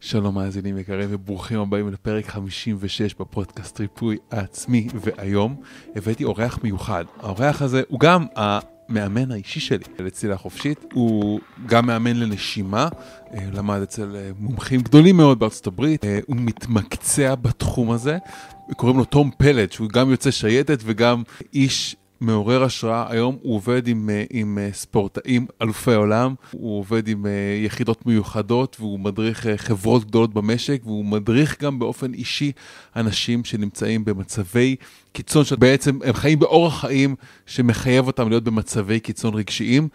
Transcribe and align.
שלום 0.00 0.34
מאזינים 0.34 0.78
יקרים 0.78 1.08
וברוכים 1.12 1.60
הבאים 1.60 1.92
לפרק 1.92 2.26
56 2.26 3.14
בפודקאסט 3.14 3.80
ריפוי 3.80 4.16
העצמי 4.30 4.88
והיום. 4.94 5.56
הבאתי 5.96 6.24
אורח 6.24 6.58
מיוחד. 6.62 7.04
האורח 7.20 7.62
הזה 7.62 7.82
הוא 7.88 8.00
גם 8.00 8.26
המאמן 8.36 9.32
האישי 9.32 9.60
שלי 9.60 9.84
לצלילה 9.98 10.36
חופשית, 10.36 10.84
הוא 10.92 11.40
גם 11.66 11.86
מאמן 11.86 12.16
לנשימה, 12.16 12.88
אה, 13.34 13.48
למד 13.52 13.80
אצל 13.82 14.16
אה, 14.16 14.30
מומחים 14.38 14.80
גדולים 14.80 15.16
מאוד 15.16 15.38
בארצות 15.38 15.66
הברית, 15.66 16.04
אה, 16.04 16.18
הוא 16.26 16.36
מתמקצע 16.36 17.34
בתחום 17.34 17.90
הזה, 17.90 18.18
קוראים 18.76 18.98
לו 18.98 19.04
תום 19.04 19.30
פלט 19.38 19.72
שהוא 19.72 19.88
גם 19.88 20.10
יוצא 20.10 20.30
שייטת 20.30 20.78
וגם 20.84 21.22
איש 21.54 21.96
מעורר 22.20 22.64
השראה. 22.64 23.06
היום 23.08 23.38
הוא 23.42 23.54
עובד 23.54 23.88
עם, 23.88 24.10
אה, 24.10 24.24
עם 24.30 24.58
אה, 24.58 24.68
ספורטאים 24.72 25.46
אלופי 25.62 25.94
עולם, 25.94 26.34
הוא 26.50 26.78
עובד 26.78 27.08
עם 27.08 27.26
אה, 27.26 27.30
יחידות 27.64 28.06
מיוחדות 28.06 28.76
והוא 28.80 29.00
מדריך 29.00 29.46
חברות 29.56 30.04
גדולות 30.04 30.34
במשק 30.34 30.80
והוא 30.84 31.04
מדריך 31.04 31.62
גם 31.62 31.78
באופן 31.78 32.14
אישי 32.14 32.52
אנשים 32.96 33.44
שנמצאים 33.44 34.04
במצבי 34.04 34.76
קיצון, 35.12 35.44
שבעצם 35.44 35.98
הם 36.04 36.12
חיים 36.12 36.38
באורח 36.38 36.80
חיים 36.80 37.14
שמחייב 37.46 38.06
אותם 38.06 38.28
להיות 38.28 38.44
במצבי 38.44 39.00
קיצון 39.00 39.34
רגשיים. 39.34 39.88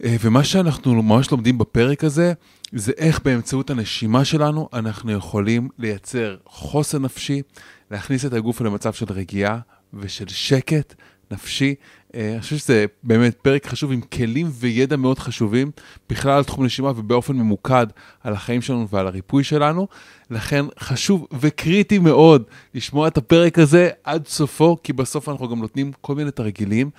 ומה 0.00 0.44
שאנחנו 0.44 1.02
ממש 1.02 1.30
לומדים 1.30 1.58
בפרק 1.58 2.04
הזה, 2.04 2.32
זה 2.72 2.92
איך 2.96 3.20
באמצעות 3.24 3.70
הנשימה 3.70 4.24
שלנו 4.24 4.68
אנחנו 4.72 5.12
יכולים 5.12 5.68
לייצר 5.78 6.36
חוסן 6.46 7.02
נפשי, 7.02 7.42
להכניס 7.90 8.24
את 8.24 8.32
הגוף 8.32 8.60
למצב 8.60 8.92
של 8.92 9.06
רגיעה 9.10 9.58
ושל 9.94 10.28
שקט 10.28 10.94
נפשי. 11.34 11.74
אה, 12.14 12.32
אני 12.32 12.40
חושב 12.40 12.56
שזה 12.56 12.86
באמת 13.02 13.34
פרק 13.34 13.66
חשוב 13.66 13.92
עם 13.92 14.00
כלים 14.00 14.50
וידע 14.52 14.96
מאוד 14.96 15.18
חשובים, 15.18 15.70
בכלל 16.10 16.32
על 16.32 16.44
תחום 16.44 16.64
נשימה 16.64 16.92
ובאופן 16.96 17.36
ממוקד 17.36 17.86
על 18.24 18.32
החיים 18.32 18.62
שלנו 18.62 18.88
ועל 18.88 19.06
הריפוי 19.06 19.44
שלנו. 19.44 19.88
לכן 20.30 20.64
חשוב 20.78 21.26
וקריטי 21.40 21.98
מאוד 21.98 22.42
לשמוע 22.74 23.08
את 23.08 23.18
הפרק 23.18 23.58
הזה 23.58 23.90
עד 24.04 24.26
סופו, 24.26 24.76
כי 24.82 24.92
בסוף 24.92 25.28
אנחנו 25.28 25.48
גם 25.48 25.58
נותנים 25.58 25.92
כל 26.00 26.14
מיני 26.14 26.30
תרגילים 26.30 26.90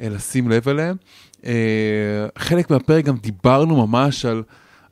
אה, 0.00 0.08
לשים 0.08 0.50
לב 0.50 0.68
אליהם. 0.68 0.96
אה, 1.46 1.52
חלק 2.38 2.70
מהפרק 2.70 3.04
גם 3.04 3.16
דיברנו 3.16 3.86
ממש 3.86 4.24
על 4.24 4.42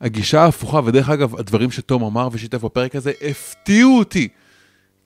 הגישה 0.01 0.41
ההפוכה, 0.41 0.79
ודרך 0.85 1.09
אגב, 1.09 1.35
הדברים 1.35 1.71
שתום 1.71 2.03
אמר 2.03 2.29
ושיתף 2.31 2.63
בפרק 2.63 2.95
הזה 2.95 3.11
הפתיעו 3.29 3.99
אותי. 3.99 4.27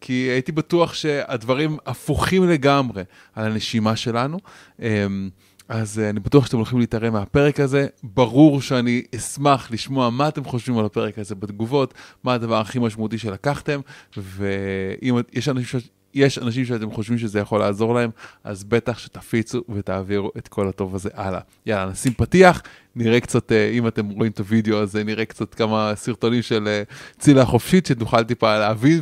כי 0.01 0.13
הייתי 0.13 0.51
בטוח 0.51 0.93
שהדברים 0.93 1.77
הפוכים 1.85 2.49
לגמרי 2.49 3.03
על 3.35 3.45
הנשימה 3.51 3.95
שלנו. 3.95 4.39
אמ, 4.81 5.29
אז 5.69 5.99
אה, 5.99 6.09
אני 6.09 6.19
בטוח 6.19 6.45
שאתם 6.45 6.57
הולכים 6.57 6.79
להתערם 6.79 7.13
מהפרק 7.13 7.59
הזה. 7.59 7.87
ברור 8.03 8.61
שאני 8.61 9.03
אשמח 9.15 9.71
לשמוע 9.71 10.09
מה 10.09 10.27
אתם 10.27 10.43
חושבים 10.43 10.77
על 10.77 10.85
הפרק 10.85 11.19
הזה 11.19 11.35
בתגובות, 11.35 11.93
מה 12.23 12.33
הדבר 12.33 12.59
הכי 12.59 12.79
משמעותי 12.79 13.17
שלקחתם, 13.17 13.79
ואם 14.17 15.15
יש 15.33 15.49
אנשים 15.49 15.79
יש 16.17 16.37
אנשים 16.37 16.65
שאתם 16.65 16.91
חושבים 16.91 17.17
שזה 17.17 17.39
יכול 17.39 17.59
לעזור 17.59 17.93
להם, 17.93 18.09
אז 18.43 18.63
בטח 18.63 18.97
שתפיצו 18.97 19.63
ותעבירו 19.75 20.31
את 20.37 20.47
כל 20.47 20.67
הטוב 20.67 20.95
הזה 20.95 21.09
הלאה. 21.13 21.39
יאללה, 21.65 21.91
נשים 21.91 22.13
פתיח, 22.13 22.61
נראה 22.95 23.19
קצת, 23.19 23.51
אה, 23.51 23.69
אם 23.69 23.87
אתם 23.87 24.09
רואים 24.09 24.31
את 24.31 24.39
הוידאו 24.39 24.77
הזה, 24.77 25.03
נראה 25.03 25.25
קצת 25.25 25.53
כמה 25.53 25.91
סרטונים 25.95 26.41
של 26.41 26.67
אה, 26.67 26.83
צילה 27.19 27.45
חופשית, 27.45 27.85
שנוכל 27.85 28.23
טיפה 28.23 28.59
להבין 28.59 29.01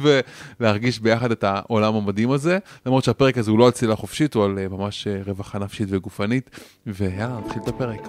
ולהרגיש 0.60 1.00
ביחד 1.00 1.32
את 1.32 1.44
העולם 1.44 1.96
המדהים 1.96 2.32
הזה. 2.32 2.58
למרות 2.86 3.04
שהפרק 3.04 3.38
הזה 3.38 3.52
הוא 3.52 3.60
לא 3.60 3.66
על 3.66 3.72
צילה 3.72 3.96
חופשית, 3.96 4.34
הוא 4.34 4.46
על 4.46 4.60
אה, 4.60 4.68
ממש 4.68 5.08
רווחה 5.26 5.60
נפשית 5.60 5.88
וגופנית. 5.92 6.50
ויאללה, 6.88 7.40
נתחיל 7.46 7.62
את 7.64 7.68
הפרק. 7.68 8.08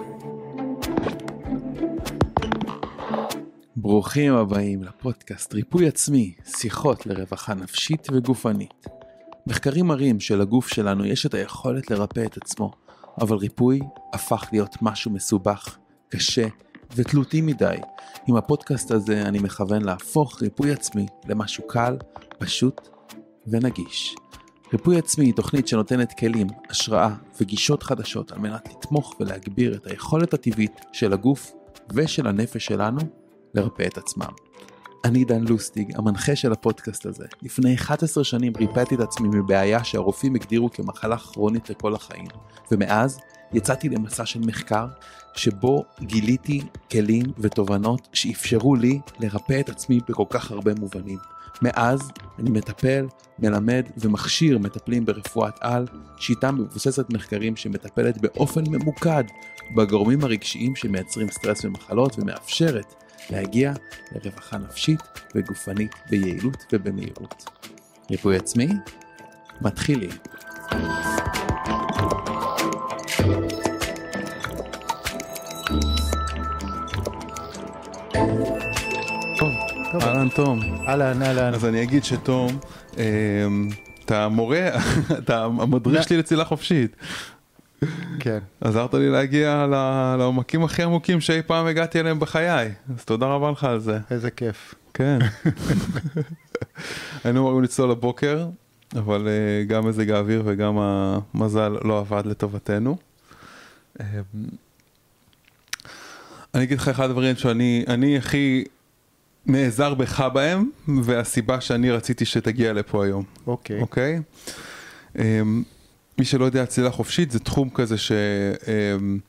ברוכים 3.75 4.33
הבאים 4.33 4.83
לפודקאסט 4.83 5.53
ריפוי 5.53 5.87
עצמי, 5.87 6.33
שיחות 6.45 7.05
לרווחה 7.05 7.53
נפשית 7.53 8.07
וגופנית. 8.11 8.96
מחקרים 9.47 9.87
מראים 9.87 10.19
שלגוף 10.19 10.67
שלנו 10.67 11.05
יש 11.05 11.25
את 11.25 11.33
היכולת 11.33 11.91
לרפא 11.91 12.25
את 12.25 12.37
עצמו, 12.37 12.71
אבל 13.21 13.37
ריפוי 13.37 13.79
הפך 14.13 14.47
להיות 14.51 14.75
משהו 14.81 15.11
מסובך, 15.11 15.77
קשה 16.09 16.47
ותלותי 16.95 17.41
מדי. 17.41 17.77
עם 18.27 18.35
הפודקאסט 18.35 18.91
הזה 18.91 19.21
אני 19.21 19.39
מכוון 19.39 19.81
להפוך 19.81 20.41
ריפוי 20.41 20.71
עצמי 20.71 21.05
למשהו 21.27 21.67
קל, 21.67 21.97
פשוט 22.39 22.87
ונגיש. 23.47 24.15
ריפוי 24.73 24.97
עצמי 24.97 25.25
היא 25.25 25.33
תוכנית 25.33 25.67
שנותנת 25.67 26.13
כלים, 26.19 26.47
השראה 26.69 27.15
וגישות 27.41 27.83
חדשות 27.83 28.31
על 28.31 28.39
מנת 28.39 28.69
לתמוך 28.69 29.15
ולהגביר 29.19 29.75
את 29.75 29.87
היכולת 29.87 30.33
הטבעית 30.33 30.81
של 30.93 31.13
הגוף 31.13 31.53
ושל 31.93 32.27
הנפש 32.27 32.65
שלנו 32.65 32.99
לרפא 33.53 33.83
את 33.83 33.97
עצמם. 33.97 34.46
אני 35.05 35.25
דן 35.25 35.43
לוסטיג, 35.43 35.91
המנחה 35.95 36.35
של 36.35 36.51
הפודקאסט 36.51 37.05
הזה. 37.05 37.25
לפני 37.41 37.75
11 37.75 38.23
שנים 38.23 38.53
ריפאתי 38.57 38.95
את 38.95 38.99
עצמי 38.99 39.27
מבעיה 39.27 39.83
שהרופאים 39.83 40.35
הגדירו 40.35 40.71
כמחלה 40.71 41.17
כרונית 41.17 41.69
לכל 41.69 41.95
החיים, 41.95 42.27
ומאז 42.71 43.19
יצאתי 43.53 43.89
למסע 43.89 44.25
של 44.25 44.39
מחקר 44.39 44.87
שבו 45.33 45.83
גיליתי 46.01 46.61
כלים 46.91 47.25
ותובנות 47.37 48.07
שאפשרו 48.13 48.75
לי 48.75 48.99
לרפא 49.19 49.59
את 49.59 49.69
עצמי 49.69 49.99
בכל 50.09 50.25
כך 50.29 50.51
הרבה 50.51 50.73
מובנים. 50.73 51.17
מאז 51.61 52.11
אני 52.39 52.49
מטפל, 52.49 53.07
מלמד 53.39 53.85
ומכשיר 53.97 54.57
מטפלים 54.57 55.05
ברפואת 55.05 55.53
על, 55.61 55.85
שיטה 56.17 56.51
מבוססת 56.51 57.13
מחקרים 57.13 57.55
שמטפלת 57.55 58.21
באופן 58.21 58.63
ממוקד 58.67 59.23
בגורמים 59.75 60.23
הרגשיים 60.23 60.75
שמייצרים 60.75 61.31
סטרס 61.31 61.65
ומחלות 61.65 62.19
ומאפשרת 62.19 63.06
להגיע 63.29 63.73
לרווחה 64.11 64.57
נפשית 64.57 64.99
וגופנית 65.35 65.95
ביעילות 66.09 66.65
ובמהירות. 66.73 67.45
ריפוי 68.11 68.37
עצמי? 68.37 68.67
מתחילים. 69.61 70.09
אהלן 80.01 80.29
תום. 80.29 80.59
אהלן, 80.87 81.21
אהלן. 81.21 81.53
אז 81.53 81.65
אני 81.65 81.83
אגיד 81.83 82.03
שתום, 82.03 82.59
אמ, 82.97 83.69
אתה 84.05 84.27
מורה, 84.29 84.69
אתה 85.19 85.43
המדריך 85.43 86.03
שלי 86.03 86.17
לצילה 86.17 86.45
חופשית. 86.45 86.95
כן. 88.19 88.39
עזרת 88.61 88.93
לי 88.93 89.09
להגיע 89.09 89.65
לעומקים 90.19 90.63
הכי 90.63 90.83
עמוקים 90.83 91.21
שאי 91.21 91.41
פעם 91.41 91.65
הגעתי 91.65 91.99
אליהם 91.99 92.19
בחיי, 92.19 92.71
אז 92.95 93.05
תודה 93.05 93.25
רבה 93.25 93.51
לך 93.51 93.63
על 93.63 93.79
זה. 93.79 93.99
איזה 94.11 94.31
כיף. 94.31 94.75
כן. 94.93 95.19
היינו 97.23 97.39
אמורים 97.39 97.63
לצלול 97.63 97.91
לבוקר, 97.91 98.47
אבל 98.95 99.27
אה, 99.27 99.63
גם 99.63 99.87
מזג 99.87 100.11
האוויר 100.11 100.43
וגם 100.45 100.77
המזל 100.77 101.77
לא 101.83 101.99
עבד 101.99 102.25
לטובתנו. 102.25 102.97
אמ, 103.99 104.05
אני 106.53 106.63
אגיד 106.63 106.77
לך 106.77 106.87
אחד 106.87 107.03
הדברים 107.09 107.35
שאני 107.35 108.17
הכי 108.17 108.63
נעזר 109.45 109.93
בך 109.93 110.19
בהם, 110.33 110.69
והסיבה 111.03 111.61
שאני 111.61 111.91
רציתי 111.91 112.25
שתגיע 112.25 112.73
לפה 112.73 113.05
היום. 113.05 113.23
אוקיי. 113.47 113.81
אוקיי? 113.81 114.19
אמ, 115.19 115.63
מי 116.19 116.25
שלא 116.25 116.45
יודע, 116.45 116.65
צלילה 116.65 116.91
חופשית 116.91 117.31
זה 117.31 117.39
תחום 117.39 117.69
כזה 117.69 117.97
ש... 117.97 118.11
אמ, 118.67 119.19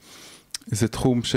זה 0.66 0.88
תחום 0.88 1.22
ש... 1.22 1.36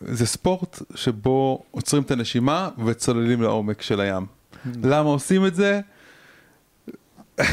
זה 0.00 0.26
ספורט 0.26 0.82
שבו 0.94 1.62
עוצרים 1.70 2.02
את 2.02 2.10
הנשימה 2.10 2.68
וצוללים 2.84 3.42
לעומק 3.42 3.82
של 3.82 4.00
הים. 4.00 4.22
Mm. 4.22 4.68
למה 4.82 5.08
עושים 5.08 5.46
את 5.46 5.54
זה? 5.54 5.80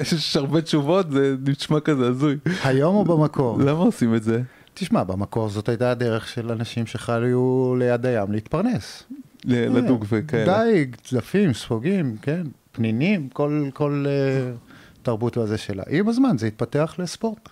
יש 0.00 0.36
הרבה 0.36 0.60
תשובות, 0.60 1.10
זה 1.10 1.34
נשמע 1.46 1.80
כזה 1.80 2.08
הזוי. 2.08 2.36
היום 2.64 2.96
או 2.96 3.04
במקור? 3.04 3.58
למה 3.58 3.78
עושים 3.78 4.14
את 4.14 4.22
זה? 4.22 4.42
תשמע, 4.74 5.04
במקור 5.04 5.48
זאת 5.48 5.68
הייתה 5.68 5.90
הדרך 5.90 6.28
של 6.28 6.50
אנשים 6.50 6.86
שחיו 6.86 7.74
ליד 7.78 8.06
הים 8.06 8.32
להתפרנס. 8.32 9.02
לדוג 9.44 10.04
וכאלה. 10.08 10.44
דייג, 10.44 10.96
צלפים, 11.04 11.54
ספוגים, 11.54 12.16
כן, 12.22 12.42
פנינים, 12.72 13.28
כל, 13.28 13.68
כל 13.74 14.04
uh, 14.06 14.71
תרבות 15.02 15.36
הזה 15.36 15.58
שלה. 15.58 15.82
עם 15.90 16.08
הזמן 16.08 16.38
זה 16.38 16.46
התפתח 16.46 16.94
לספורט. 16.98 17.48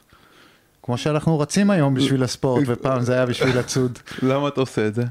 כמו 0.83 0.99
שאנחנו 0.99 1.39
רצים 1.39 1.71
היום 1.71 1.95
בשביל 1.95 2.23
הספורט, 2.23 2.65
ופעם 2.67 3.03
זה 3.03 3.15
היה 3.15 3.27
בשביל 3.27 3.59
לצוד. 3.59 3.99
למה 4.23 4.49
אתה 4.49 4.61
עושה 4.61 4.87
את 4.87 4.95
זה? 4.95 5.05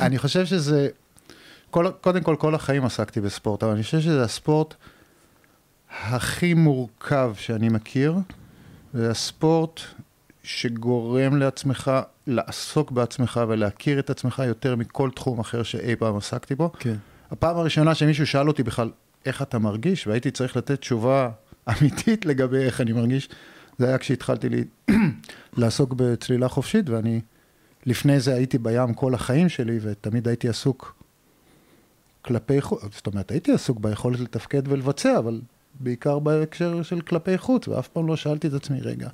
אני 0.00 0.18
חושב 0.18 0.46
שזה, 0.46 0.88
כל, 1.70 1.90
קודם 2.00 2.22
כל, 2.22 2.36
כל 2.38 2.54
החיים 2.54 2.84
עסקתי 2.84 3.20
בספורט, 3.20 3.62
אבל 3.62 3.72
אני 3.72 3.82
חושב 3.82 4.00
שזה 4.00 4.22
הספורט 4.22 4.74
הכי 6.00 6.54
מורכב 6.54 7.32
שאני 7.38 7.68
מכיר, 7.68 8.14
זה 8.94 9.10
הספורט 9.10 9.80
שגורם 10.42 11.36
לעצמך 11.36 11.90
לעסוק 12.26 12.90
בעצמך 12.90 13.40
ולהכיר 13.48 13.98
את 13.98 14.10
עצמך 14.10 14.42
יותר 14.46 14.76
מכל 14.76 15.10
תחום 15.14 15.40
אחר 15.40 15.62
שאי 15.62 15.96
פעם 15.96 16.16
עסקתי 16.16 16.54
בו. 16.54 16.70
כן. 16.78 16.94
הפעם 17.30 17.56
הראשונה 17.56 17.94
שמישהו 17.94 18.26
שאל 18.26 18.48
אותי 18.48 18.62
בכלל 18.62 18.90
איך 19.26 19.42
אתה 19.42 19.58
מרגיש, 19.58 20.06
והייתי 20.06 20.30
צריך 20.30 20.56
לתת 20.56 20.80
תשובה 20.80 21.30
אמיתית 21.68 22.26
לגבי 22.26 22.58
איך 22.58 22.80
אני 22.80 22.92
מרגיש, 22.92 23.28
זה 23.78 23.88
היה 23.88 23.98
כשהתחלתי 23.98 24.48
לי 24.48 24.64
לעסוק 25.56 25.94
בצלילה 25.96 26.48
חופשית, 26.48 26.90
ואני 26.90 27.20
לפני 27.86 28.20
זה 28.20 28.34
הייתי 28.34 28.58
בים 28.58 28.94
כל 28.94 29.14
החיים 29.14 29.48
שלי, 29.48 29.78
ותמיד 29.82 30.28
הייתי 30.28 30.48
עסוק 30.48 30.94
כלפי 32.22 32.60
חוץ, 32.60 32.82
זאת 32.94 33.06
אומרת, 33.06 33.30
הייתי 33.30 33.52
עסוק 33.52 33.78
ביכולת 33.80 34.20
לתפקד 34.20 34.62
ולבצע, 34.68 35.18
אבל 35.18 35.40
בעיקר 35.80 36.18
בהקשר 36.18 36.82
של 36.82 37.00
כלפי 37.00 37.38
חוץ, 37.38 37.68
ואף 37.68 37.88
פעם 37.88 38.06
לא 38.06 38.16
שאלתי 38.16 38.48
את 38.48 38.52
עצמי, 38.52 38.80
רגע, 38.80 39.08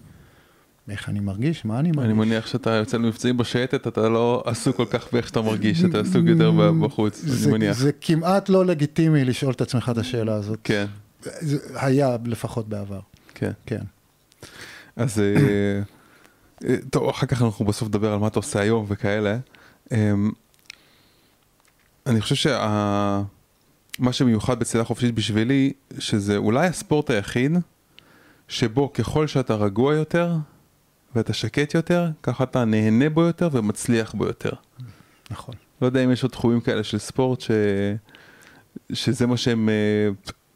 איך 0.90 1.08
אני 1.08 1.20
מרגיש? 1.20 1.64
מה 1.64 1.78
אני 1.78 1.90
מרגיש? 1.92 2.04
אני 2.04 2.18
מניח 2.18 2.46
שאתה 2.46 2.70
יוצא 2.70 2.96
למבצעים 2.96 3.36
בשייטת, 3.36 3.86
אתה 3.86 4.08
לא 4.08 4.42
עסוק 4.46 4.76
כל 4.76 4.86
כך 4.90 5.12
באיך 5.12 5.28
שאתה 5.28 5.42
מרגיש, 5.42 5.84
אתה 5.84 6.00
עסוק 6.00 6.26
יותר 6.26 6.50
בחוץ, 6.80 7.20
זה, 7.24 7.44
אני 7.44 7.52
מניח. 7.52 7.76
זה 7.76 7.92
כמעט 8.00 8.48
לא 8.48 8.66
לגיטימי 8.66 9.24
לשאול 9.24 9.52
את 9.52 9.60
עצמך 9.60 9.88
את 9.92 9.98
השאלה 9.98 10.34
הזאת. 10.34 10.58
כן. 10.64 10.86
זה 11.22 11.58
היה 11.74 12.16
לפחות 12.24 12.68
בעבר. 12.68 13.00
כן. 13.34 13.52
כן. 13.66 13.82
אז 14.96 15.20
אה, 15.20 15.80
אה, 16.64 16.76
טוב, 16.90 17.08
אחר 17.08 17.26
כך 17.26 17.42
אנחנו 17.42 17.64
בסוף 17.64 17.88
נדבר 17.88 18.12
על 18.12 18.18
מה 18.18 18.26
אתה 18.26 18.38
עושה 18.38 18.60
היום 18.60 18.86
וכאלה. 18.88 19.38
אמ, 19.92 20.30
אני 22.06 22.20
חושב 22.20 22.34
שמה 22.34 24.12
שמיוחד 24.12 24.58
בצלילה 24.58 24.84
חופשית 24.84 25.14
בשבילי, 25.14 25.72
שזה 25.98 26.36
אולי 26.36 26.66
הספורט 26.66 27.10
היחיד, 27.10 27.52
שבו 28.48 28.92
ככל 28.92 29.26
שאתה 29.26 29.54
רגוע 29.54 29.94
יותר 29.94 30.32
ואתה 31.14 31.32
שקט 31.32 31.74
יותר, 31.74 32.10
ככה 32.22 32.44
אתה 32.44 32.64
נהנה 32.64 33.10
בו 33.10 33.22
יותר 33.22 33.48
ומצליח 33.52 34.14
בו 34.14 34.26
יותר. 34.26 34.52
נכון. 35.30 35.54
לא 35.82 35.86
יודע 35.86 36.04
אם 36.04 36.12
יש 36.12 36.22
עוד 36.22 36.32
תחומים 36.32 36.60
כאלה 36.60 36.84
של 36.84 36.98
ספורט 36.98 37.40
ש... 37.40 37.50
שזה 38.92 39.26
מה 39.26 39.36
שהם 39.36 39.68
אה, 39.68 40.08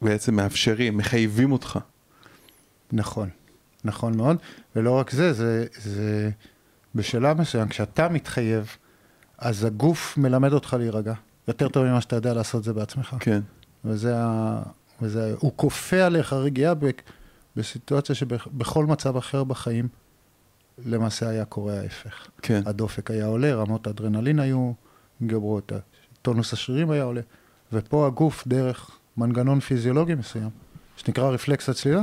בעצם 0.03 0.35
מאפשרים, 0.35 0.97
מחייבים 0.97 1.53
אותך. 1.53 1.79
נכון, 2.93 3.29
נכון 3.85 4.17
מאוד. 4.17 4.37
ולא 4.77 4.91
רק 4.91 5.11
זה, 5.11 5.33
זה, 5.33 5.67
זה 5.83 6.31
בשלב 6.95 7.41
מסוים, 7.41 7.69
כשאתה 7.69 8.09
מתחייב, 8.09 8.77
אז 9.39 9.65
הגוף 9.65 10.19
מלמד 10.19 10.53
אותך 10.53 10.77
להירגע. 10.79 11.15
יותר 11.49 11.69
טוב 11.69 11.85
ממה 11.85 12.01
שאתה 12.01 12.17
יודע 12.17 12.35
לעשות 12.35 12.65
זה 12.65 12.73
בעצמך. 12.73 13.17
כן. 13.21 13.41
וזה 13.85 14.15
ה... 14.17 14.63
וזה... 15.03 15.35
הוא 15.39 15.53
כופה 15.57 16.03
עליך 16.05 16.33
רגיעה 16.33 16.75
ב... 16.75 16.91
בסיטואציה 17.57 18.15
שבכל 18.15 18.87
מצב 18.87 19.17
אחר 19.17 19.45
בחיים, 19.45 19.89
למעשה 20.85 21.29
היה 21.29 21.45
קורה 21.45 21.81
ההפך. 21.81 22.27
כן. 22.43 22.63
הדופק 22.67 23.11
היה 23.11 23.27
עולה, 23.27 23.55
רמות 23.55 23.87
האדרנלין 23.87 24.39
היו 24.39 24.73
מתגברות, 25.21 25.73
טונוס 26.23 26.53
השרירים 26.53 26.91
היה 26.91 27.03
עולה, 27.03 27.21
ופה 27.73 28.07
הגוף, 28.07 28.47
דרך 28.47 28.91
מנגנון 29.17 29.61
פיזיולוגי 29.61 30.15
מסוים, 30.15 30.51
שנקרא 30.97 31.31
רפלקס 31.31 31.69
הצלילה, 31.69 32.03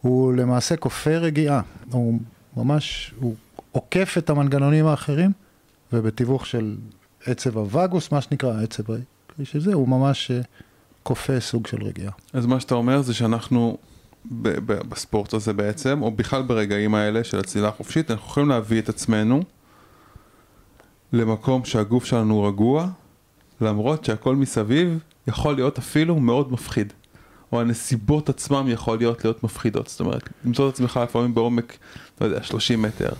הוא 0.00 0.32
למעשה 0.32 0.76
כופה 0.76 1.16
רגיעה. 1.16 1.60
הוא 1.90 2.20
ממש, 2.56 3.14
הוא 3.20 3.34
עוקף 3.72 4.14
את 4.18 4.30
המנגנונים 4.30 4.86
האחרים, 4.86 5.32
ובתיווך 5.92 6.46
של 6.46 6.76
עצב 7.26 7.58
הווגוס, 7.58 8.12
מה 8.12 8.20
שנקרא, 8.20 8.58
העצב 8.58 8.82
של 9.44 9.60
זה, 9.60 9.74
הוא 9.74 9.88
ממש 9.88 10.30
אה, 10.30 10.40
כופה 11.02 11.40
סוג 11.40 11.66
של 11.66 11.82
רגיעה. 11.82 12.12
אז 12.32 12.46
מה 12.46 12.60
שאתה 12.60 12.74
אומר 12.74 13.02
זה 13.02 13.14
שאנחנו 13.14 13.78
ב- 14.30 14.72
ב- 14.72 14.88
בספורט 14.88 15.34
הזה 15.34 15.52
בעצם, 15.52 16.02
או 16.02 16.10
בכלל 16.10 16.42
ברגעים 16.42 16.94
האלה 16.94 17.24
של 17.24 17.38
הצלילה 17.38 17.68
החופשית, 17.68 18.10
אנחנו 18.10 18.26
יכולים 18.26 18.48
להביא 18.48 18.78
את 18.78 18.88
עצמנו 18.88 19.42
למקום 21.12 21.64
שהגוף 21.64 22.04
שלנו 22.04 22.42
רגוע, 22.42 22.88
למרות 23.60 24.04
שהכל 24.04 24.36
מסביב 24.36 24.98
יכול 25.26 25.54
להיות 25.54 25.78
אפילו 25.78 26.16
מאוד 26.20 26.52
מפחיד. 26.52 26.92
או 27.52 27.60
הנסיבות 27.60 28.28
עצמם 28.28 28.64
יכול 28.68 28.98
להיות 28.98 29.24
להיות 29.24 29.44
מפחידות. 29.44 29.88
זאת 29.88 30.00
אומרת, 30.00 30.28
למצוא 30.44 30.68
את 30.68 30.74
עצמך 30.74 31.00
לפעמים 31.02 31.34
בעומק, 31.34 31.76
לא 32.20 32.26
יודע, 32.26 32.42
30 32.42 32.82
מטר, 32.82 33.12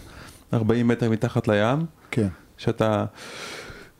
40 0.52 0.88
מטר 0.88 1.10
מתחת 1.10 1.48
לים, 1.48 1.78
כן. 2.10 2.28
שאתה 2.58 3.04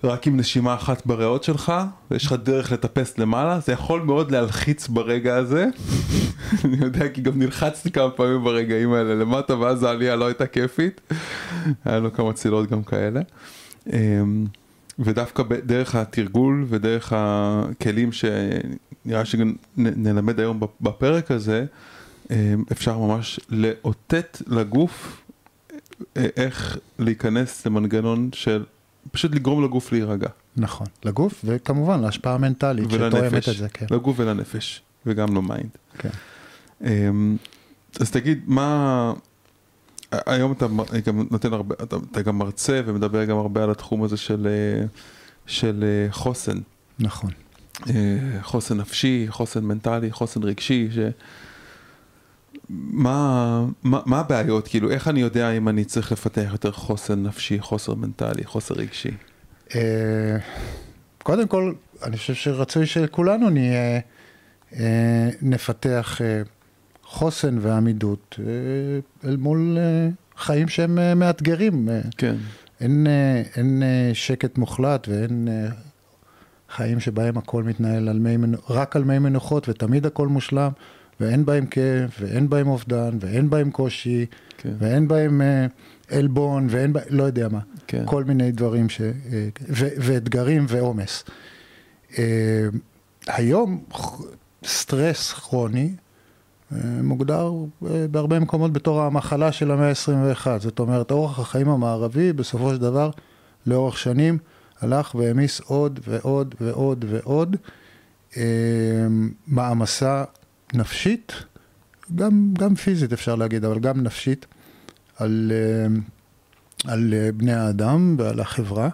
רק 0.05 0.27
עם 0.27 0.37
נשימה 0.37 0.75
אחת 0.75 1.07
בריאות 1.07 1.45
שלך, 1.45 1.73
ויש 2.11 2.27
לך 2.27 2.33
דרך 2.33 2.73
לטפס 2.73 3.19
למעלה, 3.19 3.61
זה 3.61 3.73
יכול 3.73 4.01
מאוד 4.01 4.31
להלחיץ 4.31 4.89
ברגע 4.89 5.37
הזה. 5.37 5.67
אני 6.65 6.77
יודע 6.81 7.09
כי 7.09 7.21
גם 7.21 7.39
נלחצתי 7.39 7.91
כמה 7.91 8.11
פעמים 8.11 8.45
ברגעים 8.45 8.93
האלה 8.93 9.15
למטה, 9.15 9.59
ואז 9.59 9.83
העלייה 9.83 10.17
לא 10.17 10.27
הייתה 10.27 10.47
כיפית. 10.47 11.01
היה 11.85 11.99
לו 11.99 12.13
כמה 12.13 12.33
צלילות 12.33 12.71
גם 12.71 12.83
כאלה. 12.83 13.21
אמ, 13.93 14.47
ודווקא 14.99 15.43
דרך 15.67 15.95
התרגול 15.95 16.65
ודרך 16.69 17.13
הכלים 17.17 18.11
שנראה 18.13 19.25
שגם 19.25 19.53
נלמד 19.77 20.41
היום 20.41 20.61
בפרק 20.81 21.31
הזה, 21.31 21.65
אמ, 22.31 22.65
אפשר 22.73 22.99
ממש 22.99 23.41
לאותת 23.51 24.43
לגוף 24.47 25.23
אה, 26.17 26.27
איך 26.37 26.79
להיכנס 26.99 27.67
למנגנון 27.67 28.31
של 28.33 28.65
פשוט 29.13 29.35
לגרום 29.35 29.65
לגוף 29.65 29.93
להירגע. 29.93 30.29
נכון, 30.57 30.87
לגוף 31.05 31.41
וכמובן 31.45 32.01
להשפעה 32.01 32.35
המנטלית 32.35 32.91
שתואמת 32.91 33.49
את 33.49 33.57
זה, 33.57 33.69
כן. 33.69 33.87
לגוף 33.91 34.17
ולנפש, 34.21 34.83
וגם 35.07 35.37
ל 35.37 35.43
mind. 35.43 35.71
כן. 35.99 36.09
אמ, 36.85 37.37
אז 38.01 38.11
תגיד, 38.11 38.43
מה... 38.47 39.13
היום 40.13 40.53
אתה 40.53 40.67
גם 41.07 41.27
נותן 41.31 41.53
הרבה, 41.53 41.75
אתה, 41.83 41.97
אתה 42.13 42.23
גם 42.23 42.39
מרצה 42.39 42.81
ומדבר 42.87 43.25
גם 43.25 43.37
הרבה 43.37 43.65
על 43.65 43.71
התחום 43.71 44.03
הזה 44.03 44.17
של, 44.17 44.49
של 45.47 45.85
חוסן. 46.11 46.59
נכון. 46.99 47.31
חוסן 48.43 48.77
נפשי, 48.77 49.27
חוסן 49.29 49.65
מנטלי, 49.65 50.13
חוסן 50.13 50.43
רגשי, 50.43 50.89
ש... 50.91 50.99
מה, 52.71 53.65
מה, 53.83 54.01
מה 54.07 54.21
הבעיות, 54.21 54.69
כאילו, 54.69 54.91
איך 54.91 55.09
אני 55.09 55.21
יודע 55.21 55.51
אם 55.51 55.69
אני 55.69 55.85
צריך 55.85 56.13
לפתח 56.13 56.49
יותר 56.53 56.73
חוסן 56.73 57.23
נפשי, 57.23 57.61
חוסר 57.61 57.95
מנטלי, 57.95 58.45
חוסר 58.45 58.75
רגשי? 58.75 59.11
קודם 61.23 61.49
כל, 61.49 61.73
אני 62.03 62.17
חושב 62.17 62.35
שרצוי 62.35 62.87
שכולנו 62.87 63.51
נהיה, 63.51 64.01
נפתח 65.43 66.21
חוסן 67.03 67.59
ועמידות 67.61 68.39
אל 69.25 69.37
מול 69.37 69.79
חיים 70.37 70.69
שהם 70.69 71.19
מאתגרים. 71.19 71.89
כן. 72.17 72.37
אין, 72.81 73.07
אין 73.57 73.83
שקט 74.13 74.59
מוחלט 74.59 75.09
ואין 75.09 75.49
חיים 76.71 77.01
שבהם 77.01 77.39
הכל 77.39 77.63
מתנהל 77.63 78.09
על 78.09 78.19
מי, 78.19 78.37
רק 78.71 78.97
על 78.97 79.05
מי 79.05 79.19
מנוחות 79.19 79.69
ותמיד 79.69 80.07
הכל 80.07 80.29
מושלם. 80.29 80.71
ואין 81.21 81.45
בהם 81.45 81.67
כאב, 81.67 82.11
ואין 82.21 82.49
בהם 82.49 82.69
אובדן, 82.69 83.19
ואין 83.21 83.51
בהם 83.51 83.71
קושי, 83.71 84.27
כן. 84.59 84.73
ואין 84.79 85.09
בהם 85.09 85.43
עלבון, 86.11 86.67
ואין 86.71 86.93
בהם, 86.93 87.05
לא 87.11 87.23
יודע 87.23 87.49
מה. 87.49 87.61
כן. 87.87 88.03
כל 88.07 88.25
מיני 88.25 88.53
דברים, 88.53 88.89
ש, 88.89 89.01
ו, 89.69 89.89
ואתגרים 89.99 90.67
ועומס. 90.69 91.25
היום 93.27 93.85
סטרס 94.65 95.33
כרוני 95.33 95.93
מוגדר 97.03 97.53
בהרבה 98.11 98.41
מקומות 98.41 98.73
בתור 98.73 99.03
המחלה 99.03 99.53
של 99.53 99.71
המאה 99.71 99.89
ה-21. 99.89 100.47
זאת 100.59 100.79
אומרת, 100.79 101.11
אורח 101.11 101.39
החיים 101.39 101.69
המערבי 101.69 102.33
בסופו 102.33 102.71
של 102.71 102.79
דבר, 102.79 103.11
לאורך 103.67 103.99
שנים, 103.99 104.39
הלך 104.81 105.15
והעמיס 105.15 105.61
עוד 105.61 106.01
ועוד 106.09 106.55
ועוד 106.61 107.05
ועוד 107.09 107.57
מעמסה 109.47 110.25
נפשית, 110.75 111.33
גם, 112.15 112.55
גם 112.59 112.75
פיזית 112.75 113.13
אפשר 113.13 113.35
להגיד, 113.35 113.65
אבל 113.65 113.79
גם 113.79 114.03
נפשית, 114.03 114.47
על, 115.17 115.53
על 116.85 117.15
בני 117.37 117.53
האדם 117.53 118.17
ועל 118.19 118.41
החברה, 118.41 118.89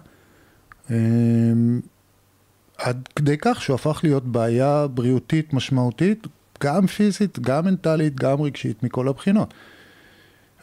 עד 2.77 3.09
כדי 3.15 3.35
כך 3.41 3.61
שהוא 3.61 3.75
הפך 3.75 3.99
להיות 4.03 4.25
בעיה 4.25 4.87
בריאותית 4.87 5.53
משמעותית, 5.53 6.27
גם 6.63 6.87
פיזית, 6.87 7.39
גם 7.39 7.65
מנטלית, 7.65 8.15
גם 8.15 8.41
רגשית, 8.41 8.83
מכל 8.83 9.07
הבחינות. 9.07 9.53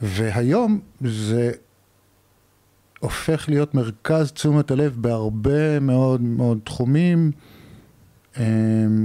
והיום 0.02 0.80
זה 1.00 1.52
הופך 3.00 3.48
להיות 3.48 3.74
מרכז 3.74 4.32
תשומת 4.32 4.70
הלב 4.70 4.96
בהרבה 4.96 5.80
מאוד 5.80 6.20
מאוד 6.20 6.58
תחומים, 6.64 7.32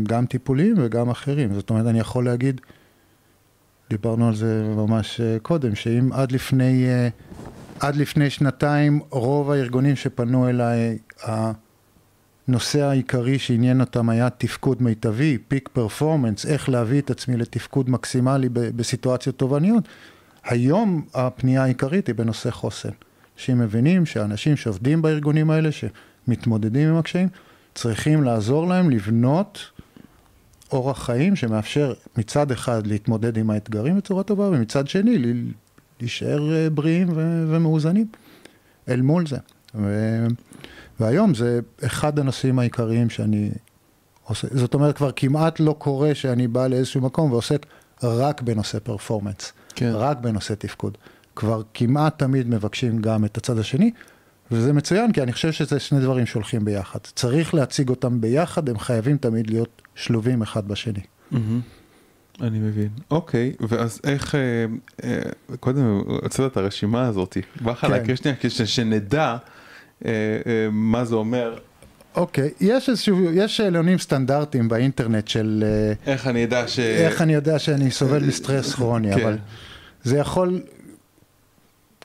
גם 0.03 0.25
טיפוליים 0.25 0.75
וגם 0.77 1.09
אחרים. 1.09 1.53
זאת 1.53 1.69
אומרת, 1.69 1.85
אני 1.85 1.99
יכול 1.99 2.25
להגיד, 2.25 2.61
דיברנו 3.89 4.27
על 4.27 4.35
זה 4.35 4.63
ממש 4.75 5.21
קודם, 5.41 5.75
שאם 5.75 6.09
עד 6.13 6.31
לפני, 6.31 6.85
עד 7.79 7.95
לפני 7.95 8.29
שנתיים 8.29 8.99
רוב 9.09 9.51
הארגונים 9.51 9.95
שפנו 9.95 10.49
אליי, 10.49 10.97
הנושא 12.47 12.81
העיקרי 12.81 13.39
שעניין 13.39 13.81
אותם 13.81 14.09
היה 14.09 14.29
תפקוד 14.29 14.83
מיטבי, 14.83 15.37
פיק 15.47 15.69
פרפורמנס, 15.73 16.45
איך 16.45 16.69
להביא 16.69 17.01
את 17.01 17.09
עצמי 17.09 17.37
לתפקוד 17.37 17.89
מקסימלי 17.89 18.49
בסיטואציות 18.49 19.37
תובעניות. 19.37 19.87
היום 20.43 21.05
הפנייה 21.13 21.63
העיקרית 21.63 22.07
היא 22.07 22.15
בנושא 22.15 22.51
חוסן. 22.51 22.89
אנשים 23.35 23.59
מבינים 23.59 24.05
שאנשים 24.05 24.55
שעובדים 24.55 25.01
בארגונים 25.01 25.51
האלה, 25.51 25.69
שמתמודדים 25.71 26.89
עם 26.89 26.95
הקשיים, 26.95 27.27
צריכים 27.75 28.23
לעזור 28.23 28.67
להם 28.67 28.89
לבנות 28.89 29.59
אורח 30.71 31.05
חיים 31.05 31.35
שמאפשר 31.35 31.93
מצד 32.17 32.51
אחד 32.51 32.87
להתמודד 32.87 33.37
עם 33.37 33.49
האתגרים 33.49 33.97
בצורה 33.97 34.23
טובה, 34.23 34.43
ומצד 34.43 34.87
שני 34.87 35.43
להישאר 35.99 36.69
בריאים 36.73 37.07
ומאוזנים. 37.47 38.07
אל 38.89 39.01
מול 39.01 39.27
זה. 39.27 39.37
ו... 39.75 40.25
והיום 40.99 41.33
זה 41.33 41.59
אחד 41.85 42.19
הנושאים 42.19 42.59
העיקריים 42.59 43.09
שאני 43.09 43.51
עושה. 44.23 44.47
זאת 44.51 44.73
אומרת, 44.73 44.97
כבר 44.97 45.11
כמעט 45.15 45.59
לא 45.59 45.75
קורה 45.77 46.15
שאני 46.15 46.47
בא 46.47 46.67
לאיזשהו 46.67 47.01
מקום 47.01 47.31
ועוסק 47.31 47.65
רק 48.03 48.41
בנושא 48.41 48.79
פרפורמנס, 48.79 49.53
כן. 49.75 49.91
רק 49.93 50.17
בנושא 50.17 50.53
תפקוד. 50.53 50.97
כבר 51.35 51.61
כמעט 51.73 52.19
תמיד 52.19 52.49
מבקשים 52.49 53.01
גם 53.01 53.25
את 53.25 53.37
הצד 53.37 53.59
השני, 53.59 53.91
וזה 54.51 54.73
מצוין, 54.73 55.11
כי 55.11 55.21
אני 55.21 55.33
חושב 55.33 55.51
שזה 55.51 55.79
שני 55.79 55.99
דברים 55.99 56.25
שהולכים 56.25 56.65
ביחד. 56.65 56.99
צריך 57.15 57.53
להציג 57.53 57.89
אותם 57.89 58.21
ביחד, 58.21 58.69
הם 58.69 58.79
חייבים 58.79 59.17
תמיד 59.17 59.49
להיות 59.49 59.81
שלובים 59.95 60.41
אחד 60.41 60.67
בשני. 60.67 61.01
אני 62.41 62.59
מבין. 62.59 62.89
אוקיי, 63.11 63.53
ואז 63.59 64.01
איך, 64.03 64.35
אה, 64.35 64.65
אה, 65.03 65.19
קודם 65.59 66.01
הוצאת 66.05 66.51
את 66.51 66.57
הרשימה 66.57 67.07
הזאת, 67.07 67.37
בא 67.61 67.71
לך 67.71 67.79
כן. 67.79 67.91
להקריא 67.91 68.15
שנייה, 68.15 68.35
שנדע 68.49 69.37
אה, 70.05 70.11
מה 70.71 71.05
זה 71.05 71.15
אומר, 71.15 71.57
אוקיי, 72.15 72.49
יש 72.61 72.89
איזשהו, 72.89 73.31
יש 73.31 73.57
שאלונים 73.57 73.97
סטנדרטיים 73.97 74.67
באינטרנט 74.67 75.27
של 75.27 75.63
איך 76.07 76.27
אני 76.27 76.43
אדע 76.43 76.67
ש... 76.67 76.79
איך 76.79 77.21
אני 77.21 77.33
יודע 77.33 77.59
שאני 77.59 77.91
סובל 77.91 78.23
מסטרס 78.23 78.73
כרוני, 78.73 79.15
כן. 79.15 79.21
אבל 79.21 79.37
זה 80.03 80.17
יכול, 80.17 80.61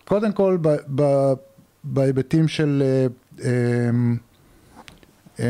קודם 0.05 0.33
כל 0.33 0.59
ב, 0.61 0.77
ב, 0.95 1.33
בהיבטים 1.85 2.49
של, 2.49 2.83
אה, 2.83 3.07
אמ, 3.89 4.17
אמ, 5.39 5.45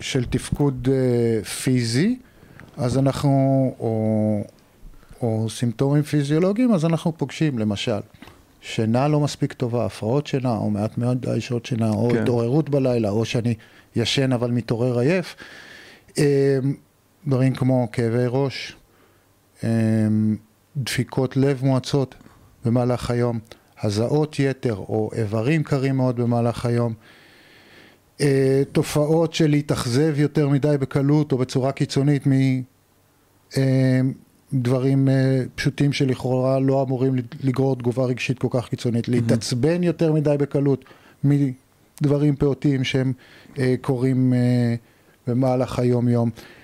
של 0.00 0.24
תפקוד 0.24 0.88
אה, 0.92 1.44
פיזי, 1.44 2.18
אז 2.76 2.98
אנחנו, 2.98 3.30
או, 3.78 4.44
או 5.22 5.50
סימפטומים 5.50 6.02
פיזיולוגיים, 6.02 6.74
אז 6.74 6.84
אנחנו 6.84 7.18
פוגשים 7.18 7.58
למשל 7.58 8.00
שינה 8.60 9.08
לא 9.08 9.20
מספיק 9.20 9.52
טובה, 9.52 9.86
הפרעות 9.86 10.26
שינה, 10.26 10.56
או 10.56 10.70
מעט 10.70 10.98
מאוד 10.98 11.26
שעות 11.38 11.66
שינה, 11.66 11.90
או 11.90 12.10
כן. 12.12 12.22
התעוררות 12.22 12.70
בלילה, 12.70 13.08
או 13.08 13.24
שאני 13.24 13.54
ישן 13.96 14.32
אבל 14.32 14.50
מתעורר 14.50 14.98
עייף. 14.98 15.36
אמ, 16.18 16.24
דברים 17.26 17.54
כמו 17.54 17.88
כאבי 17.92 18.24
ראש, 18.28 18.76
דפיקות 20.76 21.36
לב 21.36 21.60
מואצות 21.64 22.14
במהלך 22.64 23.10
היום, 23.10 23.38
הזעות 23.82 24.36
יתר 24.38 24.74
או 24.74 25.10
איברים 25.14 25.62
קרים 25.62 25.96
מאוד 25.96 26.16
במהלך 26.16 26.66
היום, 26.66 26.94
אה, 28.20 28.62
תופעות 28.72 29.34
של 29.34 29.50
להתאכזב 29.50 30.20
יותר 30.20 30.48
מדי 30.48 30.76
בקלות 30.80 31.32
או 31.32 31.38
בצורה 31.38 31.72
קיצונית 31.72 32.22
מדברים 34.52 35.08
אה, 35.08 35.42
פשוטים 35.54 35.92
שלכאורה 35.92 36.58
לא 36.58 36.82
אמורים 36.82 37.14
לגרור 37.42 37.76
תגובה 37.76 38.04
רגשית 38.04 38.38
כל 38.38 38.48
כך 38.50 38.68
קיצונית, 38.68 39.08
להתעצבן 39.08 39.82
יותר 39.82 40.12
מדי 40.12 40.34
בקלות 40.38 40.84
מדברים 41.24 42.36
פעוטים 42.36 42.84
שהם 42.84 43.12
אה, 43.58 43.74
קורים 43.80 44.34
אה, 44.34 44.74
במהלך 45.26 45.78
היום-יום. 45.78 46.30
אה, 46.36 46.63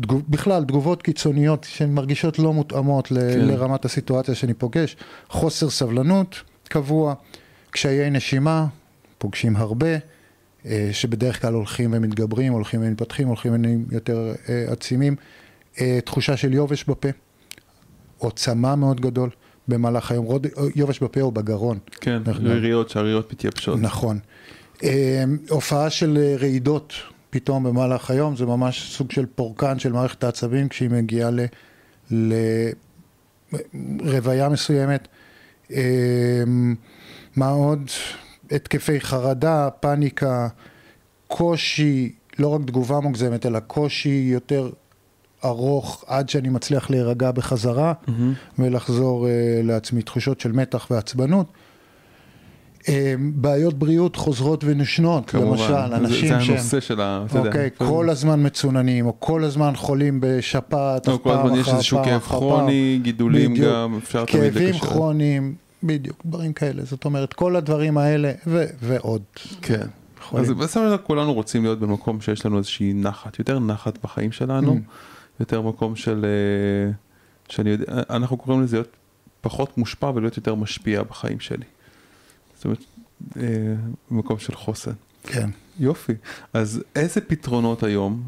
תגוב, 0.00 0.22
בכלל, 0.28 0.64
תגובות 0.64 1.02
קיצוניות 1.02 1.64
שהן 1.70 1.94
מרגישות 1.94 2.38
לא 2.38 2.52
מותאמות 2.52 3.10
ל, 3.10 3.14
כן. 3.20 3.40
לרמת 3.40 3.84
הסיטואציה 3.84 4.34
שאני 4.34 4.54
פוגש, 4.54 4.96
חוסר 5.28 5.70
סבלנות 5.70 6.36
קבוע, 6.68 7.14
קשיי 7.70 8.10
נשימה, 8.10 8.66
פוגשים 9.18 9.56
הרבה, 9.56 9.86
אה, 10.66 10.88
שבדרך 10.92 11.40
כלל 11.42 11.54
הולכים 11.54 11.90
ומתגברים, 11.92 12.52
הולכים 12.52 12.80
ומתפתחים, 12.82 13.28
הולכים 13.28 13.52
ונהיים 13.54 13.84
יותר 13.90 14.32
אה, 14.48 14.64
עצימים, 14.72 15.16
אה, 15.80 15.98
תחושה 16.04 16.36
של 16.36 16.52
יובש 16.54 16.84
בפה, 16.84 17.08
או 18.20 18.30
צמא 18.30 18.74
מאוד 18.74 19.00
גדול 19.00 19.30
במהלך 19.68 20.10
היום, 20.10 20.24
רוד- 20.24 20.46
יובש 20.76 21.00
בפה 21.02 21.20
או 21.20 21.32
בגרון. 21.32 21.78
כן, 22.00 22.22
נכון. 22.26 22.46
ריריות, 22.46 22.88
שהריריות 22.90 23.32
מתייבשות. 23.32 23.78
נכון. 23.80 24.18
אה, 24.84 25.24
הופעה 25.50 25.90
של 25.90 26.18
אה, 26.20 26.36
רעידות 26.38 26.92
פתאום 27.30 27.64
במהלך 27.64 28.10
היום, 28.10 28.36
זה 28.36 28.46
ממש 28.46 28.92
סוג 28.96 29.12
של 29.12 29.26
פורקן 29.26 29.78
של 29.78 29.92
מערכת 29.92 30.24
העצבים 30.24 30.68
כשהיא 30.68 30.90
מגיעה 30.90 31.30
ל- 31.30 31.46
לרוויה 34.00 34.48
מסוימת. 34.48 35.08
אה, 35.72 36.42
מה 37.36 37.48
עוד? 37.48 37.90
התקפי 38.50 39.00
חרדה, 39.00 39.68
פאניקה, 39.80 40.48
קושי, 41.26 42.12
לא 42.38 42.48
רק 42.48 42.60
תגובה 42.66 43.00
מוגזמת, 43.00 43.46
אלא 43.46 43.60
קושי 43.60 44.28
יותר 44.32 44.70
ארוך 45.44 46.04
עד 46.06 46.28
שאני 46.28 46.48
מצליח 46.48 46.90
להירגע 46.90 47.30
בחזרה 47.30 47.92
מהמם. 48.08 48.32
ולחזור 48.58 49.26
uh, 49.26 49.30
לעצמי, 49.66 50.02
תחושות 50.02 50.40
של 50.40 50.52
מתח 50.52 50.86
ועצבנות. 50.90 51.46
Uh, 52.88 52.90
בעיות 53.34 53.74
בריאות 53.74 54.16
חוזרות 54.16 54.64
ונשנות, 54.64 55.30
כמובן, 55.30 55.50
למשל, 55.50 55.66
זה- 55.68 55.96
אנשים 55.96 56.28
זה 56.28 56.44
שהם, 56.44 56.54
הנושא 56.56 56.80
של 56.80 57.00
ה... 57.00 57.24
אוקיי, 57.34 57.70
כל 57.78 58.10
הזמן 58.10 58.46
מצוננים, 58.46 59.06
או 59.06 59.14
כל 59.20 59.44
הזמן 59.44 59.72
חולים 59.76 60.18
בשפעת, 60.22 61.08
אז 61.08 61.16
כל 61.22 61.30
הזמן 61.32 61.54
יש 61.58 61.68
איזשהו 61.68 61.98
כאב. 62.04 62.20
כרוני, 62.20 62.98
גידולים 63.02 63.52
בדיוק. 63.52 63.68
גם, 63.72 63.98
אפשר 64.02 64.24
תמיד 64.24 64.42
כאבים 64.52 64.68
לקשר. 64.68 64.86
כרוניים, 64.86 65.54
בדיוק, 65.82 66.22
דברים 66.26 66.52
כאלה. 66.52 66.82
זאת 66.84 67.04
אומרת, 67.04 67.32
כל 67.32 67.56
הדברים 67.56 67.98
האלה, 67.98 68.32
ו- 68.46 68.64
ועוד. 68.82 69.22
כן. 69.62 69.86
יכולים. 70.22 70.44
אז 70.44 70.50
דבר 70.74 70.96
כולנו 70.98 71.32
רוצים 71.34 71.62
להיות 71.62 71.78
במקום 71.80 72.20
שיש 72.20 72.46
לנו 72.46 72.58
איזושהי 72.58 72.92
נחת, 72.94 73.38
יותר 73.38 73.58
נחת 73.58 73.98
בחיים 74.04 74.32
שלנו, 74.32 74.72
Mm. 74.74 75.40
יותר 75.40 75.62
מקום 75.62 75.96
של, 75.96 76.24
אה, 76.24 76.92
שאני 77.48 77.70
יודע, 77.70 77.84
אנחנו 78.10 78.36
קוראים 78.36 78.62
לזה 78.62 78.76
להיות 78.76 78.88
פחות 79.40 79.78
מושפע 79.78 80.10
ולהיות 80.14 80.36
יותר 80.36 80.54
משפיע 80.54 81.02
בחיים 81.02 81.40
שלי. 81.40 81.64
זאת 82.58 82.64
אומרת, 82.64 82.84
אה, 83.36 83.74
מקום 84.10 84.38
של 84.38 84.54
חוסן. 84.54 84.92
כן. 85.22 85.50
יופי. 85.80 86.12
אז 86.52 86.82
איזה 86.96 87.20
פתרונות 87.20 87.82
היום 87.82 88.22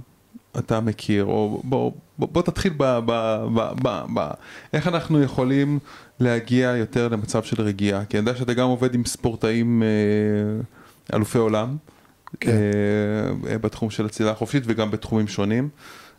אתה 0.59 0.81
מכיר, 0.81 1.25
או 1.25 1.61
בוא, 1.65 1.93
בוא, 2.19 2.29
בוא 2.33 2.43
תתחיל 2.43 2.73
ב, 2.77 2.85
ב, 2.85 3.13
ב, 3.55 3.71
ב, 3.83 4.05
ב... 4.15 4.31
איך 4.73 4.89
אנחנו 4.89 5.23
יכולים 5.23 5.79
להגיע 6.21 6.69
יותר 6.77 7.09
למצב 7.09 7.43
של 7.43 7.63
רגיעה? 7.63 8.05
כי 8.05 8.19
אני 8.19 8.29
יודע 8.29 8.39
שאתה 8.39 8.55
גם 8.55 8.69
עובד 8.69 8.95
עם 8.95 9.05
ספורטאים 9.05 9.83
אה, 9.83 11.17
אלופי 11.17 11.39
עולם, 11.39 11.77
כן. 12.41 12.51
אה, 13.51 13.59
בתחום 13.59 13.91
של 13.91 14.07
הצלילה 14.07 14.31
החופשית 14.31 14.63
וגם 14.67 14.91
בתחומים 14.91 15.29
שונים. 15.29 15.69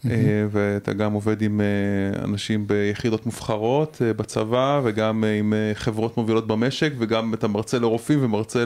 אה, 0.09 0.11
ואתה 0.51 0.93
גם 0.93 1.13
עובד 1.13 1.41
עם 1.41 1.61
אה, 1.61 2.23
אנשים 2.23 2.67
ביחידות 2.67 3.25
מובחרות 3.25 4.01
אה, 4.05 4.13
בצבא 4.13 4.81
וגם 4.83 5.23
עם 5.39 5.53
חברות 5.73 6.17
מובילות 6.17 6.47
במשק 6.47 6.93
וגם 6.99 7.33
אתה 7.33 7.47
מרצה 7.47 7.79
לרופאים 7.79 8.19
ומרצה 8.23 8.63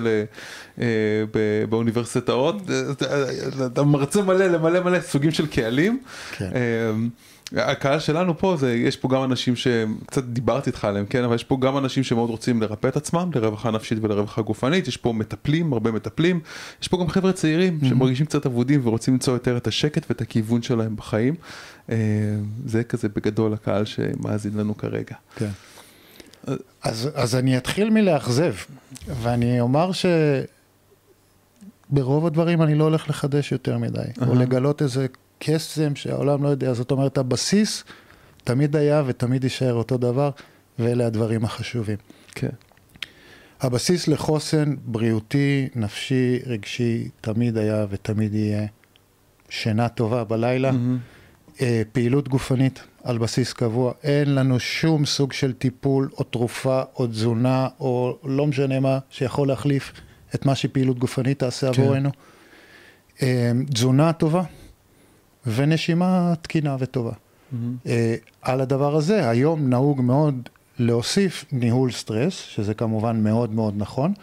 באוניברסיטאות, 1.70 2.56
אתה- 2.92 3.06
אתה 3.66 3.84
מרצה 3.84 4.22
מלא 4.22 4.46
למלא 4.48 4.80
מלא 4.84 5.00
סוגים 5.02 5.32
של 5.32 5.48
קהלים. 5.48 6.00
הקהל 7.54 8.00
שלנו 8.00 8.38
פה 8.38 8.56
זה 8.60 8.76
יש 8.76 8.98
פה 8.98 9.10
גם 9.10 9.24
אנשים 9.24 9.56
שקצת 9.56 10.24
דיברתי 10.24 10.70
איתך 10.70 10.86
עליהם 10.86 11.06
כן 11.06 11.24
אבל 11.24 11.36
יש 11.36 11.44
פה 11.44 11.58
גם 11.62 11.78
אנשים 11.78 12.04
שמאוד 12.04 12.30
רוצים 12.30 12.62
לרפא 12.62 12.88
את 12.88 12.98
עצמם 12.98 13.30
לרווחה 13.36 13.72
נפשית 13.72 13.98
ולרווחה 14.02 14.42
גופנית 14.42 14.88
יש 14.88 14.98
פה 14.98 15.14
מטפלים 15.14 15.74
הרבה 15.74 15.92
מטפלים 15.92 16.40
יש 16.82 16.88
פה 16.88 16.98
גם 16.98 17.08
חבר'ה 17.08 17.34
צעירים 17.34 17.80
שמרגישים 17.84 18.26
קצת 18.26 18.46
אבודים 18.46 18.82
ורוצים 18.84 19.14
למצוא 19.14 19.34
יותר 19.34 19.58
את 19.58 19.68
השקט 19.68 20.06
ואת 20.10 20.22
הכיוון 20.22 20.62
שלהם 20.62 20.96
בחיים 20.96 21.36
אה, 21.90 21.96
זה 22.66 22.84
כזה 22.84 23.10
בגדול 23.10 23.54
הקהל 23.54 23.86
שמאזין 23.86 24.58
לנו 24.58 24.78
כרגע. 24.78 25.16
כן. 25.36 25.50
אז, 26.84 27.10
אז 27.14 27.36
אני 27.36 27.58
אתחיל 27.58 27.90
מלאכזב, 27.90 28.54
ואני 29.08 29.60
אומר 29.60 29.92
שברוב 31.92 32.26
הדברים 32.26 32.62
אני 32.62 32.76
לא 32.76 32.84
הולך 32.84 33.10
לחדש 33.10 33.52
יותר 33.52 33.78
מדי, 33.78 34.00
או 34.22 34.26
אהה. 34.26 34.36
לגלות 34.36 34.82
איזה 34.82 35.08
קסם 35.40 35.96
שהעולם 35.96 36.44
לא 36.44 36.50
יודע, 36.50 36.74
זאת 36.74 36.92
אומרת 36.92 37.18
הבסיס 37.18 37.84
תמיד 38.44 38.76
היה 38.76 39.04
ותמיד 39.06 39.44
יישאר 39.44 39.74
אותו 39.74 39.98
דבר, 39.98 40.30
ואלה 40.80 41.06
הדברים 41.06 41.46
החשובים. 41.46 41.98
כן. 42.36 42.50
הבסיס 43.62 44.08
לחוסן 44.08 44.76
בריאותי, 44.86 45.68
נפשי, 45.76 46.40
רגשי, 46.46 47.10
תמיד 47.22 47.58
היה 47.58 47.86
ותמיד 47.90 48.36
יהיה 48.36 48.66
שינה 49.50 49.90
טובה 49.90 50.24
בלילה. 50.24 50.72
אה, 51.62 51.82
פעילות 51.92 52.28
גופנית 52.28 52.84
על 53.04 53.18
בסיס 53.18 53.54
קבוע, 53.54 53.94
אין 54.04 54.36
לנו 54.36 54.60
שום 54.60 55.06
סוג 55.06 55.34
של 55.34 55.54
טיפול 55.54 56.10
או 56.18 56.24
תרופה 56.24 56.82
או 56.96 57.08
תזונה 57.08 57.68
או 57.80 58.18
לא 58.24 58.48
משנה 58.48 58.80
מה 58.80 59.00
שיכול 59.10 59.48
להחליף 59.48 59.94
את 60.36 60.46
מה 60.46 60.56
שפעילות 60.56 61.00
גופנית 61.00 61.40
תעשה 61.40 61.74
כן. 61.74 61.82
עבורנו. 61.82 62.10
אה, 63.22 63.52
תזונה 63.74 64.14
טובה 64.14 64.44
ונשימה 65.48 66.34
תקינה 66.42 66.76
וטובה. 66.80 67.12
מהמם. 67.52 67.76
אה, 67.88 68.16
על 68.42 68.62
הדבר 68.62 68.96
הזה, 68.96 69.30
היום 69.30 69.70
נהוג 69.70 70.02
מאוד 70.02 70.50
להוסיף 70.80 71.46
ניהול 71.52 71.92
סטרס, 71.92 72.34
שזה 72.34 72.74
כמובן 72.74 73.24
מאוד 73.24 73.54
מאוד 73.54 73.74
נכון, 73.78 74.14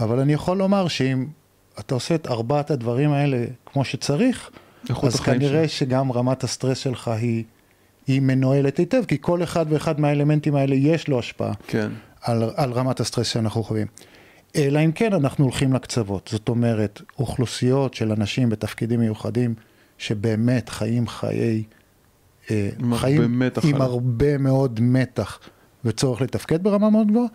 אבל 0.00 0.18
אני 0.18 0.32
יכול 0.32 0.56
לומר 0.56 0.88
שאם 0.88 1.26
אתה 1.80 1.94
עושה 1.94 2.14
את 2.14 2.26
ארבעת 2.26 2.70
הדברים 2.70 3.12
האלה 3.12 3.44
כמו 3.66 3.84
שצריך, 3.84 4.50
אז 5.02 5.20
כנראה 5.20 5.68
שלך. 5.68 5.78
שגם 5.78 6.12
רמת 6.12 6.44
הסטרס 6.44 6.78
שלך 6.78 7.08
היא, 7.08 7.44
היא 8.06 8.20
מנוהלת 8.20 8.76
היטב, 8.76 9.04
כי 9.08 9.16
כל 9.20 9.42
אחד 9.42 9.66
ואחד 9.68 10.00
מהאלמנטים 10.00 10.54
האלה 10.54 10.74
יש 10.74 11.08
לו 11.08 11.18
השפעה 11.18 11.52
כן. 11.66 11.90
על, 12.22 12.50
על 12.56 12.72
רמת 12.72 13.00
הסטרס 13.00 13.26
שאנחנו 13.26 13.62
חווים. 13.62 13.86
אלא 14.56 14.84
אם 14.84 14.92
כן 14.92 15.12
אנחנו 15.12 15.44
הולכים 15.44 15.72
לקצוות. 15.72 16.28
זאת 16.32 16.48
אומרת, 16.48 17.02
אוכלוסיות 17.18 17.94
של 17.94 18.12
אנשים 18.12 18.48
בתפקידים 18.48 19.00
מיוחדים, 19.00 19.54
שבאמת 20.00 20.68
חיים 20.68 21.08
חיי... 21.08 21.62
אה, 22.50 22.68
חיים 22.94 23.42
עם. 23.62 23.82
הרבה 23.82 24.38
מאוד 24.38 24.80
מתח 24.82 25.38
וצורך 25.84 26.20
לתפקד 26.20 26.62
ברמה 26.62 26.90
מאוד 26.90 27.08
גבוהה, 27.08 27.26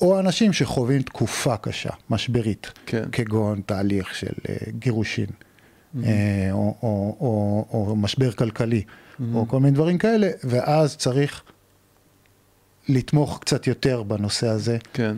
או 0.00 0.20
אנשים 0.20 0.52
שחווים 0.52 1.02
תקופה 1.02 1.56
קשה, 1.56 1.90
משברית, 2.10 2.72
כן. 2.86 3.02
כגון 3.12 3.60
תהליך 3.66 4.14
של 4.14 4.32
אה, 4.48 4.56
גירושין, 4.78 5.26
אה, 6.04 6.48
או, 6.52 6.74
או, 6.82 7.16
או, 7.20 7.66
או 7.70 7.96
משבר 7.96 8.32
כלכלי, 8.32 8.82
או 9.34 9.48
כל 9.48 9.60
מיני 9.60 9.74
דברים 9.74 9.98
כאלה, 9.98 10.30
ואז 10.44 10.96
צריך 10.96 11.42
לתמוך 12.88 13.38
קצת 13.40 13.66
יותר 13.66 14.02
בנושא 14.02 14.48
הזה, 14.48 14.78
כן. 14.92 15.16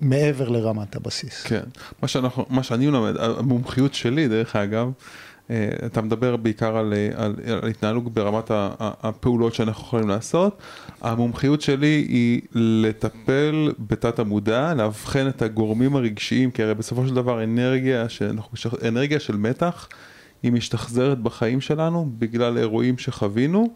מעבר 0.00 0.48
לרמת 0.48 0.96
הבסיס. 0.96 1.42
כן, 1.42 1.64
מה, 2.02 2.08
שאנחנו, 2.08 2.46
מה 2.50 2.62
שאני 2.62 2.86
מלמד, 2.86 3.16
המומחיות 3.16 3.94
שלי 3.94 4.28
דרך 4.28 4.56
אגב, 4.56 4.90
אתה 5.86 6.02
מדבר 6.02 6.36
בעיקר 6.36 6.76
על, 6.76 6.94
אה, 6.96 7.24
על, 7.24 7.34
על 7.62 7.68
התנהלות 7.68 8.14
ברמת 8.14 8.50
הפעולות 8.78 9.54
שאנחנו 9.54 9.82
יכולים 9.82 10.08
לעשות, 10.08 10.58
המומחיות 11.00 11.60
שלי 11.60 12.06
היא 12.08 12.40
לטפל 12.54 13.72
בתת 13.78 14.18
המודע, 14.18 14.74
לאבחן 14.74 15.28
את 15.28 15.42
הגורמים 15.42 15.96
הרגשיים, 15.96 16.50
כי 16.50 16.62
הרי 16.62 16.74
בסופו 16.74 17.06
של 17.06 17.14
דבר 17.14 17.44
אנרגיה, 17.44 18.08
שאנחנו, 18.08 18.58
אנרגיה 18.88 19.20
של 19.20 19.36
מתח, 19.36 19.88
היא 20.42 20.52
משתחזרת 20.52 21.18
בחיים 21.18 21.60
שלנו 21.60 22.10
בגלל 22.18 22.58
אירועים 22.58 22.98
שחווינו 22.98 23.74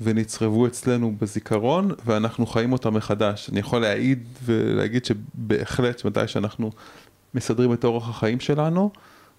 ונצרבו 0.00 0.66
אצלנו 0.66 1.14
בזיכרון 1.20 1.90
ואנחנו 2.06 2.46
חיים 2.46 2.72
אותם 2.72 2.94
מחדש. 2.94 3.50
אני 3.50 3.60
יכול 3.60 3.80
להעיד 3.80 4.18
ולהגיד 4.44 5.04
שבהחלט 5.04 5.98
שמתי 5.98 6.20
שאנחנו 6.26 6.70
מסדרים 7.34 7.72
את 7.72 7.84
אורח 7.84 8.08
החיים 8.08 8.40
שלנו, 8.40 8.90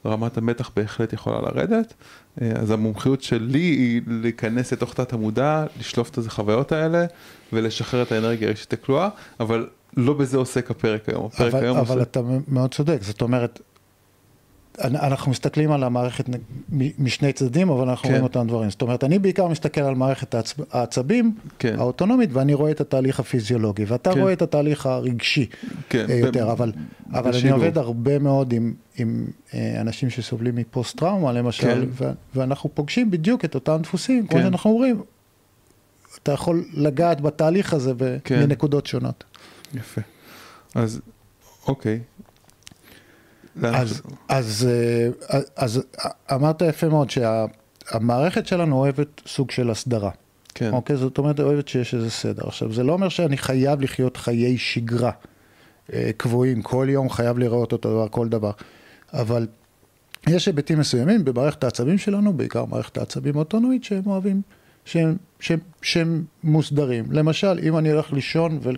רמת 0.06 0.38
המתח 0.38 0.72
בהחלט 0.76 1.14
יכולה 1.14 1.42
לרדת. 1.42 1.94
אה, 2.42 2.52
אז 2.56 2.72
המומחיות 2.72 3.22
שלי 3.22 3.60
היא 3.60 4.02
להיכנס 4.08 4.74
לתוך 4.74 4.94
תת 4.94 5.14
המודע, 5.14 5.66
לשלוף 5.80 6.10
את 6.10 6.18
החוויות 6.18 6.72
האלה 6.72 7.06
ולשחרר 7.54 8.02
את 8.02 8.12
האנרגיה 8.12 8.48
הרגשית 8.48 8.74
הכלואה, 8.74 9.10
אבל 9.40 9.68
לא 9.98 10.14
בזה 10.14 10.38
עוסק 10.38 10.72
הפרק 10.72 11.10
היום. 11.10 11.26
הפרק 11.26 11.54
אבל, 11.54 11.64
היום 11.64 11.78
אבל 11.78 11.98
עוסק... 12.00 12.10
אתה 12.10 12.22
מאוד 12.48 12.74
צודק, 12.74 12.98
זאת 13.02 13.22
אומרת, 13.22 13.60
אנחנו 14.82 15.32
מסתכלים 15.32 15.72
על 15.72 15.84
המערכת 15.84 16.26
משני 17.00 17.34
צדדים, 17.34 17.70
אבל 17.70 17.90
אנחנו 17.90 18.04
כן. 18.04 18.10
רואים 18.10 18.24
אותם 18.24 18.48
דברים. 18.48 18.70
זאת 18.70 18.82
אומרת, 18.82 19.04
אני 19.04 19.20
בעיקר 19.20 19.48
מסתכל 19.48 19.82
על 19.82 19.96
מערכת 19.96 20.34
העצב, 20.36 20.64
העצבים 20.72 21.36
כן. 21.60 21.76
האוטונומית, 21.80 22.30
ואני 22.34 22.54
רואה 22.54 22.72
את 22.72 22.82
התהליך 22.82 23.20
הפיזיולוגי, 23.20 23.86
ואתה 23.86 24.14
כן. 24.14 24.20
רואה 24.22 24.34
את 24.34 24.42
התהליך 24.42 24.86
הרגשי 24.86 25.46
כן, 25.90 26.00
אה, 26.00 26.06
ב- 26.06 26.26
יותר, 26.26 26.52
אבל, 26.52 26.72
אבל 27.12 27.32
אני. 27.36 27.50
עובד 27.52 27.78
הרבה 27.78 28.20
מאוד 28.20 28.54
עם, 28.54 28.74
עם 28.98 29.26
אה, 29.54 29.82
אנשים 29.82 30.10
שסובלים 30.10 30.56
מפוסט 30.56 30.98
טראומה, 30.98 31.32
למשל, 31.32 31.62
כן. 31.68 31.88
ו- 31.92 32.12
ואנחנו 32.36 32.70
פוגשים 32.76 33.12
בדיוק 33.12 33.46
את 33.46 33.56
אותם 33.56 33.80
דפוסים, 33.84 34.28
כמו 34.28 34.38
כן. 34.38 34.44
שאנחנו 34.44 34.70
אומרים, 34.70 35.02
אתה 36.24 36.32
יכול 36.32 36.66
לגעת 36.74 37.22
בתהליך 37.22 37.74
הזה 37.74 37.94
ב- 37.98 38.18
כן. 38.24 38.40
מנקודות 38.40 38.86
שונות. 38.88 39.24
יפה. 39.76 40.02
אז 40.76 41.02
אוקיי. 41.68 42.00
אז, 43.62 44.02
אז, 44.30 44.68
אה, 45.30 45.40
אז 45.56 45.82
אמרת 46.34 46.62
יפה 46.62 46.90
מאוד 46.90 47.10
שהמערכת 47.10 48.48
שלנו 48.48 48.78
אוהבת 48.78 49.22
סוג 49.28 49.52
של 49.52 49.70
הסדרה. 49.70 50.12
כן. 50.56 50.72
אוקיי? 50.74 50.96
זאת 50.96 51.18
אומרת, 51.18 51.40
אוהבת 51.40 51.68
שיש 51.68 51.94
איזה 51.94 52.10
סדר. 52.10 52.44
עכשיו, 52.48 52.74
זה 52.74 52.84
לא 52.84 52.94
אומר 52.94 53.10
שאני 53.10 53.38
חייב 53.38 53.82
לחיות 53.82 54.18
חיי 54.18 54.58
שגרה 54.58 55.12
אה, 55.94 56.12
קבועים, 56.18 56.62
כל 56.62 56.88
יום 56.90 57.10
חייב 57.10 57.40
לראות 57.40 57.72
אותו 57.72 57.90
דבר, 57.90 58.08
כל 58.08 58.30
דבר. 58.30 58.52
אבל 59.14 59.48
יש 60.28 60.46
היבטים 60.46 60.80
מסוימים 60.80 61.26
במערכת 61.26 61.64
העצבים 61.64 61.98
שלנו, 61.98 62.34
בעיקר 62.34 62.66
מערכת 62.66 62.98
העצבים 62.98 63.36
האוטונומית, 63.36 63.84
שהם 63.84 64.04
אוהבים, 64.06 64.42
שהם, 64.86 65.16
שהם, 65.40 65.60
שהם 65.82 66.24
מוסדרים. 66.44 67.06
למשל, 67.12 67.60
אם 67.64 67.78
אני 67.78 67.92
הולך 67.92 68.14
לישון 68.14 68.60
ו... 68.62 68.70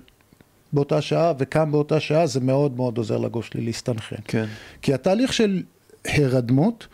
באותה 0.74 1.02
שעה 1.02 1.34
וקם 1.38 1.72
באותה 1.72 2.00
שעה, 2.00 2.28
זה 2.28 2.40
מאוד 2.40 2.76
מאוד 2.76 2.98
עוזר 2.98 3.18
לגוף 3.18 3.46
שלי 3.46 3.62
להסתנכרן. 3.62 4.20
כן. 4.28 4.46
כי 4.82 4.94
התהליך 4.94 5.34
של 5.34 5.64
הרדמות 6.06 6.88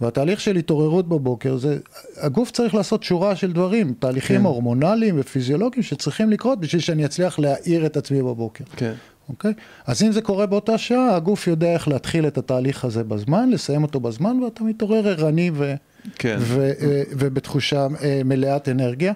והתהליך 0.00 0.40
של 0.40 0.56
התעוררות 0.56 1.08
בבוקר, 1.08 1.56
זה, 1.56 1.78
הגוף 2.16 2.50
צריך 2.50 2.74
לעשות 2.74 3.02
שורה 3.02 3.36
של 3.36 3.52
דברים, 3.52 3.94
תהליכים 3.98 4.36
כן. 4.36 4.44
הורמונליים 4.44 5.20
ופיזיולוגיים 5.20 5.82
שצריכים 5.82 6.30
לקרות 6.30 6.60
בשביל 6.60 6.82
שאני 6.82 7.04
אצליח 7.04 7.38
להעיר 7.38 7.86
את 7.86 7.96
עצמי 7.96 8.22
בבוקר, 8.22 8.64
כן. 8.76 8.92
אוקיי? 9.28 9.52
אז 9.86 10.02
אם 10.02 10.12
זה 10.12 10.22
קורה 10.22 10.46
באותה 10.46 10.78
שעה, 10.78 11.16
הגוף 11.16 11.46
יודע 11.46 11.72
איך 11.72 11.88
להתחיל 11.88 12.26
את 12.26 12.38
התהליך 12.38 12.84
הזה 12.84 13.04
בזמן, 13.04 13.50
לסיים 13.50 13.82
אותו 13.82 14.00
בזמן, 14.00 14.42
ואתה 14.42 14.64
מתעורר 14.64 15.08
ערני 15.08 15.50
ו, 15.54 15.74
כן. 16.14 16.36
ו, 16.40 16.70
אה, 16.80 17.02
ובתחושה 17.10 17.86
אה, 18.02 18.20
מלאת 18.24 18.68
אנרגיה. 18.68 19.12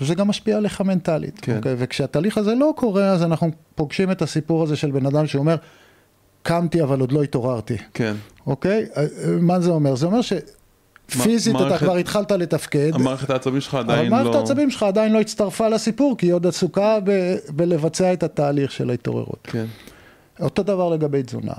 וזה 0.00 0.14
גם 0.14 0.28
משפיע 0.28 0.56
עליך 0.56 0.80
מנטלית, 0.80 1.38
כן. 1.42 1.56
אוקיי? 1.56 1.74
וכשהתהליך 1.78 2.38
הזה 2.38 2.54
לא 2.54 2.72
קורה, 2.76 3.04
אז 3.12 3.22
אנחנו 3.22 3.48
פוגשים 3.74 4.10
את 4.10 4.22
הסיפור 4.22 4.62
הזה 4.62 4.76
של 4.76 4.90
בן 4.90 5.06
אדם 5.06 5.26
שאומר, 5.26 5.56
קמתי 6.42 6.82
אבל 6.82 7.00
עוד 7.00 7.12
לא 7.12 7.22
התעוררתי. 7.22 7.76
כן. 7.94 8.14
אוקיי? 8.46 8.86
אה, 8.96 9.04
מה 9.40 9.60
זה 9.60 9.70
אומר? 9.70 9.94
זה 9.94 10.06
אומר 10.06 10.20
שפיזית 10.22 11.56
אתה 11.56 11.64
מערכת- 11.64 11.84
כבר 11.84 11.96
התחלת 11.96 12.32
לתפקד, 12.32 12.90
המערכת 12.94 13.30
העצבים 13.30 13.60
שלך 13.60 13.74
עדיין 13.74 14.12
לא... 14.12 14.36
העצבים 14.38 14.70
שלך 14.70 14.82
עדיין 14.82 15.12
לא 15.12 15.20
הצטרפה 15.20 15.68
לסיפור, 15.68 16.14
כי 16.18 16.26
היא 16.26 16.32
עוד 16.32 16.46
עסוקה 16.46 16.98
ב- 17.04 17.36
בלבצע 17.56 18.12
את 18.12 18.22
התהליך 18.22 18.72
של 18.72 18.90
ההתעוררות. 18.90 19.38
כן. 19.42 19.64
אותו 20.40 20.62
דבר 20.62 20.88
לגבי 20.88 21.22
תזונה. 21.22 21.52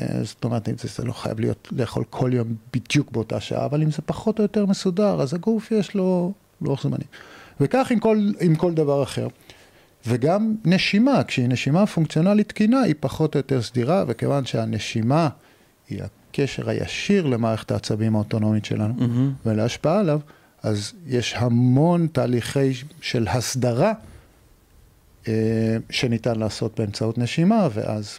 אה, 0.00 0.06
זאת 0.24 0.44
אומרת, 0.44 0.68
אם 0.68 0.74
זה, 0.78 0.88
זה 0.96 1.04
לא 1.04 1.12
חייב 1.12 1.40
להיות 1.40 1.68
לאכול 1.72 2.04
כל 2.10 2.30
יום 2.34 2.48
בדיוק 2.74 3.10
באותה 3.12 3.40
שעה, 3.40 3.64
אבל 3.64 3.82
אם 3.82 3.90
זה 3.90 4.02
פחות 4.06 4.38
או 4.38 4.44
יותר 4.44 4.66
מסודר, 4.66 5.20
אז 5.22 5.34
הגוף 5.34 5.70
יש 5.72 5.94
לו 5.94 6.32
לוח 6.62 6.82
זמנים. 6.82 7.06
וכך 7.60 7.90
עם 7.90 7.98
כל, 7.98 8.30
עם 8.40 8.54
כל 8.54 8.74
דבר 8.74 9.02
אחר. 9.02 9.28
וגם 10.06 10.54
נשימה, 10.64 11.24
כשהיא 11.24 11.48
נשימה 11.48 11.86
פונקציונלית 11.86 12.48
תקינה, 12.48 12.80
היא 12.80 12.94
פחות 13.00 13.34
או 13.34 13.38
יותר 13.38 13.62
סדירה, 13.62 14.04
וכיוון 14.08 14.46
שהנשימה 14.46 15.28
היא 15.88 16.02
הקשר 16.02 16.70
הישיר 16.70 17.26
למערכת 17.26 17.70
העצבים 17.70 18.14
האוטונומית 18.14 18.64
שלנו, 18.64 18.94
מהמם. 18.94 19.32
ולהשפעה 19.46 20.00
עליו, 20.00 20.20
אז 20.62 20.92
יש 21.06 21.34
המון 21.36 22.06
תהליכי 22.06 22.72
של 23.00 23.28
הסדרה 23.28 23.92
אה, 25.28 25.76
שניתן 25.90 26.38
לעשות 26.38 26.80
באמצעות 26.80 27.18
נשימה, 27.18 27.68
ואז 27.72 28.18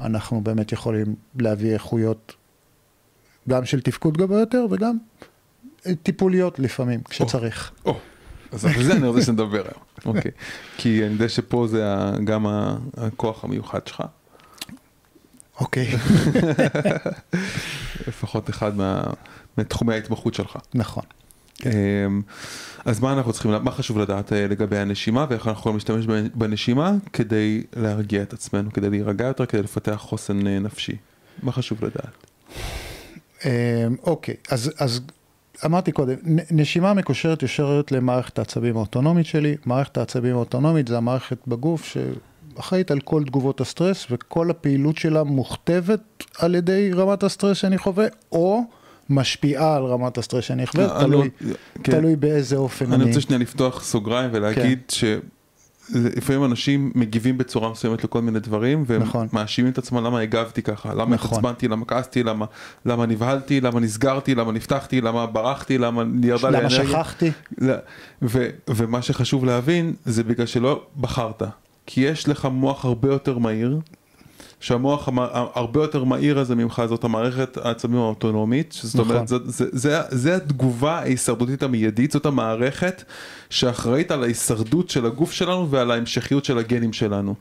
אנחנו 0.00 0.40
באמת 0.40 0.72
יכולים 0.72 1.14
להביא 1.38 1.72
איכויות 1.74 2.34
גם 3.48 3.64
של 3.64 3.80
תפקוד 3.80 4.16
גבוה 4.16 4.40
יותר 4.40 4.66
וגם 4.70 4.96
טיפוליות 6.02 6.58
לפעמים, 6.58 7.02
כשצריך. 7.02 7.72
או, 7.86 7.96
אז 8.52 8.64
על 8.64 8.82
זה 8.82 8.92
אני 8.92 9.06
רוצה 9.08 9.22
שנדבר 9.22 9.62
היום. 9.62 9.82
אוקיי. 10.16 10.30
כי 10.78 11.02
אני 11.04 11.12
יודע 11.12 11.28
שפה 11.28 11.66
זה 11.70 11.84
גם 12.24 12.46
הכוח 12.96 13.44
המיוחד 13.44 13.86
שלך. 13.86 14.02
אוקיי, 15.60 15.86
לפחות 18.08 18.50
אחד 18.50 18.76
מה- 18.76 19.02
מתחומי 19.58 19.94
ההתמחות 19.94 20.34
שלך. 20.34 20.56
נכון. 20.74 21.02
אמ, 21.66 21.70
אז 22.84 23.00
מה 23.00 23.12
אנחנו 23.12 23.32
צריכים, 23.32 23.50
מה 23.62 23.70
חשוב 23.70 23.98
לדעת 23.98 24.32
אה, 24.32 24.46
לגבי 24.48 24.78
הנשימה 24.78 25.26
ואיך 25.30 25.46
אנחנו 25.48 25.60
יכולים 25.60 25.76
להשתמש 25.76 26.06
בנשימה 26.34 26.92
כדי 27.12 27.62
להרגיע 27.76 28.22
את 28.22 28.32
עצמנו, 28.32 28.72
כדי 28.72 28.90
להירגע 28.90 29.26
יותר, 29.26 29.46
כדי 29.46 29.62
לפתח 29.62 29.96
חוסן 30.00 30.46
אה, 30.46 30.58
נפשי. 30.58 30.96
מה 31.42 31.52
חשוב 31.52 31.84
לדעת? 31.84 32.26
אה, 33.44 33.86
אוקיי, 34.02 34.34
אז, 34.50 34.70
אז 34.78 35.00
אמרתי 35.64 35.92
קודם, 35.92 36.14
נשימה 36.50 36.94
מקושרת 36.94 37.42
ישרת 37.42 37.92
למערכת 37.92 38.38
העצבים 38.38 38.76
האוטונומית 38.76 39.26
שלי. 39.26 39.56
מערכת 39.66 39.98
העצבים 39.98 40.34
האוטונומית 40.34 40.88
זה 40.88 40.96
המערכת 40.96 41.38
בגוף 41.46 41.84
שאחראית 41.84 42.90
על 42.90 43.00
כל 43.00 43.24
תגובות 43.24 43.60
הסטרס, 43.60 44.06
וכל 44.10 44.50
הפעילות 44.50 44.98
שלה 44.98 45.24
מוכתבת 45.24 46.24
על 46.38 46.54
ידי 46.54 46.90
רמת 46.92 47.22
הסטרס 47.22 47.56
שאני 47.56 47.78
חווה, 47.78 48.06
או 48.32 48.62
משפיעה 49.10 49.76
על 49.76 49.84
רמת 49.84 50.18
הסטרס 50.18 50.44
שאני 50.44 50.64
אחווה, 50.64 50.84
אה, 50.84 51.00
תלוי, 51.00 51.30
לא, 51.40 51.54
כן. 51.84 51.92
תלוי 51.92 52.16
באיזה 52.16 52.56
אופן 52.56 52.86
אני 52.86 52.94
אני... 52.94 53.04
רוצה 53.04 53.20
שנייה 53.20 53.38
לפתוח 53.38 53.84
סוגריים 53.84 54.30
ולהגיד 54.32 54.78
כן. 54.88 55.18
שלפעמים 55.92 56.44
אנשים 56.44 56.92
מגיבים 56.94 57.38
בצורה 57.38 57.70
מסוימת 57.70 58.04
לכל 58.04 58.22
מיני 58.22 58.40
דברים 58.40 58.84
והם 58.86 59.02
נכון. 59.02 59.28
מאשימים 59.32 59.72
את 59.72 59.78
עצמם 59.78 60.04
למה 60.04 60.20
הגבתי 60.20 60.62
ככה, 60.62 60.94
למה 60.94 61.14
נכון. 61.14 61.30
התעצבנתי, 61.30 61.68
למה 61.68 61.84
כעסתי, 61.84 62.22
למה, 62.22 62.46
למה 62.86 63.06
נבהלתי, 63.06 63.60
למה 63.60 63.80
נסגרתי, 63.80 64.34
למה 64.34 64.52
נפתחתי, 64.52 65.00
למה 65.00 65.26
ברחתי, 65.26 65.78
למה 65.78 66.02
ירדה 66.22 66.50
לי 66.50 66.56
למה 66.56 66.68
האנרגיה. 66.68 66.90
שכחתי? 66.90 67.30
ו, 68.22 68.48
ומה 68.68 69.02
שחשוב 69.02 69.44
להבין 69.44 69.94
זה 70.04 70.24
בגלל 70.24 70.46
שלא 70.46 70.86
בחרת, 71.00 71.42
כי 71.86 72.00
יש 72.00 72.28
לך 72.28 72.44
מוח 72.44 72.84
הרבה 72.84 73.08
יותר 73.08 73.38
מהיר 73.38 73.80
שהמוח 74.62 75.08
המ- 75.08 75.18
הרבה 75.54 75.82
יותר 75.82 76.04
מהיר 76.04 76.38
הזה 76.38 76.54
ממך 76.54 76.82
זאת 76.88 77.04
המערכת 77.04 77.56
העצבים 77.56 77.98
האוטונומית, 77.98 78.78
זאת 78.82 79.00
נכון. 79.00 79.10
אומרת, 79.14 79.28
זה, 79.28 79.36
זה, 79.44 79.64
זה, 79.72 80.00
זה 80.10 80.36
התגובה 80.36 80.98
ההישרדותית 80.98 81.62
המיידית, 81.62 82.10
זאת 82.12 82.26
המערכת 82.26 83.02
שאחראית 83.50 84.10
על 84.10 84.22
ההישרדות 84.22 84.90
של 84.90 85.06
הגוף 85.06 85.32
שלנו 85.32 85.70
ועל 85.70 85.90
ההמשכיות 85.90 86.44
של 86.44 86.58
הגנים 86.58 86.92
שלנו. 86.92 87.34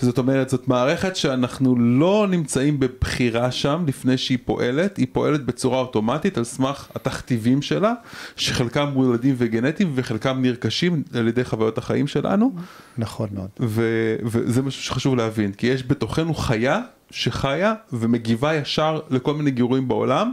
זאת 0.00 0.18
אומרת, 0.18 0.48
זאת 0.48 0.68
מערכת 0.68 1.16
שאנחנו 1.16 1.76
לא 1.78 2.26
נמצאים 2.30 2.80
בבחירה 2.80 3.50
שם 3.50 3.84
לפני 3.86 4.18
שהיא 4.18 4.38
פועלת, 4.44 4.96
היא 4.96 5.06
פועלת 5.12 5.44
בצורה 5.44 5.78
אוטומטית 5.78 6.38
על 6.38 6.44
סמך 6.44 6.88
התכתיבים 6.94 7.62
שלה, 7.62 7.92
שחלקם 8.36 8.88
מולדים 8.94 9.34
וגנטיים 9.38 9.92
וחלקם 9.94 10.38
נרכשים 10.42 11.02
על 11.14 11.28
ידי 11.28 11.44
חוויות 11.44 11.78
החיים 11.78 12.06
שלנו. 12.06 12.52
נכון 12.98 13.28
מאוד. 13.34 13.48
וזה 14.22 14.62
משהו 14.62 14.82
שחשוב 14.82 15.16
להבין, 15.16 15.52
כי 15.52 15.66
יש 15.66 15.84
בתוכנו 15.86 16.34
חיה 16.62 16.80
שחיה 17.10 17.74
ומגיבה 17.92 18.54
ישר 18.54 19.00
לכל 19.10 19.34
מיני 19.34 19.50
גירויים 19.50 19.88
בעולם, 19.88 20.32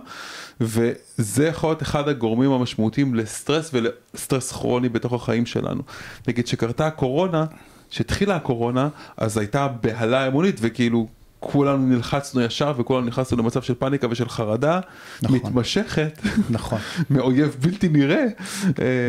וזה 0.62 1.48
יכול 1.48 1.70
להיות 1.70 1.82
אחד 1.82 2.08
הגורמים 2.08 2.52
המשמעותיים 2.52 3.16
לסטרס 3.16 3.72
ולסטרס 3.74 4.52
כרוני 4.52 4.90
בתוך 4.90 5.14
החיים 5.14 5.46
שלנו. 5.46 5.82
נגיד 6.28 6.48
שקרתה 6.48 6.88
הקורונה, 6.88 7.46
כשהתחילה 7.90 8.36
הקורונה, 8.36 8.90
אז 9.18 9.38
הייתה 9.38 9.68
בהלה 9.68 10.26
המונית 10.26 10.56
וכאילו 10.60 11.08
כולנו 11.40 11.78
נלחצנו 11.88 12.42
ישר 12.42 12.74
וכולנו 12.78 13.08
נכנסנו 13.08 13.38
למצב 13.38 13.62
של 13.62 13.74
פאניקה 13.74 14.08
ושל 14.10 14.30
חרדה 14.30 14.80
נכון. 15.22 15.36
מתמשכת 15.38 16.20
נכון. 16.50 16.80
מאויב 17.10 17.56
בלתי 17.62 17.90
נראה. 17.90 18.26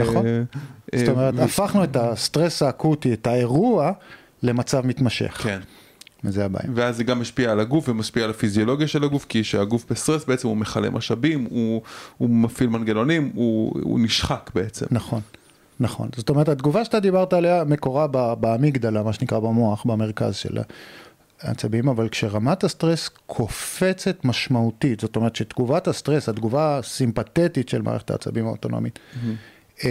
נכון. 0.03 0.27
אה, 0.27 0.43
זאת 0.99 1.09
אה, 1.09 1.13
אומרת, 1.13 1.35
ו- 1.37 1.43
הפכנו 1.43 1.85
את 1.85 1.97
הסטרס 1.97 2.63
האקוטי, 2.63 3.13
את 3.13 3.27
האירוע, 3.27 3.93
למצב 4.43 4.87
מתמשך. 4.87 5.43
כן. 5.43 5.61
וזה 6.25 6.45
הבעיה. 6.45 6.71
ואז 6.75 6.97
זה 6.97 7.05
גם 7.05 7.21
משפיע 7.21 7.53
על 7.53 7.61
הגוף 7.61 7.89
ומשפיע 7.89 8.25
על 8.25 8.31
הפיזיולוגיה 8.31 8.89
של 8.89 9.05
הגוף, 9.05 9.27
כי 9.29 9.43
כשהגוף 9.43 9.85
בסטרס 9.91 10.25
בעצם 10.25 10.49
הוא 10.49 10.57
מכלה 10.57 10.91
משאבים, 10.91 11.47
הוא, 11.51 11.83
הוא 12.19 12.31
מפעיל 12.31 12.69
מנגנונים, 12.69 13.31
הוא, 13.35 13.81
הוא 13.83 14.01
נשחק 14.01 14.51
בעצם. 14.55 14.87
נכון, 14.91 15.21
נכון. 15.81 16.09
זאת 16.17 16.29
אומרת, 16.29 16.49
התגובה 16.49 16.85
שאתה 16.85 17.01
דיברת 17.01 17.33
עליה 17.33 17.65
מקורה 17.65 18.07
באמיגדלה, 18.37 19.03
מה 19.03 19.13
שנקרא 19.13 19.39
במוח, 19.39 19.85
במרכז 19.85 20.37
של 20.37 20.59
העצבים, 21.41 21.89
אבל 21.89 22.09
כשרמת 22.09 22.65
הסטרס 22.65 23.11
קופצת 23.27 24.25
משמעותית, 24.25 25.01
זאת 25.01 25.17
אומרת 25.17 25.37
שתגובת 25.37 25.89
הסטרס, 25.89 26.29
התגובה 26.29 26.79
הסימפתטית 26.79 27.69
של 27.69 27.83
מערכת 27.83 28.11
העצבים 28.11 28.47
האוטונומית, 28.47 28.99
אמ, 29.85 29.89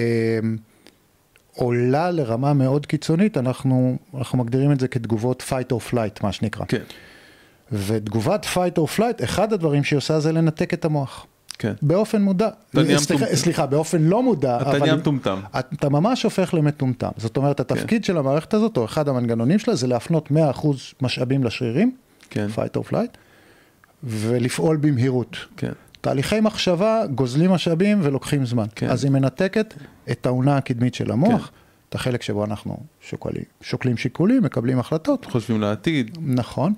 עולה 1.59 2.11
לרמה 2.11 2.53
מאוד 2.53 2.85
קיצונית, 2.85 3.37
אנחנו, 3.37 3.97
אנחנו 4.17 4.37
מגדירים 4.37 4.71
את 4.71 4.79
זה 4.79 4.87
כתגובות 4.87 5.43
fight 5.49 5.73
or 5.73 5.93
flight, 5.93 6.23
מה 6.23 6.31
שנקרא. 6.31 6.65
כן, 6.65 6.81
ותגובת 7.71 8.45
fight 8.53 8.79
or 8.79 8.97
flight, 8.99 9.23
אחד 9.23 9.53
הדברים 9.53 9.83
שהיא 9.83 9.97
עושה 9.97 10.19
זה 10.19 10.31
לנתק 10.31 10.73
את 10.73 10.85
המוח. 10.85 11.25
כן. 11.59 11.73
באופן 11.81 12.21
מודע. 12.21 12.49
סליחה. 12.97 13.25
סליחה, 13.35 13.65
באופן 13.65 14.01
לא 14.01 14.23
מודע. 14.23 14.57
אתה 14.61 14.69
אבל 14.69 14.79
נהיה 14.79 14.95
מטומטם. 14.95 15.39
אתה 15.59 15.89
ממש 15.89 16.23
הופך 16.23 16.53
למטומטם. 16.53 17.09
זאת 17.17 17.37
אומרת, 17.37 17.59
התפקיד 17.59 18.03
של 18.03 18.17
המערכת 18.17 18.53
הזאת, 18.53 18.77
או 18.77 18.85
אחד 18.85 19.07
המנגנונים 19.07 19.59
שלה, 19.59 19.75
זה 19.75 19.87
להפנות 19.87 20.31
100% 20.31 20.33
משאבים 21.01 21.43
לשרירים, 21.43 21.95
כן, 22.29 22.47
fight 22.55 22.77
or 22.77 22.91
flight, 22.91 23.17
ולפעול 24.03 24.77
במהירות. 24.77 25.37
כן, 25.57 25.71
תהליכי 26.01 26.39
מחשבה 26.39 27.01
גוזלים 27.15 27.51
משאבים 27.51 27.99
ולוקחים 28.03 28.45
זמן. 28.45 28.65
כן. 28.75 28.89
אז 28.89 29.03
היא 29.03 29.11
מנתקת 29.11 29.73
את 30.11 30.25
האונה 30.25 30.57
הקדמית 30.57 30.93
של 30.93 31.11
המוח, 31.11 31.51
את 31.89 31.95
החלק 31.95 32.21
שבו 32.21 32.45
אנחנו 32.45 32.77
שוקלים, 33.01 33.43
שוקלים 33.61 33.97
שיקולים, 33.97 34.43
מקבלים 34.43 34.79
החלטות. 34.79 35.25
חושבים 35.25 35.61
לעתיד, 35.61 36.17
נכון. 36.21 36.73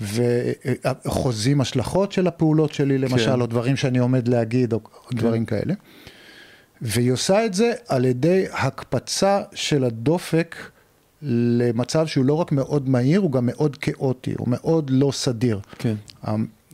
וחוזים 0.00 1.60
השלכות 1.60 2.12
של 2.12 2.26
הפעולות 2.26 2.72
שלי, 2.72 2.98
למשל, 2.98 3.34
כן. 3.34 3.40
או 3.40 3.46
דברים 3.46 3.76
שאני 3.76 3.98
עומד 3.98 4.28
להגיד, 4.28 4.72
או 4.72 4.80
דברים 5.12 5.44
כאלה. 5.44 5.74
והיא 6.80 7.12
עושה 7.12 7.46
את 7.46 7.54
זה 7.54 7.72
על 7.88 8.04
ידי 8.04 8.44
הקפצה 8.52 9.42
של 9.54 9.84
הדופק 9.84 10.56
למצב 11.22 12.06
שהוא 12.06 12.24
לא 12.24 12.34
רק 12.34 12.52
מאוד 12.52 12.88
מהיר, 12.88 13.20
הוא 13.20 13.32
גם 13.32 13.46
מאוד 13.46 13.76
כאוטי, 13.76 14.34
הוא 14.38 14.48
מאוד 14.48 14.90
לא 14.90 15.10
סדיר. 15.12 15.60
כן, 15.78 15.94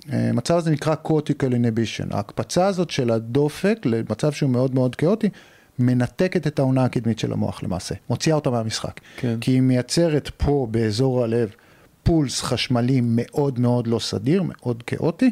המצב 0.09 0.57
הזה 0.57 0.71
נקרא 0.71 0.95
cortical 1.05 1.51
inhibition. 1.51 2.15
ההקפצה 2.15 2.67
הזאת 2.67 2.91
של 2.91 3.11
הדופק 3.11 3.79
למצב 3.85 4.33
שהוא 4.33 4.51
מאוד 4.51 4.75
מאוד 4.75 4.97
כאוטי, 4.97 5.29
מנתקת 5.79 6.47
את 6.47 6.59
העונה 6.59 6.85
הקדמית 6.85 7.19
של 7.19 7.33
המוח 7.33 7.63
למעשה, 7.63 7.95
מוציאה 8.11 8.37
אותה 8.37 8.51
מהמשחק. 8.51 9.01
כן. 9.17 9.37
כי 9.41 9.51
היא 9.51 9.61
מייצרת 9.61 10.31
פה 10.37 10.67
באזור 10.71 11.25
הלב 11.25 11.51
פולס 12.03 12.43
חשמלי 12.43 13.01
מאוד 13.03 13.61
מאוד 13.61 13.87
לא 13.87 13.99
סדיר, 13.99 14.43
מאוד 14.43 14.83
כאוטי, 14.83 15.31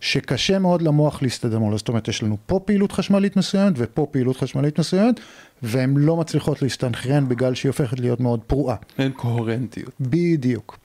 שקשה 0.00 0.58
מאוד 0.58 0.82
למוח 0.82 1.22
להסתדר 1.22 1.58
מולו. 1.58 1.78
זאת 1.78 1.88
אומרת, 1.88 2.08
יש 2.08 2.22
לנו 2.22 2.36
פה 2.46 2.60
פעילות 2.64 2.92
חשמלית 2.92 3.36
מסוימת 3.36 3.72
ופה 3.76 4.06
פעילות 4.10 4.36
חשמלית 4.36 4.78
מסוימת, 4.78 5.20
והן 5.62 5.96
לא 5.96 6.16
מצליחות 6.16 6.62
להסתנכרן 6.62 7.28
בגלל 7.28 7.54
שהיא 7.54 7.70
הופכת 7.70 8.00
להיות 8.00 8.20
מאוד 8.20 8.40
פרועה. 8.46 8.76
אין 8.98 9.12
קוהרנטיות. 9.12 9.90
בדיוק. 10.00 10.78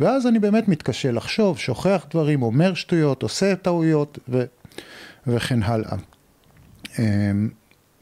ואז 0.00 0.26
אני 0.26 0.38
באמת 0.38 0.68
מתקשה 0.68 1.12
לחשוב, 1.12 1.58
שוכח 1.58 2.06
דברים, 2.10 2.42
אומר 2.42 2.74
שטויות, 2.74 3.22
עושה 3.22 3.56
טעויות 3.56 4.18
ו... 4.28 4.44
וכן 5.26 5.62
הלאה. 5.62 5.96
אמ, 6.98 7.48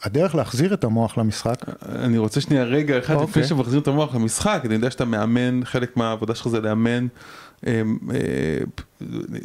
הדרך 0.02 0.34
להחזיר 0.34 0.74
את 0.74 0.84
המוח 0.84 1.18
למשחק, 1.18 1.56
אני 1.88 2.18
רוצה 2.18 2.40
שנייה 2.40 2.64
רגע 2.64 2.98
אחד 2.98 3.14
אוקיי. 3.14 3.28
לפני 3.28 3.44
שמחזירים 3.44 3.82
את 3.82 3.88
המוח 3.88 4.14
למשחק, 4.14 4.62
אני 4.64 4.74
יודע 4.74 4.90
שאתה 4.90 5.04
מאמן, 5.04 5.60
חלק 5.64 5.96
מהעבודה 5.96 6.34
שלך 6.34 6.48
זה 6.48 6.60
לאמן 6.60 7.06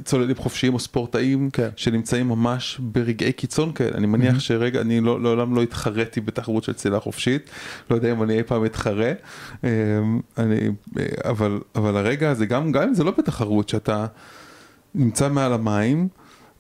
צוללים 0.04 0.36
חופשיים 0.36 0.74
או 0.74 0.80
ספורטאים 0.80 1.50
כן. 1.50 1.70
שנמצאים 1.76 2.28
ממש 2.28 2.78
ברגעי 2.84 3.32
קיצון 3.32 3.72
כאלה. 3.74 3.92
אני 3.98 4.08
מניח 4.08 4.40
שרגע, 4.40 4.82
אני 4.82 5.02
לא- 5.02 5.22
לעולם 5.22 5.56
לא 5.56 5.62
התחרתי 5.64 6.22
בתחרות 6.22 6.64
של 6.64 6.74
צלילה 6.74 7.00
חופשית, 7.00 7.50
לא 7.90 7.96
יודע 7.96 8.12
אם 8.12 8.24
אני 8.24 8.38
אי 8.38 8.44
פעם 8.44 8.66
אתחרה, 8.66 9.12
אמ, 9.64 9.70
אני, 10.38 10.60
אה, 11.00 11.06
אבל, 11.30 11.60
אבל 11.76 11.98
הרגע 11.98 12.32
הזה, 12.32 12.46
גם, 12.46 12.72
גם 12.72 12.84
אם 12.84 12.94
זה 12.94 13.04
לא 13.04 13.14
בתחרות, 13.18 13.70
שאתה 13.70 14.06
נמצא 14.96 15.30
מעל 15.30 15.54
המים 15.54 16.08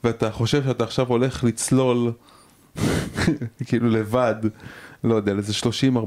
ואתה 0.03 0.31
חושב 0.31 0.63
שאתה 0.63 0.83
עכשיו 0.83 1.07
הולך 1.07 1.43
לצלול 1.43 2.11
כאילו 3.67 3.89
לבד, 3.89 4.35
לא 5.03 5.15
יודע, 5.15 5.33
לאיזה 5.33 5.53
30-40, 5.53 6.05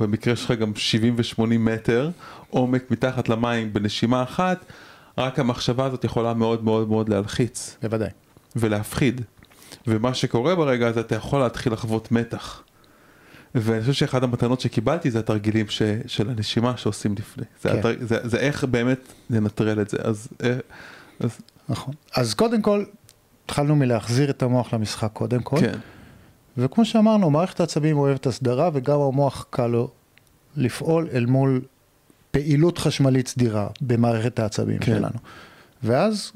במקרה 0.00 0.36
שלך 0.36 0.50
גם 0.50 0.72
70 0.74 1.16
ו-80 1.18 1.42
מטר, 1.58 2.10
עומק 2.50 2.90
מתחת 2.90 3.28
למים 3.28 3.72
בנשימה 3.72 4.22
אחת, 4.22 4.64
רק 5.18 5.38
המחשבה 5.38 5.84
הזאת 5.84 6.04
יכולה 6.04 6.34
מאוד 6.34 6.64
מאוד 6.64 6.88
מאוד 6.88 7.08
להלחיץ 7.08 7.76
בוודאי. 7.82 8.08
ולהפחיד. 8.56 9.20
ומה 9.86 10.14
שקורה 10.14 10.54
ברגע 10.54 10.88
הזה, 10.88 11.00
אתה 11.00 11.14
יכול 11.14 11.40
להתחיל 11.40 11.72
לחוות 11.72 12.12
מתח. 12.12 12.62
ואני 13.54 13.80
חושב 13.80 13.92
שאחת 13.92 14.22
המתנות 14.22 14.60
שקיבלתי 14.60 15.10
זה 15.10 15.18
התרגילים 15.18 15.68
ש, 15.68 15.82
של 16.06 16.30
הנשימה 16.30 16.76
שעושים 16.76 17.14
לפני. 17.18 17.44
זה, 17.62 17.68
כן. 17.68 17.78
התר, 17.78 17.92
זה, 18.00 18.28
זה 18.28 18.38
איך 18.38 18.64
באמת 18.64 19.12
לנטרל 19.30 19.80
את 19.80 19.88
זה. 19.88 19.96
אז, 20.04 20.28
אה, 20.44 20.56
אז 21.20 21.38
נכון. 21.68 21.94
אז 22.14 22.34
קודם 22.34 22.62
כל, 22.62 22.84
התחלנו 23.44 23.76
מלהחזיר 23.76 24.30
את 24.30 24.42
המוח 24.42 24.74
למשחק 24.74 25.10
קודם 25.12 25.42
כל. 25.42 25.60
כן, 25.60 25.78
וכמו 26.58 26.84
שאמרנו, 26.84 27.30
מערכת 27.30 27.60
העצבים 27.60 27.98
אוהבת 27.98 28.26
הסדרה, 28.26 28.70
וגם 28.72 29.00
המוח 29.00 29.46
קל 29.50 29.66
לו 29.66 29.90
לפעול 30.56 31.08
אל 31.12 31.26
מול 31.26 31.60
פעילות 32.30 32.78
חשמלית 32.78 33.28
סדירה 33.28 33.66
במערכת 33.80 34.38
העצבים 34.38 34.78
כן. 34.78 34.92
שלנו. 34.92 35.18
ואז, 35.82 36.32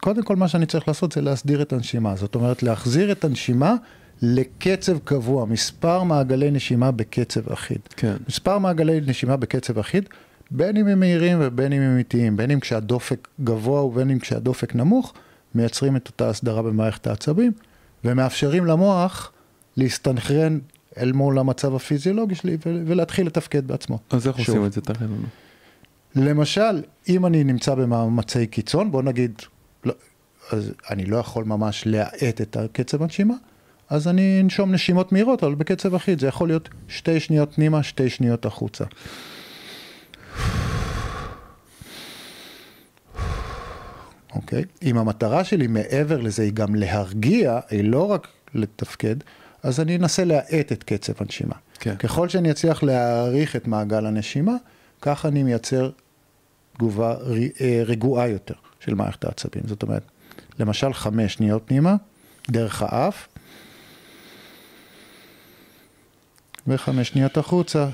קודם 0.00 0.22
כל 0.22 0.36
מה 0.36 0.48
שאני 0.48 0.66
צריך 0.66 0.88
לעשות 0.88 1.12
זה 1.12 1.20
להסדיר 1.20 1.62
את 1.62 1.72
הנשימה. 1.72 2.16
זאת 2.16 2.34
אומרת, 2.34 2.62
להחזיר 2.62 3.12
את 3.12 3.24
הנשימה 3.24 3.74
לקצב 4.22 4.98
קבוע, 4.98 5.44
מספר 5.44 6.02
מעגלי 6.02 6.50
נשימה 6.50 6.90
בקצב 6.90 7.52
אחיד. 7.52 7.78
כן, 7.96 8.16
מספר 8.28 8.58
מעגלי 8.58 9.00
נשימה 9.06 9.36
בקצב 9.36 9.78
אחיד, 9.78 10.08
בין 10.50 10.76
אם 10.76 10.86
הם 10.86 11.00
מהירים 11.00 11.38
ובין 11.40 11.72
אם 11.72 11.82
הם 11.82 11.98
איטיים, 11.98 12.36
בין 12.36 12.50
אם 12.50 12.60
כשהדופק 12.60 13.28
גבוה 13.44 13.82
ובין 13.82 14.10
אם 14.10 14.18
כשהדופק 14.18 14.74
נמוך, 14.74 15.12
מייצרים 15.54 15.96
את 15.96 16.08
אותה 16.08 16.28
הסדרה 16.28 16.62
במערכת 16.62 17.06
העצבים, 17.06 17.52
ומאפשרים 18.04 18.64
למוח 18.66 19.32
להסתנכרן 19.76 20.58
אל 20.98 21.12
מול 21.12 21.38
המצב 21.38 21.74
הפיזיולוגי 21.74 22.34
שלי 22.34 22.56
ולהתחיל 22.64 23.26
לתפקד 23.26 23.66
בעצמו. 23.66 23.98
אז 24.10 24.26
איך 24.26 24.40
שוב. 24.40 24.48
עושים 24.48 24.64
את 24.66 24.72
זה? 24.72 24.80
תראה 24.80 25.06
לנו. 25.06 25.26
למשל, 26.14 26.82
אם 27.08 27.26
אני 27.26 27.44
נמצא 27.44 27.74
במאמצי 27.74 28.46
קיצון, 28.46 28.90
בוא 28.90 29.02
נגיד, 29.02 29.42
לא, 29.84 29.94
אז 30.52 30.72
אני 30.90 31.04
לא 31.04 31.16
יכול 31.16 31.44
ממש 31.44 31.82
להאט 31.86 32.40
את 32.40 32.56
הקצב 32.56 33.02
הנשימה, 33.02 33.34
אז 33.90 34.08
אני 34.08 34.40
אנשום 34.40 34.72
נשימות 34.72 35.12
מהירות, 35.12 35.44
אבל 35.44 35.54
בקצב 35.54 35.94
אחיד, 35.94 36.20
זה 36.20 36.26
יכול 36.26 36.48
להיות 36.48 36.68
שתי 36.88 37.20
שניות 37.20 37.54
פנימה, 37.54 37.82
שתי 37.82 38.10
שניות 38.10 38.46
החוצה. 38.46 38.84
אוקיי? 44.34 44.64
אם 44.82 44.98
המטרה 44.98 45.44
שלי 45.44 45.66
מעבר 45.66 46.20
לזה 46.20 46.42
היא 46.42 46.52
גם 46.52 46.74
להרגיע, 46.74 47.60
היא 47.70 47.84
לא 47.84 48.10
רק 48.10 48.28
לתפקד, 48.54 49.16
אז 49.66 49.80
אני 49.80 49.96
אנסה 49.96 50.24
להאט 50.24 50.72
את 50.72 50.82
קצב 50.82 51.12
הנשימה. 51.20 51.54
כן. 51.80 51.96
ככל 51.96 52.28
שאני 52.28 52.50
אצליח 52.50 52.82
להאריך 52.82 53.56
את 53.56 53.66
מעגל 53.66 54.06
הנשימה, 54.06 54.56
כך 55.00 55.26
אני 55.26 55.42
מייצר 55.42 55.90
תגובה 56.72 57.16
אה, 57.60 57.82
רגועה 57.86 58.28
יותר 58.28 58.54
של 58.80 58.94
מערכת 58.94 59.24
העצבים. 59.24 59.62
זאת 59.66 59.82
אומרת, 59.82 60.02
למשל 60.58 60.92
חמש 60.92 61.34
שניות 61.34 61.62
פנימה, 61.66 61.96
דרך 62.50 62.82
האף, 62.82 63.28
וחמש 66.66 67.08
שניות 67.08 67.36
החוצה, 67.36 67.88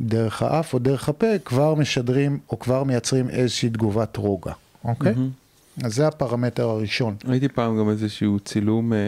דרך 0.00 0.42
האף 0.42 0.74
או 0.74 0.78
דרך 0.78 1.08
הפה, 1.08 1.38
כבר 1.44 1.74
משדרים 1.74 2.38
או 2.50 2.58
כבר 2.58 2.84
מייצרים 2.84 3.30
איזושהי 3.30 3.70
תגובת 3.70 4.16
רוגע, 4.16 4.52
אוקיי? 4.84 5.12
Mm-hmm. 5.12 5.39
אז 5.84 5.94
זה 5.94 6.06
הפרמטר 6.06 6.68
הראשון. 6.68 7.16
ראיתי 7.24 7.48
פעם 7.48 7.78
גם 7.78 7.90
איזשהו 7.90 8.40
צילום, 8.40 8.92
אה, 8.92 8.98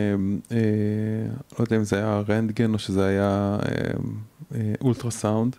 אה, 0.53 0.57
לא 1.59 1.65
יודע 1.65 1.77
אם 1.77 1.85
זה 1.85 1.97
היה 1.97 2.23
רנטגן 2.29 2.75
או 2.75 2.79
שזה 2.79 3.07
היה 3.07 3.57
אה, 3.65 3.71
אה, 4.55 4.73
אולטרסאונד, 4.81 5.57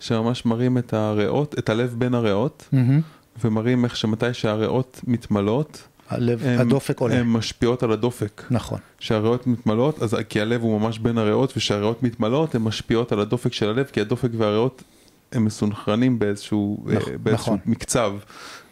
שממש 0.00 0.46
מראים 0.46 0.78
את 0.78 0.94
הריאות, 0.94 1.58
את 1.58 1.68
הלב 1.68 1.94
בין 1.98 2.14
הריאות, 2.14 2.68
mm-hmm. 2.72 3.44
ומראים 3.44 3.84
איך 3.84 3.96
שמתי 3.96 4.34
שהריאות 4.34 5.00
מתמלאות, 5.06 5.82
הלב, 6.08 6.42
הם, 6.44 6.60
הדופק 6.60 7.00
עולה. 7.00 7.14
הן 7.14 7.26
משפיעות 7.26 7.82
על 7.82 7.92
הדופק. 7.92 8.42
נכון. 8.50 8.78
כשהריאות 8.98 9.46
מתמלאות, 9.46 10.02
אז 10.02 10.16
כי 10.28 10.40
הלב 10.40 10.62
הוא 10.62 10.80
ממש 10.80 10.98
בין 10.98 11.18
הריאות, 11.18 11.50
וכשהריאות 11.56 12.02
מתמלאות, 12.02 12.54
הן 12.54 12.62
משפיעות 12.62 13.12
על 13.12 13.20
הדופק 13.20 13.52
של 13.52 13.68
הלב, 13.68 13.84
כי 13.84 14.00
הדופק 14.00 14.28
והריאות 14.36 14.82
הם 15.32 15.44
מסונכרנים 15.44 16.18
באיזשהו, 16.18 16.84
נכ, 16.86 17.08
באיזשהו 17.22 17.54
נכון. 17.54 17.58
מקצב. 17.66 18.12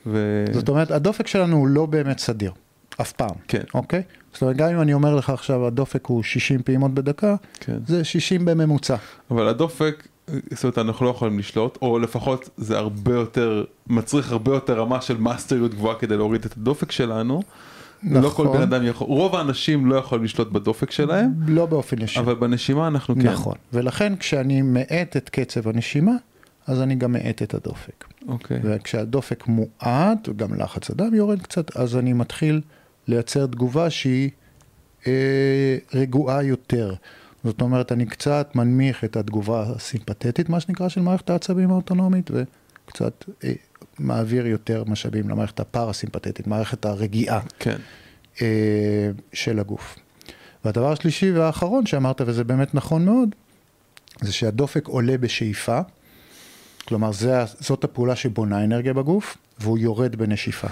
ו... 0.07 0.45
זאת 0.53 0.69
אומרת, 0.69 0.90
הדופק 0.90 1.27
שלנו 1.27 1.57
הוא 1.57 1.69
לא 1.69 1.87
באמת 1.87 2.19
סדיר, 2.19 2.53
אף 3.01 3.12
פעם. 3.12 3.35
כן. 3.49 3.62
אוקיי? 3.75 4.03
זאת 4.33 4.42
אומרת, 4.42 4.57
גם 4.57 4.69
אם 4.69 4.81
אני 4.81 4.95
אומר 4.95 5.14
לך 5.14 5.31
עכשיו, 5.31 5.66
הדופק 5.66 6.07
הוא 6.07 6.23
60 6.23 6.62
פעימות 6.62 6.95
בדקה, 6.95 7.37
כן. 7.61 7.79
זה 7.87 8.05
60 8.05 8.45
בממוצע. 8.45 8.97
אבל 9.31 9.49
הדופק, 9.49 10.09
זאת 10.51 10.64
אומרת, 10.64 10.79
אנחנו 10.79 11.07
לא 11.07 11.11
יכולים 11.11 11.38
לשלוט, 11.38 11.79
או 11.83 11.99
לפחות 11.99 12.51
זה 12.57 12.79
הרבה 12.79 13.14
יותר, 13.14 13.64
מצריך 13.87 14.33
הרבה 14.33 14.55
יותר 14.55 14.81
רמה 14.81 15.01
של 15.01 15.16
מאסטריות 15.16 15.75
גבוהה 15.75 15.95
כדי 15.99 16.16
להוריד 16.16 16.45
את 16.45 16.57
הדופק 16.57 16.92
שלנו. 16.92 17.42
נכון. 18.03 18.23
לא 18.23 18.29
כל 18.29 18.59
בן 18.59 18.62
אדם 18.62 18.87
יכול, 18.87 19.07
רוב 19.07 19.37
האנשים 19.37 19.87
לא 19.87 19.97
יכולים 19.97 20.25
לשלוט 20.25 20.49
בדופק 20.53 20.90
שלהם. 20.90 21.31
לא 21.47 21.66
באופן 21.66 22.03
ישיר. 22.03 22.23
אבל 22.23 22.35
בנשימה 22.35 22.87
אנחנו 22.87 23.14
כן. 23.14 23.21
נכון, 23.21 23.55
ולכן 23.73 24.16
כשאני 24.16 24.62
מאט 24.62 25.16
את 25.16 25.29
קצב 25.29 25.69
הנשימה, 25.69 26.12
אז 26.66 26.81
אני 26.81 26.95
גם 26.95 27.12
מאט 27.12 27.42
את 27.42 27.55
הדופק. 27.55 28.05
אוקיי. 28.29 28.61
וכשהדופק 28.62 29.45
מועט, 29.47 30.29
וגם 30.29 30.55
לחץ 30.55 30.91
הדם 30.91 31.15
יורד 31.15 31.43
קצת, 31.43 31.77
אז 31.77 31.97
אני 31.97 32.12
מתחיל 32.12 32.61
לייצר 33.09 33.47
תגובה 33.47 33.91
שהיא 33.91 34.31
אה, 35.07 35.77
רגועה 35.95 36.43
יותר. 36.43 36.95
זאת 37.45 37.61
אומרת, 37.61 37.93
אני 37.93 38.07
קצת 38.07 38.51
מנמיך 38.55 39.05
את 39.05 39.17
התגובה 39.17 39.62
הסימפתטית, 39.62 40.49
מה 40.49 40.61
שנקרא, 40.61 40.89
של 40.89 41.01
מערכת 41.01 41.31
העצבים 41.31 41.71
האוטונומית, 41.71 42.31
וקצת 42.31 43.25
אה, 43.45 43.53
מעביר 43.99 44.47
יותר 44.47 44.85
משאבים 44.87 45.29
למערכת 45.29 45.61
הפרסימפתטית, 45.61 46.47
מערכת 46.47 46.85
הרגיעה 46.85 47.41
כן. 47.59 47.77
אה, 48.43 49.11
של 49.33 49.59
הגוף. 49.59 49.97
והדבר 50.65 50.93
השלישי 50.93 51.33
והאחרון 51.33 51.87
שאמרת, 51.87 52.21
וזה 52.27 52.45
באמת 52.45 52.75
נכון 52.75 53.05
מאוד, 53.05 53.35
זה 54.21 54.33
שהדופק 54.33 54.89
עולה 54.89 55.19
בשאיפה, 55.19 55.81
כלומר 56.88 57.12
זה, 57.12 57.44
זאת 57.61 57.85
הפעולה 57.85 58.16
שבונה 58.16 58.64
אנרגיה 58.64 58.92
בגוף, 58.92 59.37
והוא 59.59 59.79
יורד 59.79 60.16
בנשיפה. 60.16 60.68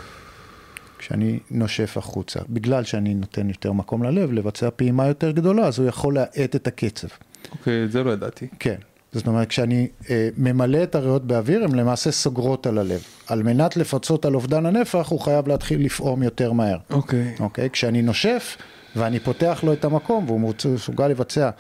כשאני 0.99 1.39
נושף 1.51 1.97
החוצה, 1.97 2.41
בגלל 2.49 2.85
שאני 2.85 3.15
נותן 3.15 3.49
יותר 3.49 3.73
מקום 3.73 4.03
ללב 4.03 4.33
לבצע 4.33 4.69
פעימה 4.77 5.07
יותר 5.07 5.31
גדולה, 5.31 5.67
אז 5.67 5.79
הוא 5.79 5.89
יכול 5.89 6.15
להאט 6.15 6.57
את 6.57 6.67
הקצב. 6.67 7.09
אוקיי, 7.53 7.85
okay, 7.85 7.93
זה 7.93 8.05
לא 8.05 8.11
ידעתי. 8.11 8.49
כן. 8.59 8.77
זאת 9.13 9.27
אומרת, 9.27 9.49
כשאני 9.49 9.89
אה, 10.11 10.29
ממלא 10.37 10.83
את 10.83 10.95
הריאות 10.95 11.27
באוויר, 11.27 11.65
הן 11.65 11.75
למעשה 11.75 12.11
סוגרות 12.11 12.67
על 12.67 12.79
הלב. 12.79 13.03
על 13.27 13.43
מנת 13.43 13.77
לפצות 13.77 14.25
על 14.25 14.35
אובדן 14.35 14.67
הנפח, 14.67 15.09
הוא 15.09 15.21
חייב 15.21 15.49
להתחיל 15.49 15.85
לפעום 15.85 16.23
יותר 16.23 16.53
מהר. 16.53 16.79
אוקיי. 16.91 17.35
Okay. 17.37 17.43
אוקיי? 17.43 17.67
Okay? 17.67 17.69
כשאני 17.69 18.03
נושף, 18.03 18.57
ואני 18.97 19.21
פותח 19.21 19.61
לו 19.63 19.73
את 19.73 19.85
המקום, 19.85 20.25
והוא 20.27 20.55
מסוגל 20.75 21.09
לבצע 21.09 21.51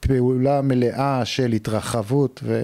פעולה 0.00 0.62
מלאה 0.62 1.24
של 1.24 1.52
התרחבות 1.52 2.40
ו... 2.44 2.62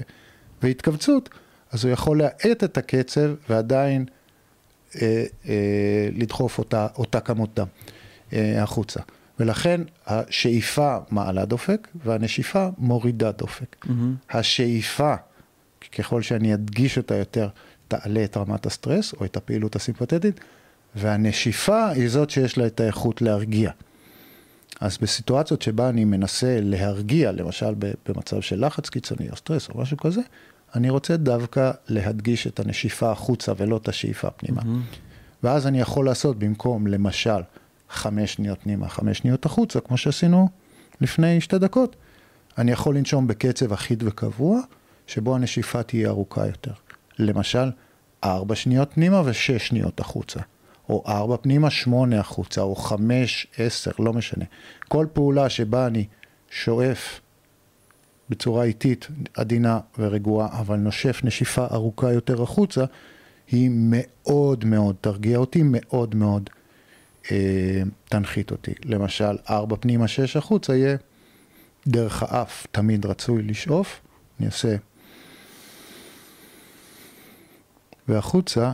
והתכווצות, 0.62 1.28
אז 1.72 1.84
הוא 1.84 1.92
יכול 1.92 2.18
להאט 2.18 2.64
את 2.64 2.78
הקצב 2.78 3.30
ועדיין 3.48 4.04
אה, 5.02 5.24
אה, 5.48 6.08
לדחוף 6.12 6.58
אותה, 6.58 6.86
אותה 6.98 7.20
כמות 7.20 7.54
דם 7.54 7.66
אה, 8.32 8.62
החוצה. 8.62 9.00
ולכן 9.40 9.80
השאיפה 10.06 10.98
מעלה 11.10 11.44
דופק 11.44 11.88
והנשיפה 12.04 12.68
מורידה 12.78 13.32
דופק. 13.32 13.76
Mm-hmm. 13.84 13.90
השאיפה, 14.30 15.14
ככל 15.98 16.22
שאני 16.22 16.54
אדגיש 16.54 16.98
אותה 16.98 17.14
יותר, 17.14 17.48
תעלה 17.88 18.24
את 18.24 18.36
רמת 18.36 18.66
הסטרס 18.66 19.12
או 19.12 19.24
את 19.24 19.36
הפעילות 19.36 19.76
הסימפתטית, 19.76 20.40
והנשיפה 20.94 21.88
היא 21.88 22.08
זאת 22.08 22.30
שיש 22.30 22.58
לה 22.58 22.66
את 22.66 22.80
האיכות 22.80 23.22
להרגיע. 23.22 23.70
אז 24.80 24.98
בסיטואציות 24.98 25.62
שבה 25.62 25.88
אני 25.88 26.04
מנסה 26.04 26.58
להרגיע, 26.62 27.32
למשל 27.32 27.74
במצב 28.08 28.40
של 28.40 28.66
לחץ 28.66 28.88
קיצוני 28.88 29.30
או 29.30 29.36
סטרס 29.36 29.68
או 29.68 29.80
משהו 29.80 29.96
כזה, 29.96 30.20
אני 30.74 30.90
רוצה 30.90 31.16
דווקא 31.16 31.70
להדגיש 31.88 32.46
את 32.46 32.60
הנשיפה 32.60 33.10
החוצה 33.10 33.52
ולא 33.56 33.76
את 33.76 33.88
השאיפה 33.88 34.30
פנימה. 34.30 34.62
Mm-hmm. 34.62 34.96
ואז 35.42 35.66
אני 35.66 35.80
יכול 35.80 36.06
לעשות 36.06 36.38
במקום, 36.38 36.86
למשל, 36.86 37.40
חמש 37.90 38.32
שניות 38.32 38.58
פנימה, 38.62 38.88
חמש 38.88 39.18
שניות 39.18 39.46
החוצה, 39.46 39.80
כמו 39.80 39.96
שעשינו 39.96 40.48
לפני 41.00 41.40
שתי 41.40 41.58
דקות, 41.58 41.96
אני 42.58 42.72
יכול 42.72 42.96
לנשום 42.96 43.26
בקצב 43.26 43.72
אחיד 43.72 44.02
וקבוע, 44.06 44.60
שבו 45.06 45.34
הנשיפה 45.34 45.82
תהיה 45.82 46.08
ארוכה 46.08 46.46
יותר. 46.46 46.72
למשל, 47.18 47.70
ארבע 48.24 48.54
שניות 48.54 48.90
פנימה 48.94 49.22
ושש 49.24 49.68
שניות 49.68 50.00
החוצה. 50.00 50.40
או 50.88 51.02
ארבע 51.06 51.36
פנימה, 51.36 51.70
שמונה 51.70 52.20
החוצה, 52.20 52.60
או 52.60 52.76
חמש, 52.76 53.46
עשר, 53.58 53.90
לא 53.98 54.12
משנה. 54.12 54.44
כל 54.88 55.06
פעולה 55.12 55.48
שבה 55.48 55.86
אני 55.86 56.06
שואף 56.50 57.20
בצורה 58.30 58.64
איטית, 58.64 59.08
עדינה 59.34 59.80
ורגועה, 59.98 60.60
אבל 60.60 60.76
נושף 60.76 61.20
נשיפה 61.24 61.66
ארוכה 61.72 62.12
יותר 62.12 62.42
החוצה, 62.42 62.84
היא 63.50 63.70
מאוד 63.72 64.64
מאוד 64.64 64.96
תרגיע 65.00 65.38
אותי, 65.38 65.62
מאוד 65.64 66.14
מאוד 66.14 66.50
אה, 67.30 67.82
תנחית 68.08 68.50
אותי. 68.50 68.72
למשל, 68.84 69.38
ארבע 69.50 69.76
פנימה, 69.80 70.08
שש 70.08 70.36
החוצה 70.36 70.76
יהיה 70.76 70.96
דרך 71.86 72.22
האף, 72.22 72.66
תמיד 72.72 73.06
רצוי 73.06 73.42
לשאוף, 73.42 74.00
אני 74.40 74.46
עושה 74.46 74.76
והחוצה 78.08 78.72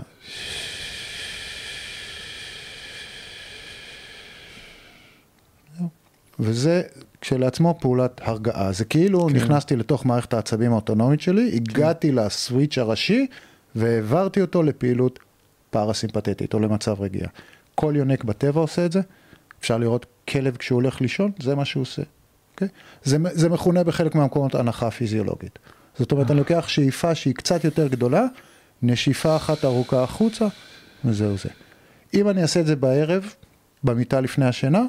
וזה 6.38 6.82
כשלעצמו 7.26 7.78
פעולת 7.80 8.20
הרגעה. 8.24 8.72
זה 8.72 8.84
כאילו 8.84 9.26
כן. 9.26 9.36
נכנסתי 9.36 9.76
לתוך 9.76 10.06
מערכת 10.06 10.34
העצבים 10.34 10.72
האוטונומית 10.72 11.20
שלי, 11.20 11.50
כן. 11.50 11.56
הגעתי 11.56 12.12
לסוויץ' 12.12 12.78
הראשי 12.78 13.26
והעברתי 13.74 14.40
אותו 14.40 14.62
לפעילות 14.62 15.18
פרסימפטית 15.70 16.54
או 16.54 16.58
למצב 16.58 17.00
רגיעה. 17.00 17.28
כל 17.74 17.94
יונק 17.96 18.24
בטבע 18.24 18.60
עושה 18.60 18.86
את 18.86 18.92
זה, 18.92 19.00
אפשר 19.60 19.78
לראות 19.78 20.06
כלב 20.28 20.56
כשהוא 20.56 20.76
הולך 20.76 21.00
לישון, 21.00 21.30
זה 21.38 21.54
מה 21.54 21.64
שהוא 21.64 21.82
עושה. 21.82 22.02
Okay? 22.02 22.06
אוקיי? 22.54 22.68
זה, 23.04 23.16
זה 23.32 23.48
מכונה 23.48 23.84
בחלק 23.84 24.14
מהמקומות 24.14 24.54
הנחה 24.54 24.90
פיזיולוגית. 24.90 25.58
זאת 25.98 26.12
אומרת, 26.12 26.30
אני 26.30 26.38
לוקח 26.38 26.68
שאיפה 26.68 27.14
שהיא 27.14 27.34
קצת 27.34 27.64
יותר 27.64 27.86
גדולה, 27.88 28.24
נשיפה 28.82 29.36
אחת 29.36 29.64
ארוכה 29.64 30.02
החוצה, 30.02 30.46
וזהו 31.04 31.36
זה. 31.36 31.48
אם 32.14 32.28
אני 32.28 32.42
אעשה 32.42 32.60
את 32.60 32.66
זה 32.66 32.76
בערב, 32.76 33.34
במיטה 33.84 34.20
לפני 34.20 34.46
השינה, 34.46 34.82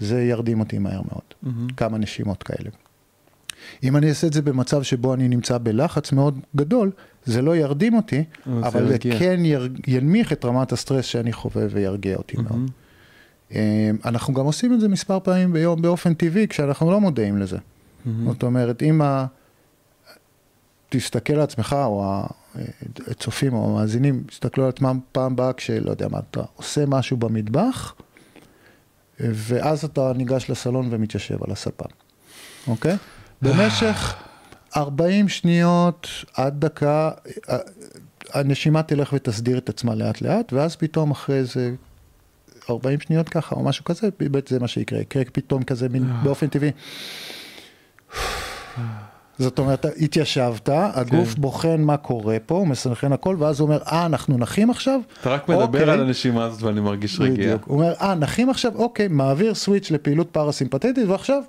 זה 0.00 0.22
ירדים 0.22 0.60
אותי 0.60 0.78
מהר 0.78 1.00
מאוד, 1.10 1.22
mm-hmm. 1.44 1.74
כמה 1.76 1.98
נשימות 1.98 2.42
כאלה. 2.42 2.70
אם 3.82 3.96
אני 3.96 4.08
אעשה 4.08 4.26
את 4.26 4.32
זה 4.32 4.42
במצב 4.42 4.82
שבו 4.82 5.14
אני 5.14 5.28
נמצא 5.28 5.58
בלחץ 5.58 6.12
מאוד 6.12 6.38
גדול, 6.56 6.90
זה 7.24 7.42
לא 7.42 7.56
ירדים 7.56 7.94
אותי, 7.94 8.24
אבל 8.62 8.88
זה 8.88 8.98
כן 8.98 9.40
ינמיך 9.86 10.32
את 10.32 10.44
רמת 10.44 10.72
הסטרס 10.72 11.04
שאני 11.04 11.32
חווה 11.32 11.66
וירגיע 11.70 12.16
אותי 12.16 12.36
mm-hmm. 12.36 12.42
מאוד. 12.42 12.70
אמ, 13.50 13.58
אנחנו 14.04 14.34
גם 14.34 14.44
עושים 14.44 14.74
את 14.74 14.80
זה 14.80 14.88
מספר 14.88 15.20
פעמים 15.20 15.52
ביום 15.52 15.82
באופן 15.82 16.14
טבעי, 16.14 16.48
כשאנחנו 16.48 16.90
לא 16.90 17.00
מודעים 17.00 17.38
לזה. 17.38 17.56
Mm-hmm. 17.56 18.08
זאת 18.26 18.42
אומרת, 18.42 18.82
אם 18.82 19.02
ה... 19.02 19.26
תסתכל 20.90 21.32
על 21.32 21.40
עצמך, 21.40 21.76
או 21.84 22.22
הצופים 23.06 23.54
או 23.54 23.70
המאזינים, 23.70 24.22
תסתכלו 24.26 24.64
על 24.64 24.70
עצמם 24.70 24.98
פעם 25.12 25.36
באה 25.36 25.52
כשלא 25.52 25.90
יודע 25.90 26.08
מה, 26.08 26.18
אתה 26.30 26.40
עושה 26.56 26.86
משהו 26.86 27.16
במטבח, 27.16 27.94
ואז 29.20 29.84
אתה 29.84 30.12
ניגש 30.16 30.50
לסלון 30.50 30.88
ומתיישב 30.90 31.44
על 31.44 31.52
הספה, 31.52 31.84
אוקיי? 32.66 32.96
במשך 33.42 34.14
40 34.76 35.28
שניות 35.28 36.08
עד 36.34 36.60
דקה, 36.60 37.10
הנשימה 38.32 38.82
תלך 38.82 39.12
ותסדיר 39.12 39.58
את 39.58 39.68
עצמה 39.68 39.94
לאט 39.94 40.20
לאט, 40.20 40.52
ואז 40.52 40.76
פתאום 40.76 41.10
אחרי 41.10 41.36
איזה 41.36 41.74
40 42.70 43.00
שניות 43.00 43.28
ככה, 43.28 43.54
או 43.54 43.64
משהו 43.64 43.84
כזה, 43.84 44.08
באמת 44.18 44.48
זה 44.48 44.58
מה 44.58 44.68
שיקרה, 44.68 45.00
יקרה 45.00 45.22
פתאום 45.32 45.62
כזה 45.62 45.88
מין 45.88 46.12
באופן 46.22 46.46
טבעי. 46.46 46.70
זאת 49.40 49.58
אומרת, 49.58 49.86
התיישבת, 50.00 50.68
הגוף 50.72 51.34
כן. 51.34 51.40
בוחן 51.40 51.80
מה 51.80 51.96
קורה 51.96 52.36
פה, 52.46 52.54
הוא 52.54 52.66
מסנכרן 52.66 53.12
הכל, 53.12 53.36
ואז 53.38 53.60
הוא 53.60 53.66
אומר, 53.66 53.78
אה, 53.92 54.06
אנחנו 54.06 54.38
נחים 54.38 54.70
עכשיו? 54.70 55.00
אתה 55.20 55.30
רק 55.30 55.48
מדבר 55.48 55.62
אוקיי. 55.62 55.82
על 55.82 56.00
הנשימה 56.00 56.44
הזאת 56.44 56.62
ואני 56.62 56.80
מרגיש 56.80 57.20
רגיע. 57.20 57.34
בדיוק. 57.34 57.64
הוא 57.66 57.76
אומר, 57.76 57.92
אה, 58.00 58.14
נחים 58.14 58.50
עכשיו? 58.50 58.72
אוקיי, 58.74 59.08
מעביר 59.08 59.54
סוויץ' 59.54 59.90
לפעילות 59.90 60.30
פרסימפטית, 60.30 60.96
ועכשיו 61.08 61.42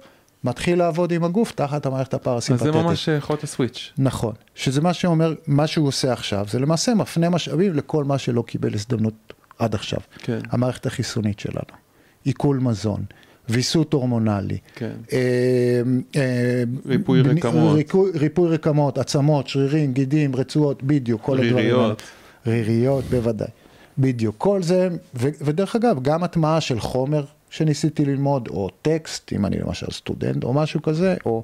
מתחיל 0.43 0.79
לעבוד 0.79 1.11
עם 1.11 1.23
הגוף 1.23 1.51
תחת 1.51 1.85
המערכת 1.85 2.13
אז 2.13 2.19
הפרסימפטית. 2.19 2.73
זה 2.73 2.79
ממש 2.79 3.07
יכול 3.07 3.33
להיות 3.33 3.43
הסוויץ'. 3.43 3.93
נכון. 3.97 4.33
שזה 4.55 4.81
מה 4.81 4.93
שאומר, 4.93 5.33
מה 5.47 5.67
שהוא 5.67 5.87
עושה 5.87 6.13
עכשיו, 6.13 6.45
זה 6.49 6.59
למעשה 6.59 6.93
מפנה 6.93 7.29
משאבים 7.29 7.73
לכל 7.73 8.03
מה 8.03 8.17
שלא 8.17 8.41
קיבל 8.41 8.73
הזדמנות 8.73 9.33
עד 9.59 9.75
עכשיו. 9.75 9.99
כן. 10.17 10.39
המערכת 10.51 10.85
החיסונית 10.85 11.39
שלנו, 11.39 11.77
עיכול 12.23 12.57
מזון, 12.57 13.03
ויסות 13.51 13.93
הורמונלי. 13.93 14.57
כן. 14.75 14.91
אה, 15.13 15.81
אה, 16.15 16.63
ריפוי 16.85 17.21
רקמות. 17.21 17.77
ריפוי 18.15 18.49
רקמות, 18.49 18.97
עצמות, 18.97 19.47
שרירים, 19.47 19.93
גידים, 19.93 20.35
רצועות, 20.35 20.83
בדיוק, 20.83 21.21
כל 21.21 21.37
הדברים 21.39 21.55
האלה. 21.57 21.77
ריריות. 21.77 22.01
ריריות, 22.47 23.03
בוודאי. 23.05 23.47
בדיוק, 23.97 24.35
כל 24.37 24.63
זה, 24.63 24.89
ו- 25.15 25.29
ודרך 25.41 25.75
אגב, 25.75 26.01
גם 26.01 26.23
הטמעה 26.23 26.61
של 26.61 26.79
חומר 26.79 27.23
שניסיתי 27.49 28.05
ללמוד, 28.05 28.47
או 28.47 28.69
טקסט, 28.81 29.33
אם 29.33 29.45
אני 29.45 29.59
למשל 29.59 29.91
סטודנט, 29.91 30.43
או 30.43 30.53
משהו 30.53 30.81
כזה, 30.81 31.15
או, 31.25 31.43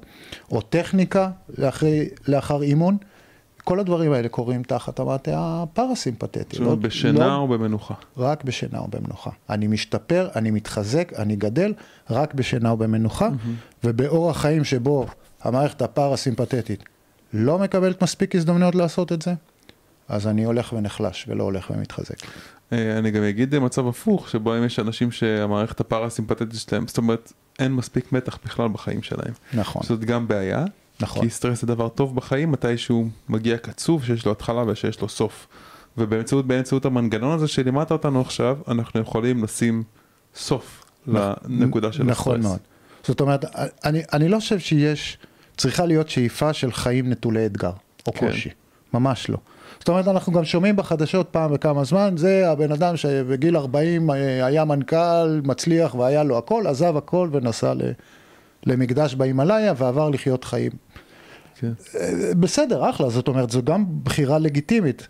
או 0.50 0.60
טכניקה 0.60 1.30
לאחרי, 1.58 2.08
לאחר 2.28 2.62
אימון, 2.62 2.96
כל 3.68 3.80
הדברים 3.80 4.12
האלה 4.12 4.28
קורים 4.28 4.62
תחת 4.62 5.00
המעטה 5.00 5.62
הפרסימפטי. 5.62 6.38
זאת 6.50 6.60
אומרת, 6.60 6.78
בשינה 6.78 7.26
לא, 7.26 7.36
או 7.36 7.48
במנוחה. 7.48 7.94
רק 8.16 8.44
בשינה 8.44 8.78
או 8.78 8.88
במנוחה. 8.88 9.30
אני 9.50 9.66
משתפר, 9.66 10.28
אני 10.36 10.50
מתחזק, 10.50 11.12
אני 11.18 11.36
גדל, 11.36 11.74
רק 12.10 12.34
בשינה 12.34 12.70
או 12.70 12.76
במנוחה, 12.76 13.28
ובאורח 13.84 14.40
חיים 14.40 14.64
שבו 14.64 15.06
המערכת 15.42 15.82
הפרסימפטית 15.82 16.84
לא 17.32 17.58
מקבלת 17.58 18.02
מספיק 18.02 18.34
הזדמנויות 18.34 18.74
לעשות 18.74 19.12
את 19.12 19.22
זה, 19.22 19.34
אז 20.08 20.26
אני 20.26 20.44
הולך 20.44 20.72
ונחלש 20.72 21.26
ולא 21.28 21.44
הולך 21.44 21.70
ומתחזק. 21.70 22.16
אה, 22.72 22.98
אני 22.98 23.10
גם 23.10 23.22
אגיד 23.22 23.58
מצב 23.58 23.88
הפוך, 23.88 24.28
שבו 24.28 24.58
אם 24.58 24.64
יש 24.64 24.78
אנשים 24.78 25.10
שהמערכת 25.10 25.80
הפרסימפטית 25.80 26.48
שלהם, 26.54 26.86
זאת 26.86 26.98
אומרת, 26.98 27.32
אין 27.58 27.72
מספיק 27.72 28.12
מתח 28.12 28.38
בכלל 28.44 28.68
בחיים 28.68 29.02
שלהם. 29.02 29.32
נכון, 29.54 29.82
זאת 29.84 30.04
גם 30.04 30.28
בעיה, 30.28 30.64
נכון. 31.00 31.22
כי 31.22 31.30
סטרס 31.30 31.60
זה 31.60 31.66
דבר 31.66 31.88
טוב 31.88 32.16
בחיים, 32.16 32.52
מתי 32.52 32.78
שהוא 32.78 33.08
מגיע 33.28 33.58
קצוב, 33.58 34.04
שיש 34.04 34.26
לו 34.26 34.32
התחלה 34.32 34.64
ושיש 34.66 35.00
לו 35.00 35.08
סוף. 35.08 35.46
ובאמצעות 35.98 36.46
באמצעות 36.46 36.84
המנגנון 36.84 37.32
הזה 37.32 37.48
שלימדת 37.48 37.92
אותנו 37.92 38.20
עכשיו, 38.20 38.58
אנחנו 38.68 39.00
יכולים 39.00 39.44
לשים 39.44 39.82
סוף 40.34 40.84
לנקודה 41.06 41.92
של 41.92 42.04
נכון 42.04 42.34
הסטרס. 42.34 42.50
מאוד. 42.50 42.58
זאת 43.06 43.20
אומרת, 43.20 43.44
אני, 43.84 44.02
אני 44.12 44.28
לא 44.28 44.38
חושב 44.38 44.58
שיש, 44.58 45.18
צריכה 45.56 45.86
להיות 45.86 46.08
שאיפה 46.08 46.52
של 46.52 46.72
חיים 46.72 47.10
נטולי 47.10 47.46
אתגר, 47.46 47.72
או 48.06 48.12
כן. 48.12 48.26
קושי. 48.26 48.50
ממש 48.94 49.30
לא. 49.30 49.38
זאת 49.78 49.88
אומרת, 49.88 50.08
אנחנו 50.08 50.32
גם 50.32 50.44
שומעים 50.44 50.76
בחדשות 50.76 51.28
פעם 51.30 51.52
בכמה 51.52 51.84
זמן, 51.84 52.14
זה 52.16 52.50
הבן 52.50 52.72
אדם 52.72 52.96
שבגיל 52.96 53.56
40 53.56 54.10
היה 54.42 54.64
מנכ"ל, 54.64 55.40
מצליח 55.44 55.94
והיה 55.94 56.22
לו 56.22 56.38
הכל, 56.38 56.66
עזב 56.66 56.96
הכל 56.96 57.28
ונסע 57.32 57.74
ל, 57.74 57.80
למקדש 58.66 59.14
בהימאליה 59.14 59.72
ועבר 59.76 60.10
לחיות 60.10 60.44
חיים. 60.44 60.72
כן. 61.60 61.72
אה, 62.00 62.32
בסדר, 62.40 62.90
אחלה, 62.90 63.10
זאת 63.10 63.28
אומרת, 63.28 63.50
זו 63.50 63.62
גם 63.62 63.84
בחירה 64.02 64.38
לגיטימית. 64.38 65.06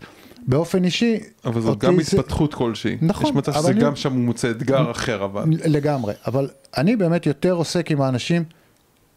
באופן 0.47 0.83
אישי, 0.83 1.19
אבל 1.45 1.61
זאת 1.61 1.77
גם 1.77 2.01
זה- 2.01 2.17
התפתחות 2.17 2.53
כלשהי. 2.53 2.97
נכון, 3.01 3.29
יש 3.29 3.35
מצב 3.35 3.53
שזה 3.53 3.69
אני- 3.69 3.81
גם 3.81 3.95
שם 3.95 4.13
מוצא 4.13 4.51
אתגר 4.51 4.91
אחר, 4.91 5.25
אבל. 5.25 5.43
לגמרי, 5.65 6.13
אבל 6.27 6.49
אני 6.77 6.95
באמת 6.95 7.25
יותר 7.25 7.51
עוסק 7.51 7.91
עם 7.91 8.01
האנשים 8.01 8.43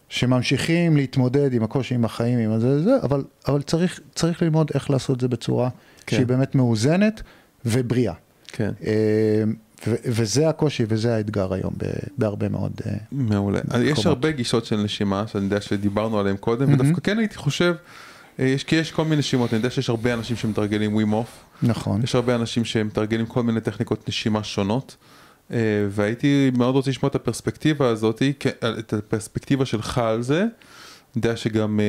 שממשיכים 0.08 0.96
להתמודד 0.96 1.52
עם 1.54 1.62
הקושי 1.62 1.94
עם 1.94 2.04
החיים, 2.04 2.38
עם 2.38 2.60
זה, 2.60 2.82
זה 2.82 2.90
אבל, 3.02 3.24
אבל 3.48 3.62
צריך, 3.62 4.00
צריך 4.14 4.42
ללמוד 4.42 4.70
איך 4.74 4.90
לעשות 4.90 5.16
את 5.16 5.20
זה 5.20 5.28
בצורה 5.28 5.70
כן. 5.70 5.76
כן. 6.06 6.16
שהיא 6.16 6.26
באמת 6.26 6.54
מאוזנת 6.54 7.22
ובריאה. 7.64 8.14
כן. 8.48 8.70
ו- 9.86 9.94
וזה 10.04 10.48
הקושי 10.48 10.84
וזה 10.88 11.14
האתגר 11.14 11.52
היום 11.52 11.72
ב- 11.76 11.86
בהרבה 12.18 12.48
מאוד... 12.48 12.72
אה, 12.86 12.92
מעולה. 13.12 13.60
אז 13.70 13.82
יש 13.82 13.90
מקומות. 13.90 14.06
הרבה 14.06 14.30
גישות 14.30 14.64
של 14.64 14.76
נשימה, 14.76 15.26
שאני 15.26 15.44
יודע 15.44 15.60
שדיברנו 15.60 16.18
עליהן 16.18 16.36
קודם, 16.36 16.72
ודווקא 16.72 17.00
כן 17.00 17.18
הייתי 17.18 17.36
חושב, 17.36 17.74
אה, 18.40 18.44
יש, 18.44 18.64
כי 18.64 18.76
יש 18.76 18.90
כל 18.90 19.04
מיני 19.04 19.16
נשימות, 19.16 19.50
אני 19.52 19.58
יודע 19.58 19.70
שיש 19.70 19.90
הרבה 19.90 20.14
אנשים 20.14 20.36
שמתרגלים 20.36 20.94
ווים 20.94 21.12
אוף, 21.12 21.44
נכון. 21.62 22.02
יש 22.02 22.14
הרבה 22.14 22.34
אנשים 22.34 22.64
שמתרגלים 22.64 23.26
כל 23.26 23.42
מיני 23.42 23.60
טכניקות 23.60 24.08
נשימה 24.08 24.44
שונות, 24.44 24.96
אה, 25.52 25.58
והייתי 25.90 26.50
מאוד 26.56 26.74
רוצה 26.74 26.90
לשמוע 26.90 27.08
את 27.10 27.14
הפרספקטיבה 27.14 27.88
הזאת, 27.88 28.22
את 28.78 28.92
הפרספקטיבה 28.92 29.64
שלך 29.64 29.98
על 29.98 30.22
זה. 30.22 30.40
אני 30.40 31.22
יודע 31.24 31.36
שגם 31.36 31.80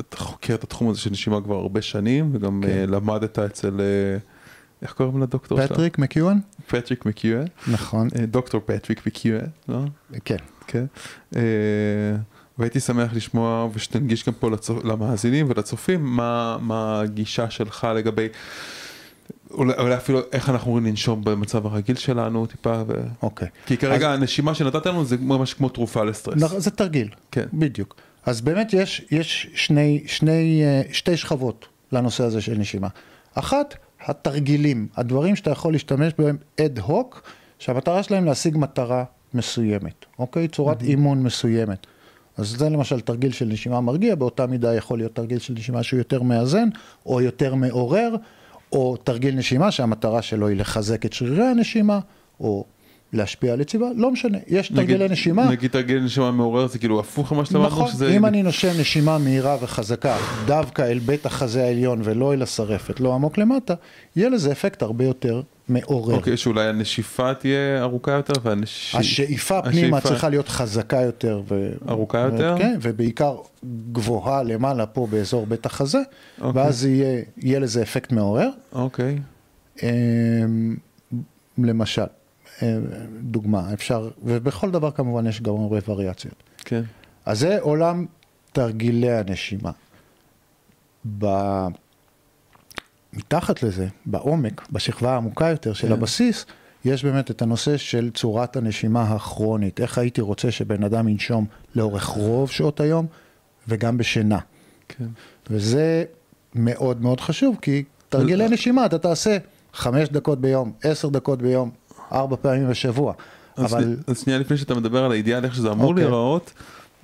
אתה 0.00 0.16
חוקר 0.16 0.54
את 0.54 0.64
התחום 0.64 0.90
הזה 0.90 1.00
של 1.00 1.10
נשימה 1.10 1.40
כבר 1.40 1.54
הרבה 1.54 1.82
שנים, 1.82 2.30
וגם 2.32 2.62
כן. 2.66 2.90
למדת 2.90 3.38
אצל, 3.38 3.80
איך 4.82 4.92
קוראים 4.92 5.22
לדוקטור 5.22 5.60
שלך? 5.60 5.72
פטריק 5.72 5.98
מקיואן? 5.98 6.38
פטריק 6.66 7.06
מקיואן, 7.06 7.44
נכון, 7.68 8.08
אה, 8.18 8.26
דוקטור 8.26 8.60
פטריק 8.66 9.06
מקיואן, 9.06 9.46
לא? 9.68 9.78
כן. 10.24 10.36
כן. 10.66 10.84
אה, 11.36 11.40
והייתי 12.58 12.80
שמח 12.80 13.10
לשמוע 13.14 13.68
ושתנגיש 13.74 14.26
גם 14.26 14.32
פה 14.34 14.50
לצופ... 14.50 14.84
למאזינים 14.84 15.46
ולצופים 15.50 16.04
מה, 16.04 16.56
מה 16.60 17.00
הגישה 17.00 17.50
שלך 17.50 17.88
לגבי, 17.96 18.28
אולי, 19.50 19.72
אולי 19.78 19.94
אפילו 19.96 20.20
איך 20.32 20.48
אנחנו 20.50 20.66
אמורים 20.66 20.86
לנשום 20.86 21.24
במצב 21.24 21.66
הרגיל 21.66 21.96
שלנו 21.96 22.46
טיפה, 22.46 22.82
ו... 22.88 22.94
אוקיי. 23.22 23.48
כי 23.66 23.76
כרגע 23.76 24.12
הנשימה 24.12 24.54
שנתת 24.54 24.86
לנו 24.86 25.04
זה 25.04 25.16
ממש 25.20 25.54
כמו 25.54 25.68
תרופה 25.68 26.04
לסטרס. 26.04 26.42
נכ- 26.42 26.58
זה 26.58 26.70
תרגיל. 26.70 27.08
כן. 27.30 27.46
בדיוק. 27.52 27.94
אז 28.26 28.40
באמת 28.40 28.72
יש, 28.72 29.06
יש 29.10 29.46
שני, 29.54 30.02
שני, 30.06 30.62
אה, 30.64 30.82
שתי 30.92 31.16
שכבות 31.16 31.68
לנושא 31.92 32.24
הזה 32.24 32.40
של 32.40 32.54
נשימה. 32.58 32.88
אחת, 33.34 33.74
התרגילים, 34.04 34.88
הדברים 34.96 35.36
שאתה 35.36 35.50
יכול 35.50 35.72
להשתמש 35.72 36.12
בהם 36.18 36.36
אד 36.60 36.78
הוק, 36.78 37.22
שהמטרה 37.58 38.02
שלהם 38.02 38.24
להשיג 38.24 38.56
מטרה 38.58 39.04
מסוימת, 39.34 40.04
אוקיי? 40.18 40.48
צורת 40.48 40.82
אימון 40.82 41.22
מסוימת. 41.22 41.86
אז 42.36 42.48
זה 42.48 42.68
למשל 42.68 43.00
תרגיל 43.00 43.32
של 43.32 43.44
נשימה 43.44 43.80
מרגיע, 43.80 44.14
באותה 44.14 44.46
מידה 44.46 44.74
יכול 44.74 44.98
להיות 44.98 45.14
תרגיל 45.14 45.38
של 45.38 45.54
נשימה 45.54 45.82
שהוא 45.82 45.98
יותר 45.98 46.22
מאזן, 46.22 46.68
או 47.06 47.20
יותר 47.20 47.54
מעורר, 47.54 48.16
או 48.72 48.96
תרגיל 48.96 49.34
נשימה 49.34 49.70
שהמטרה 49.70 50.22
שלו 50.22 50.48
היא 50.48 50.56
לחזק 50.56 51.06
את 51.06 51.12
שרירי 51.12 51.46
הנשימה, 51.46 52.00
או 52.40 52.64
להשפיע 53.12 53.52
על 53.52 53.60
יציבה, 53.60 53.86
לא 53.96 54.10
משנה, 54.10 54.38
יש 54.46 54.68
תרגילי 54.68 55.08
נשימה. 55.08 55.50
נגיד 55.50 55.70
תרגיל 55.70 56.02
נשימה 56.02 56.30
מעורר 56.30 56.66
זה 56.66 56.78
כאילו 56.78 57.00
הפוך 57.00 57.32
ממה 57.32 57.44
שאתה 57.44 57.58
אמרת, 57.58 57.72
נכון, 57.72 57.88
שזה... 57.88 58.08
אם 58.08 58.26
אני 58.26 58.42
נושם 58.42 58.80
נשימה 58.80 59.18
מהירה 59.18 59.56
וחזקה, 59.60 60.16
דווקא 60.46 60.82
אל 60.82 60.98
בית 60.98 61.26
החזה 61.26 61.64
העליון 61.64 62.00
ולא 62.04 62.34
אל 62.34 62.42
השרפת, 62.42 63.00
לא 63.00 63.14
עמוק 63.14 63.38
למטה, 63.38 63.74
יהיה 64.16 64.28
לזה 64.28 64.52
אפקט 64.52 64.82
הרבה 64.82 65.04
יותר 65.04 65.42
מעורר. 65.68 66.14
אוקיי, 66.14 66.36
שאולי 66.36 66.66
הנשיפה 66.66 67.34
תהיה 67.34 67.80
ארוכה 67.80 68.12
יותר 68.12 68.32
והנשיפה... 68.42 68.98
השאיפה 68.98 69.62
פנימה 69.62 70.00
צריכה 70.00 70.28
להיות 70.28 70.48
חזקה 70.48 71.00
יותר. 71.00 71.42
ו... 71.48 71.72
ארוכה 71.88 72.18
יותר? 72.18 72.54
כן, 72.58 72.78
ובעיקר 72.82 73.36
גבוהה 73.92 74.42
למעלה 74.42 74.86
פה 74.86 75.06
באזור 75.10 75.46
בית 75.46 75.66
החזה, 75.66 75.98
אוקיי. 76.40 76.62
ואז 76.62 76.84
יהיה, 76.84 77.22
יהיה 77.36 77.60
לזה 77.60 77.82
אפקט 77.82 78.12
מעורר. 78.12 78.48
אוקיי, 78.72 79.18
אמ, 79.82 80.76
למשל, 81.58 82.02
דוגמה, 83.22 83.72
אפשר, 83.72 84.10
ובכל 84.22 84.70
דבר 84.70 84.90
כמובן 84.90 85.26
יש 85.26 85.42
גם 85.42 85.54
הרבה 85.54 85.78
וריאציות. 85.88 86.42
כן. 86.58 86.82
אז 87.26 87.38
זה 87.38 87.58
עולם 87.60 88.06
תרגילי 88.52 89.12
הנשימה. 89.12 89.70
ב... 91.18 91.26
מתחת 93.12 93.62
לזה, 93.62 93.86
בעומק, 94.06 94.68
בשכבה 94.72 95.12
העמוקה 95.12 95.48
יותר 95.48 95.72
של 95.72 95.86
כן. 95.86 95.92
הבסיס, 95.92 96.46
יש 96.84 97.04
באמת 97.04 97.30
את 97.30 97.42
הנושא 97.42 97.76
של 97.76 98.10
צורת 98.14 98.56
הנשימה 98.56 99.02
הכרונית. 99.02 99.80
איך 99.80 99.98
הייתי 99.98 100.20
רוצה 100.20 100.50
שבן 100.50 100.84
אדם 100.84 101.08
ינשום 101.08 101.46
לאורך 101.74 102.04
רוב 102.04 102.50
שעות 102.50 102.80
היום 102.80 103.06
וגם 103.68 103.98
בשינה. 103.98 104.38
כן. 104.88 105.06
וזה 105.50 106.04
מאוד 106.54 107.02
מאוד 107.02 107.20
חשוב, 107.20 107.56
כי 107.62 107.84
תרגילי 108.08 108.48
נשימה 108.48 108.86
אתה 108.86 108.98
תעשה 108.98 109.38
חמש 109.72 110.08
דקות 110.08 110.40
ביום, 110.40 110.72
עשר 110.82 111.08
דקות 111.08 111.42
ביום, 111.42 111.70
ארבע 112.12 112.36
פעמים 112.36 112.68
בשבוע. 112.68 113.12
אז, 113.56 113.74
אבל 113.74 113.96
אז 114.06 114.20
שנייה 114.20 114.38
לפני 114.38 114.56
שאתה 114.56 114.74
מדבר 114.74 115.04
על 115.04 115.12
האידיאל, 115.12 115.44
איך 115.44 115.54
שזה 115.54 115.72
אמור 115.72 115.90
אוקיי. 115.90 116.04
להיראות, 116.04 116.52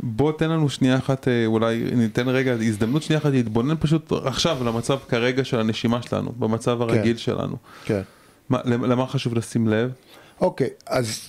בוא 0.00 0.32
תן 0.32 0.50
לנו 0.50 0.68
שנייה 0.68 0.96
אחת, 0.96 1.28
אה, 1.28 1.46
אולי 1.46 1.90
ניתן 1.94 2.28
רגע 2.28 2.52
הזדמנות 2.52 3.02
שנייה 3.02 3.20
אחת 3.20 3.30
להתבונן 3.30 3.74
פשוט 3.80 4.12
עכשיו 4.12 4.64
למצב 4.64 4.98
כרגע 5.08 5.44
של 5.44 5.60
הנשימה 5.60 6.02
שלנו, 6.02 6.32
במצב 6.38 6.82
הרגיל 6.82 7.16
שלנו. 7.16 7.56
כן. 7.84 8.02
מה, 8.48 8.60
למה 8.64 9.06
חשוב 9.06 9.34
לשים 9.34 9.68
לב? 9.68 9.92
אוקיי, 10.40 10.68
אז 10.86 11.20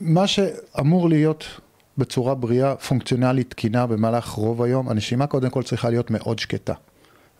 מה 0.00 0.26
שאמור 0.26 1.08
להיות 1.08 1.44
בצורה 1.98 2.34
בריאה, 2.34 2.76
פונקציונלית, 2.76 3.50
תקינה 3.50 3.86
במהלך 3.86 4.28
רוב 4.28 4.62
היום, 4.62 4.88
הנשימה 4.88 5.26
קודם 5.26 5.50
כל 5.50 5.62
צריכה 5.62 5.90
להיות 5.90 6.10
מאוד 6.10 6.38
שקטה 6.38 6.74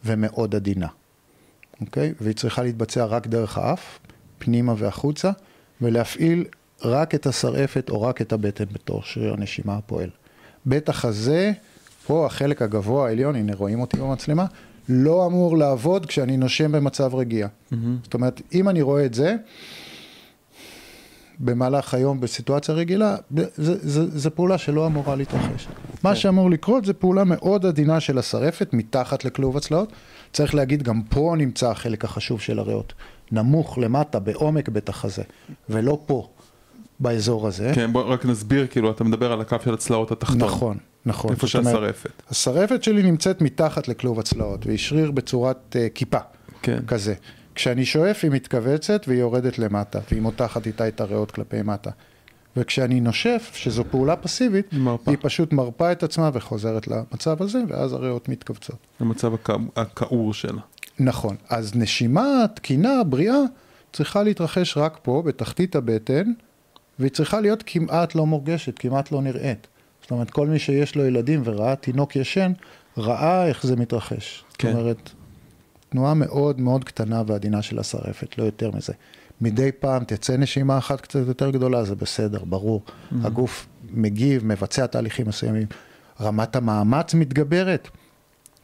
ומאוד 0.05 0.55
עדינה, 0.55 0.87
אוקיי? 1.81 2.15
והיא 2.21 2.35
צריכה 2.35 2.63
להתבצע 2.63 3.05
רק 3.05 3.27
דרך 3.27 3.59
האף, 3.59 3.99
פנימה 4.45 4.75
והחוצה, 4.77 5.31
ולהפעיל 5.81 6.45
רק 6.83 7.15
את 7.15 7.27
השרעפת 7.27 7.91
או 7.91 8.03
רק 8.03 8.21
את 8.21 8.33
הבטן 8.33 8.65
בתור 8.73 9.03
שריר 9.03 9.33
הנשימה 9.33 9.77
הפועל. 9.77 10.11
בית 10.67 10.89
החזה 10.89 11.53
פה 12.07 12.27
החלק 12.27 12.63
הגבוה 12.63 13.09
העליון, 13.09 13.37
הנה 13.37 13.55
רואים 13.55 13.81
אותי 13.81 13.97
במצלמה, 13.97 14.47
לא 14.89 15.27
אמור 15.27 15.59
לעבוד 15.59 16.07
כשאני 16.07 16.37
נושם 16.37 16.73
במצב 16.73 17.15
רגיע. 17.15 17.47
Mm-hmm. 17.47 17.77
זאת 18.03 18.15
אומרת, 18.15 18.43
אם 18.55 18.69
אני 18.69 18.83
רואה 18.83 19.05
את 19.05 19.15
זה, 19.15 19.37
במהלך 21.39 21.95
היום 21.95 22.21
בסיטואציה 22.21 22.75
רגילה, 22.75 23.17
זו 23.57 24.35
פעולה 24.35 24.59
שלא 24.59 24.87
אמורה 24.87 25.17
להתרחש. 25.17 25.69
מה 26.03 26.11
כן. 26.11 26.17
שאמור 26.17 26.51
לקרות 26.51 26.85
זה 26.85 26.93
פעולה 26.93 27.25
מאוד 27.25 27.67
עדינה 27.67 28.01
של 28.01 28.19
השרפת 28.19 28.71
מתחת 28.73 29.25
לכלוב 29.25 29.57
הצלעות. 29.57 29.93
צריך 30.33 30.55
להגיד, 30.55 30.83
גם 30.83 31.03
פה 31.03 31.35
נמצא 31.39 31.71
החלק 31.71 32.05
החשוב 32.05 32.41
של 32.41 32.59
הריאות. 32.59 32.93
נמוך 33.33 33.79
למטה, 33.79 34.19
בעומק 34.19 34.69
בית 34.69 34.89
החזה, 34.89 35.23
ולא 35.69 35.99
פה, 36.07 36.29
באזור 37.01 37.49
הזה. 37.49 37.73
כן, 37.75 37.93
בוא 37.93 38.03
רק 38.03 38.27
נסביר, 38.27 38.67
כאילו, 38.67 38.91
אתה 38.91 39.05
מדבר 39.05 39.33
על 39.33 39.41
הקו 39.41 39.57
של 39.65 39.75
הצלעות 39.75 40.13
התחתון. 40.13 40.39
נכון, 40.39 40.79
נכון. 41.07 41.31
איפה 41.31 41.47
שהשרפת. 41.47 42.23
השרפת 42.31 42.83
שלי 42.83 43.03
נמצאת 43.03 43.43
מתחת 43.43 43.89
לכלוב 43.89 44.21
הצלעות, 44.21 44.67
והיא 44.67 44.79
שריר 44.79 45.11
בצורת 45.11 45.77
uh, 45.77 45.91
כיפה, 45.95 46.19
כן. 46.63 46.79
כזה. 46.87 47.15
כשאני 47.55 47.85
שואף 47.85 48.21
היא 48.23 48.31
מתכווצת 48.31 49.05
והיא 49.07 49.21
יורדת 49.21 49.59
למטה, 49.59 49.99
והיא 50.11 50.23
מותחת 50.23 50.67
איתה 50.67 50.89
את 50.89 51.01
הריאות 51.01 51.31
כלפי 51.31 51.63
מטה. 51.63 51.91
וכשאני 52.57 53.01
נושף, 53.01 53.51
שזו 53.55 53.85
פעולה 53.91 54.17
פסיבית, 54.17 54.73
מרפא. 54.73 55.11
היא 55.11 55.19
פשוט 55.21 55.53
מרפה 55.53 55.93
את 55.93 56.03
עצמה 56.03 56.31
וחוזרת 56.33 56.89
למצב 56.89 57.43
הזה, 57.43 57.63
ואז 57.69 57.93
הריאות 57.93 58.29
מתכווצות. 58.29 58.77
למצב 59.01 59.33
הכעור 59.77 60.35
שלה. 60.35 60.61
נכון. 60.99 61.37
אז 61.49 61.77
נשימה 61.77 62.45
תקינה, 62.55 63.05
בריאה, 63.05 63.39
צריכה 63.93 64.23
להתרחש 64.23 64.77
רק 64.77 64.99
פה, 65.03 65.23
בתחתית 65.27 65.77
הבטן, 65.77 66.33
והיא 66.99 67.11
צריכה 67.11 67.41
להיות 67.41 67.63
כמעט 67.67 68.15
לא 68.15 68.27
מורגשת, 68.27 68.79
כמעט 68.79 69.13
לא 69.13 69.23
נראית. 69.23 69.67
זאת 70.03 70.11
אומרת, 70.11 70.31
כל 70.31 70.47
מי 70.47 70.59
שיש 70.59 70.97
לו 70.97 71.05
ילדים 71.05 71.43
וראה 71.45 71.77
תינוק 71.77 72.17
ישן, 72.17 72.53
ראה 72.99 73.47
איך 73.47 73.67
זה 73.67 73.77
מתרחש. 73.77 74.45
כן. 74.59 74.73
זאת 74.73 74.81
אומרת, 74.81 75.11
תנועה 75.89 76.15
מאוד 76.15 76.61
מאוד 76.61 76.85
קטנה 76.85 77.23
ועדינה 77.27 77.63
של 77.63 77.79
השרפת, 77.79 78.39
לא 78.39 78.45
יותר 78.45 78.71
מזה. 78.71 78.93
מדי 79.41 79.73
פעם 79.73 80.05
תצא 80.05 80.37
נשימה 80.37 80.79
אחת 80.79 81.01
קצת 81.01 81.21
יותר 81.27 81.51
גדולה, 81.51 81.85
זה 81.85 81.95
בסדר, 81.95 82.45
ברור. 82.45 82.83
Mm-hmm. 82.87 83.15
הגוף 83.27 83.67
מגיב, 83.91 84.45
מבצע 84.45 84.87
תהליכים 84.87 85.29
מסוימים. 85.29 85.67
רמת 86.21 86.57
המאמץ 86.57 87.15
מתגברת, 87.15 87.89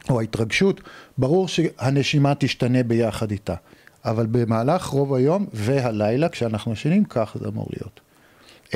או 0.09 0.19
ההתרגשות, 0.19 0.81
ברור 1.17 1.47
שהנשימה 1.47 2.33
תשתנה 2.35 2.83
ביחד 2.83 3.31
איתה. 3.31 3.55
אבל 4.05 4.25
במהלך 4.31 4.85
רוב 4.85 5.13
היום 5.13 5.45
והלילה, 5.53 6.29
כשאנחנו 6.29 6.73
ישנים, 6.73 7.03
כך 7.05 7.37
זה 7.39 7.47
אמור 7.47 7.67
להיות. 7.73 7.99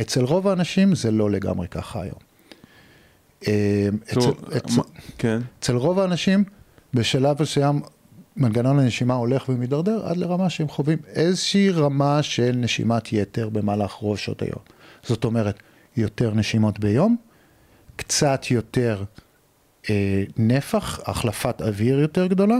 אצל 0.02 0.24
רוב 0.24 0.48
האנשים 0.48 0.96
זה 0.96 1.12
לא 1.12 1.32
לגמרי 1.32 1.68
ככה 1.68 2.02
היום. 2.02 2.20
אצל, 3.40 4.30
אצל, 4.58 4.82
כן. 5.18 5.40
אצל 5.60 5.76
רוב 5.76 6.00
האנשים, 6.00 6.44
בשלב 6.94 7.42
מסוים 7.42 7.82
מנגנון 8.38 8.80
הנשימה 8.80 9.14
הולך 9.14 9.50
ומידרדר 9.50 10.06
עד 10.06 10.18
לרמה 10.18 10.50
שהם 10.50 10.68
חווים 10.68 10.98
איזושהי 11.08 11.70
רמה 11.70 12.24
של 12.24 12.52
נשימת 12.56 13.14
יתר 13.14 13.50
במהלך 13.50 13.92
רוב 13.92 14.18
שעות 14.18 14.42
היום. 14.42 14.60
זאת 15.04 15.24
אומרת, 15.24 15.60
יותר 15.98 16.34
נשימות 16.34 16.80
ביום, 16.80 17.16
קצת 17.96 18.52
יותר 18.52 19.04
נפח, 20.38 21.00
החלפת 21.06 21.62
אוויר 21.62 22.00
יותר 22.00 22.28
גדולה, 22.28 22.58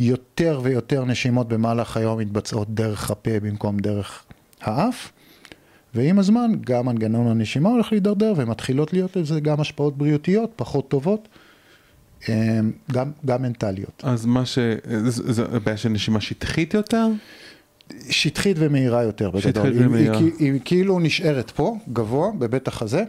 יותר 0.00 0.60
ויותר 0.62 1.04
נשימות 1.04 1.48
במהלך 1.48 1.96
היום 1.96 2.18
מתבצעות 2.18 2.74
דרך 2.74 3.10
הפה 3.10 3.40
במקום 3.40 3.78
דרך 3.78 4.24
האף, 4.60 5.12
ועם 5.94 6.18
הזמן 6.18 6.52
גם 6.60 6.86
מנגנון 6.86 7.26
הנשימה 7.26 7.68
הולך 7.68 7.92
להידרדר 7.92 8.32
ומתחילות 8.36 8.92
להיות 8.92 9.16
לזה 9.16 9.40
גם 9.40 9.60
השפעות 9.60 9.98
בריאותיות 9.98 10.52
פחות 10.56 10.88
טובות. 10.88 11.28
אמ, 12.28 12.72
גם, 12.92 13.10
גם 13.26 13.42
מנטליות. 13.42 14.02
אז 14.02 14.26
מה 14.26 14.46
ש... 14.46 14.58
זו 15.08 15.44
בעיה 15.64 15.76
של 15.76 15.88
נשימה 15.88 16.20
שטחית 16.20 16.74
יותר? 16.74 17.06
שטחית 18.10 18.56
ומהירה 18.60 19.02
יותר 19.02 19.30
בגדול. 19.30 19.52
שטחית 19.52 19.72
ומהירה. 19.76 20.18
היא, 20.18 20.32
היא, 20.38 20.52
היא 20.52 20.60
כאילו 20.64 20.98
נשארת 20.98 21.50
פה, 21.50 21.76
גבוה, 21.92 22.30
בבית 22.38 22.68
החזה, 22.68 23.04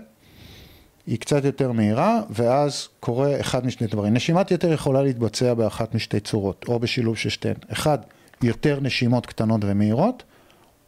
היא 1.08 1.20
קצת 1.20 1.46
יותר 1.46 1.72
מהירה, 1.72 2.22
ואז 2.30 2.88
קורה 3.00 3.40
אחד 3.40 3.66
משני 3.66 3.88
דברים. 3.88 4.14
נשימת 4.14 4.52
יתר 4.52 4.74
יכולה 4.74 5.04
להתבצע 5.04 5.54
באחת 5.54 5.96
משתי 5.96 6.20
צורות, 6.20 6.66
או 6.68 6.80
בשילוב 6.80 7.18
של 7.18 7.30
שתיהן. 7.30 7.56
אחד, 7.72 7.98
יותר 8.44 8.80
נשימות 8.82 9.26
קטנות 9.26 9.62
ומהירות, 9.64 10.24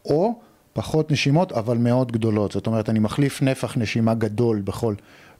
או 0.04 0.40
פחות 0.72 1.10
נשימות 1.10 1.52
אבל 1.52 1.76
מאוד 1.76 2.12
גדולות. 2.12 2.52
זאת 2.52 2.66
אומרת, 2.66 2.88
אני 2.88 2.98
מחליף 2.98 3.42
נפח 3.42 3.76
נשימה 3.76 4.14
גדול 4.14 4.60
בכל, 4.60 4.94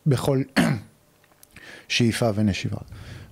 בכל 0.07 0.43
שאיפה 1.89 2.31
ונשיבה. 2.35 2.79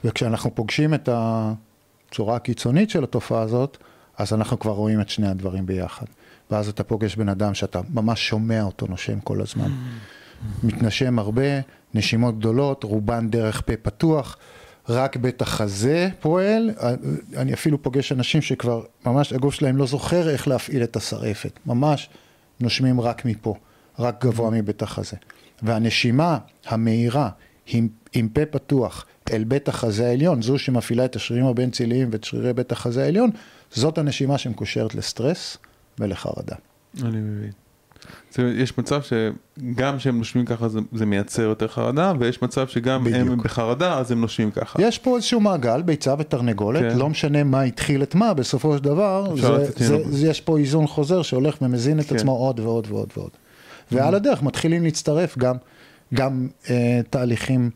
וכשאנחנו 0.04 0.54
פוגשים 0.54 0.94
את 0.94 1.08
הצורה 1.12 2.36
הקיצונית 2.36 2.90
של 2.90 3.04
התופעה 3.04 3.42
הזאת, 3.42 3.76
אז 4.18 4.32
אנחנו 4.32 4.58
כבר 4.58 4.72
רואים 4.72 5.00
את 5.00 5.08
שני 5.08 5.28
הדברים 5.28 5.66
ביחד. 5.66 6.06
ואז 6.50 6.68
אתה 6.68 6.84
פוגש 6.84 7.16
בן 7.16 7.28
אדם 7.28 7.54
שאתה 7.54 7.80
ממש 7.94 8.28
שומע 8.28 8.62
אותו 8.62 8.86
נושם 8.86 9.20
כל 9.20 9.40
הזמן. 9.40 9.70
מתנשם 10.62 11.18
הרבה, 11.18 11.60
נשימות 11.94 12.38
גדולות, 12.38 12.84
רובן 12.84 13.30
דרך 13.30 13.62
פה 13.66 13.76
פתוח, 13.76 14.36
רק 14.88 15.16
בית 15.16 15.42
החזה 15.42 16.08
פועל, 16.20 16.70
אני 17.36 17.54
אפילו 17.54 17.82
פוגש 17.82 18.12
אנשים 18.12 18.42
שכבר 18.42 18.82
ממש 19.06 19.32
הגוף 19.32 19.54
שלהם 19.54 19.76
לא 19.76 19.86
זוכר 19.86 20.30
איך 20.30 20.48
להפעיל 20.48 20.82
את 20.82 20.96
השרעפת, 20.96 21.58
ממש 21.66 22.08
נושמים 22.60 23.00
רק 23.00 23.24
מפה, 23.24 23.54
רק 23.98 24.24
גבוה 24.24 24.50
מבית 24.50 24.82
החזה. 24.82 25.16
והנשימה 25.62 26.38
המהירה 26.66 27.28
עם, 27.66 27.88
עם 28.12 28.28
פה 28.28 28.46
פתוח 28.46 29.06
אל 29.32 29.44
בית 29.44 29.68
החזה 29.68 30.06
העליון, 30.06 30.42
זו 30.42 30.58
שמפעילה 30.58 31.04
את 31.04 31.16
השרירים 31.16 31.46
הבין 31.46 31.70
ציליים 31.70 32.08
ואת 32.12 32.24
שרירי 32.24 32.52
בית 32.52 32.72
החזה 32.72 33.04
העליון, 33.04 33.30
זאת 33.70 33.98
הנשימה 33.98 34.38
שמקושרת 34.38 34.94
לסטרס 34.94 35.58
ולחרדה. 35.98 36.56
אני 37.02 37.20
מבין. 37.20 37.61
יש 38.38 38.78
מצב 38.78 39.00
שגם 39.02 39.96
כשהם 39.98 40.18
נושמים 40.18 40.44
ככה 40.44 40.68
זה, 40.68 40.80
זה 40.92 41.06
מייצר 41.06 41.42
יותר 41.42 41.68
חרדה, 41.68 42.12
ויש 42.18 42.42
מצב 42.42 42.68
שגם 42.68 43.04
בדיוק. 43.04 43.28
הם 43.28 43.42
בחרדה 43.42 43.98
אז 43.98 44.10
הם 44.12 44.20
נושמים 44.20 44.50
ככה. 44.50 44.82
יש 44.82 44.98
פה 44.98 45.16
איזשהו 45.16 45.40
מעגל, 45.40 45.82
ביצה 45.82 46.14
ותרנגולת, 46.18 46.92
כן. 46.92 46.98
לא 46.98 47.08
משנה 47.08 47.44
מה 47.44 47.62
התחיל 47.62 48.02
את 48.02 48.14
מה, 48.14 48.34
בסופו 48.34 48.76
של 48.76 48.84
דבר, 48.84 49.36
זה, 49.36 49.64
זה, 49.76 49.96
זה, 50.10 50.26
יש 50.26 50.40
פה 50.40 50.58
איזון 50.58 50.86
חוזר 50.86 51.22
שהולך 51.22 51.56
ומזין 51.62 52.00
את 52.00 52.06
כן. 52.06 52.16
עצמו 52.16 52.32
עוד 52.32 52.60
ועוד 52.60 52.86
ועוד 52.90 53.08
ועוד. 53.16 53.30
ועל 53.92 54.14
הדרך 54.14 54.42
מתחילים 54.42 54.84
להצטרף 54.84 55.38
גם 55.38 55.56
גם 56.14 56.48
אה, 56.70 57.00
תהליכים 57.10 57.70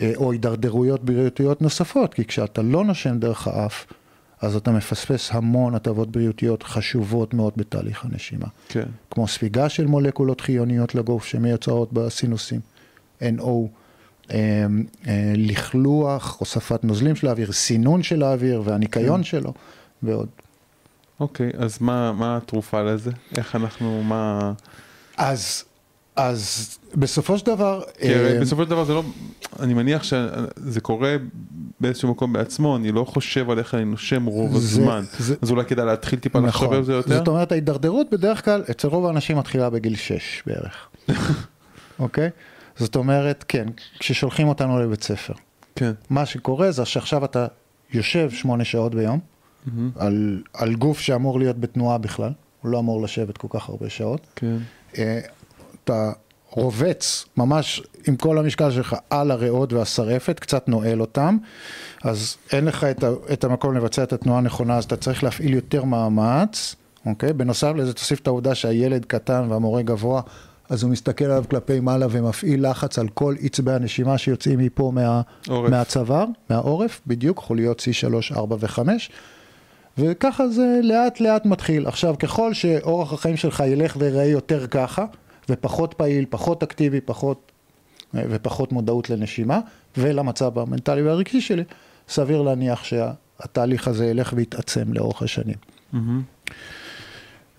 אה, 0.00 0.12
או 0.16 0.32
הידרדרויות 0.32 1.04
בריאותיות 1.04 1.62
נוספות, 1.62 2.14
כי 2.14 2.24
כשאתה 2.24 2.62
לא 2.62 2.84
נושם 2.84 3.18
דרך 3.18 3.48
האף, 3.48 3.86
אז 4.40 4.56
אתה 4.56 4.70
מפספס 4.70 5.30
המון 5.32 5.74
הטבות 5.74 6.10
בריאותיות 6.10 6.62
חשובות 6.62 7.34
מאוד 7.34 7.52
בתהליך 7.56 8.04
הנשימה. 8.04 8.46
כן. 8.68 8.86
כמו 9.10 9.28
ספיגה 9.28 9.68
של 9.68 9.86
מולקולות 9.86 10.40
חיוניות 10.40 10.94
לגוף 10.94 11.24
שמיוצרות 11.24 11.92
בסינוסים, 11.92 12.60
NO, 13.20 13.48
אה, 14.30 14.66
אה, 15.06 15.32
לכלוח, 15.36 16.36
הוספת 16.38 16.84
נוזלים 16.84 17.16
של 17.16 17.26
האוויר, 17.26 17.52
סינון 17.52 18.02
של 18.02 18.22
האוויר 18.22 18.62
והניקיון 18.64 19.20
כן. 19.20 19.24
שלו 19.24 19.52
ועוד. 20.02 20.28
אוקיי, 21.20 21.50
אז 21.58 21.78
מה, 21.80 22.12
מה 22.12 22.36
התרופה 22.36 22.82
לזה? 22.82 23.10
איך 23.36 23.56
אנחנו, 23.56 24.02
מה... 24.02 24.52
אז 25.16 25.64
אז 26.16 26.78
בסופו 26.94 27.38
של 27.38 27.46
דבר... 27.46 27.82
כי 28.00 28.14
הרי 28.14 28.34
אה, 28.34 28.40
בסופו 28.40 28.64
של 28.64 28.70
דבר 28.70 28.84
זה 28.84 28.94
לא, 28.94 29.02
אני 29.60 29.74
מניח 29.74 30.02
שזה 30.02 30.80
קורה 30.82 31.16
באיזשהו 31.80 32.10
מקום 32.10 32.32
בעצמו, 32.32 32.76
אני 32.76 32.92
לא 32.92 33.04
חושב 33.04 33.50
על 33.50 33.58
איך 33.58 33.74
אני 33.74 33.84
נושם 33.84 34.24
רוב 34.24 34.56
הזמן, 34.56 35.04
זה, 35.18 35.34
אז 35.42 35.50
אולי 35.50 35.64
כדאי 35.64 35.86
להתחיל 35.86 36.18
טיפה 36.18 36.38
נכון, 36.38 36.48
לחשוב 36.48 36.72
על 36.72 36.84
זה 36.84 36.92
יותר? 36.92 37.18
זאת 37.18 37.28
אומרת 37.28 37.52
ההידרדרות 37.52 38.06
בדרך 38.10 38.44
כלל 38.44 38.62
אצל 38.70 38.88
רוב 38.88 39.06
האנשים 39.06 39.38
מתחילה 39.38 39.70
בגיל 39.70 39.96
6 39.96 40.42
בערך, 40.46 40.88
אוקיי? 41.98 42.30
זאת 42.76 42.96
אומרת, 42.96 43.44
כן, 43.48 43.66
כששולחים 43.98 44.48
אותנו 44.48 44.80
לבית 44.82 45.02
ספר. 45.02 45.34
כן. 45.76 45.92
מה 46.10 46.26
שקורה 46.26 46.70
זה 46.70 46.84
שעכשיו 46.84 47.24
אתה 47.24 47.46
יושב 47.92 48.30
שמונה 48.30 48.64
שעות 48.64 48.94
ביום, 48.94 49.18
mm-hmm. 49.18 49.70
על, 49.96 50.42
על 50.54 50.74
גוף 50.74 51.00
שאמור 51.00 51.38
להיות 51.38 51.60
בתנועה 51.60 51.98
בכלל, 51.98 52.32
הוא 52.62 52.70
לא 52.70 52.78
אמור 52.78 53.02
לשבת 53.02 53.36
כל 53.36 53.48
כך 53.50 53.68
הרבה 53.68 53.90
שעות. 53.90 54.26
כן. 54.36 54.56
אה, 54.98 55.20
אתה 55.84 56.12
רובץ 56.50 57.24
ממש 57.36 57.82
עם 58.08 58.16
כל 58.16 58.38
המשקל 58.38 58.70
שלך 58.70 58.96
על 59.10 59.30
הריאות 59.30 59.72
והשרעפת, 59.72 60.40
קצת 60.40 60.68
נועל 60.68 61.00
אותם, 61.00 61.36
אז 62.04 62.36
אין 62.52 62.64
לך 62.64 62.84
את, 62.84 63.04
ה, 63.04 63.10
את 63.32 63.44
המקום 63.44 63.76
לבצע 63.76 64.02
את 64.02 64.12
התנועה 64.12 64.38
הנכונה, 64.38 64.76
אז 64.76 64.84
אתה 64.84 64.96
צריך 64.96 65.24
להפעיל 65.24 65.54
יותר 65.54 65.84
מאמץ, 65.84 66.74
אוקיי? 67.06 67.32
בנוסף 67.32 67.72
לזה 67.76 67.92
תוסיף 67.92 68.20
את 68.20 68.26
העובדה 68.26 68.54
שהילד 68.54 69.04
קטן 69.04 69.46
והמורה 69.48 69.82
גבוה, 69.82 70.22
אז 70.68 70.82
הוא 70.82 70.90
מסתכל 70.90 71.24
עליו 71.24 71.44
כלפי 71.50 71.80
מעלה 71.80 72.06
ומפעיל 72.10 72.70
לחץ 72.70 72.98
על 72.98 73.08
כל 73.08 73.34
עצבי 73.42 73.72
הנשימה 73.72 74.18
שיוצאים 74.18 74.58
מפה 74.58 74.92
מה, 74.94 75.20
מהצוואר, 75.48 76.24
מהעורף, 76.50 77.00
בדיוק, 77.06 77.38
חוליות 77.38 77.80
C3, 77.80 78.36
4 78.36 78.56
ו-5. 78.60 78.78
וככה 79.98 80.48
זה 80.48 80.80
לאט 80.82 81.20
לאט 81.20 81.46
מתחיל. 81.46 81.86
עכשיו, 81.86 82.14
ככל 82.18 82.54
שאורח 82.54 83.12
החיים 83.12 83.36
שלך 83.36 83.62
ילך 83.66 83.96
ויראה 83.98 84.24
יותר 84.24 84.66
ככה, 84.66 85.04
ופחות 85.50 85.94
פעיל, 85.94 86.24
פחות 86.30 86.62
אקטיבי, 86.62 87.00
פחות 87.00 87.52
אה, 88.16 88.22
ופחות 88.30 88.72
מודעות 88.72 89.10
לנשימה 89.10 89.60
ולמצב 89.96 90.58
המנטלי 90.58 91.02
והרגשי 91.02 91.40
שלי, 91.40 91.64
סביר 92.08 92.42
להניח 92.42 92.84
שהתהליך 92.84 93.88
הזה 93.88 94.06
ילך 94.06 94.32
ויתעצם 94.36 94.92
לאורך 94.92 95.22
השנים. 95.22 95.56
מהמם. 95.92 96.22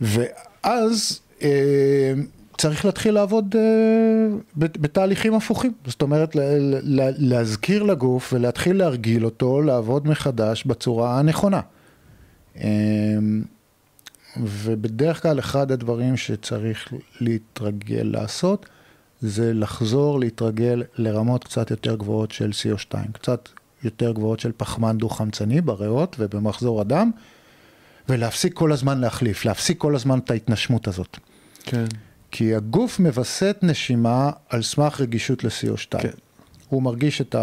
ואז 0.02 1.20
אה, 1.42 2.14
צריך 2.58 2.86
להתחיל 2.86 3.14
לעבוד 3.14 3.56
אה, 3.58 3.62
בת- 4.58 4.78
בתהליכים 4.78 5.34
הפוכים. 5.34 5.74
זאת 5.88 6.02
אומרת, 6.02 6.36
ל- 6.36 6.40
ל- 7.02 7.14
להזכיר 7.18 7.84
לגוף 7.84 8.34
ולהתחיל 8.34 8.78
להרגיל 8.78 9.26
אותו 9.26 9.62
לעבוד 9.62 10.08
מחדש 10.08 10.64
בצורה 10.66 11.20
הנכונה. 11.20 11.62
אה, 12.58 12.64
ובדרך 14.38 15.22
כלל 15.22 15.40
אחד 15.40 15.72
הדברים 15.72 16.18
שצריך 16.18 16.94
להתרגל 17.22 18.04
לעשות, 18.04 18.66
זה 19.22 19.54
לחזור 19.54 20.20
להתרגל 20.20 20.84
לרמות 20.96 21.44
קצת 21.44 21.72
יותר 21.72 21.96
גבוהות 21.96 22.32
של 22.32 22.50
CO2, 22.50 22.96
קצת 23.12 23.50
יותר 23.84 24.12
גבוהות 24.12 24.40
של 24.40 24.52
פחמן 24.58 24.98
דו-חמצני 24.98 25.62
בריאות 25.62 26.16
ובמחזור 26.20 26.82
הדם, 26.82 27.12
ולהפסיק 28.10 28.54
כל 28.54 28.72
הזמן 28.72 29.00
להחליף, 29.00 29.46
להפסיק 29.46 29.78
כל 29.78 29.96
הזמן 29.96 30.20
את 30.20 30.32
ההתנשמות 30.32 30.88
הזאת. 30.88 31.18
כן. 31.64 31.86
כי 32.32 32.56
הגוף 32.56 33.00
מווסת 33.00 33.58
נשימה 33.62 34.32
על 34.50 34.62
סמך 34.62 35.02
רגישות 35.02 35.44
ל-CO2. 35.44 36.02
כן. 36.02 36.10
הוא 36.70 36.84
מרגיש 36.84 37.22
את 37.22 37.36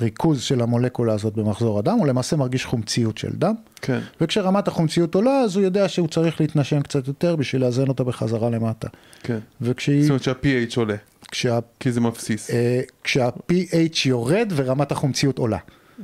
הריכוז 0.00 0.42
של 0.42 0.60
המולקולה 0.60 1.12
הזאת 1.12 1.34
במחזור 1.34 1.78
הדם, 1.78 1.96
הוא 1.98 2.06
למעשה 2.06 2.36
מרגיש 2.36 2.64
חומציות 2.64 3.18
של 3.18 3.30
דם, 3.32 3.54
כן. 3.82 4.00
וכשרמת 4.20 4.68
החומציות 4.68 5.14
עולה, 5.14 5.30
אז 5.40 5.56
הוא 5.56 5.64
יודע 5.64 5.88
שהוא 5.88 6.08
צריך 6.08 6.40
להתנשם 6.40 6.82
קצת 6.82 7.08
יותר 7.08 7.36
בשביל 7.36 7.62
לאזן 7.62 7.88
אותה 7.88 8.04
בחזרה 8.04 8.50
למטה. 8.50 8.88
כן. 9.22 9.38
וכשהיא, 9.60 10.02
זאת 10.02 10.10
אומרת 10.10 10.22
שה-PH 10.22 10.74
עולה, 10.76 10.94
כשה, 11.30 11.58
כי 11.80 11.92
זה 11.92 12.00
מבסיס. 12.00 12.50
אה, 12.50 12.80
כשה-pH 13.04 13.98
יורד 14.08 14.52
ורמת 14.56 14.92
החומציות 14.92 15.38
עולה. 15.38 15.58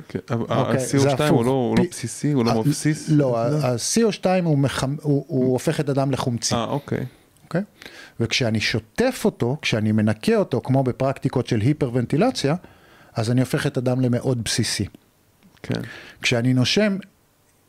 כן. 0.09 0.19
אוקיי, 0.29 0.79
זה 0.79 0.97
ה-CO2 0.97 1.17
הוא 1.17 1.25
הפוך. 1.27 1.45
לא 1.45 1.51
הוא 1.51 1.77
לא 1.77 1.83
בסיסי, 1.91 2.31
הוא 2.31 2.45
לא 2.45 2.61
מבסיס? 2.61 3.09
לא, 3.09 3.37
ה-CO2 3.39 4.25
הוא, 4.43 4.57
מחמ- 4.65 5.01
הוא, 5.01 5.25
הוא 5.27 5.51
הופך 5.51 5.79
את 5.79 5.89
הדם 5.89 6.11
לחומצי. 6.11 6.55
אה, 6.55 6.63
אוקיי. 6.63 7.05
אוקיי? 7.43 7.61
וכשאני 8.19 8.59
שוטף 8.59 9.21
אותו, 9.25 9.57
כשאני 9.61 9.91
מנקה 9.91 10.35
אותו, 10.35 10.61
כמו 10.63 10.83
בפרקטיקות 10.83 11.47
של 11.47 11.59
היפרוונטילציה, 11.61 12.55
אז 13.17 13.31
אני 13.31 13.41
הופך 13.41 13.67
את 13.67 13.77
הדם 13.77 14.01
למאוד 14.01 14.43
בסיסי. 14.43 14.85
כן. 15.63 15.81
כשאני 16.21 16.53
נושם 16.53 16.97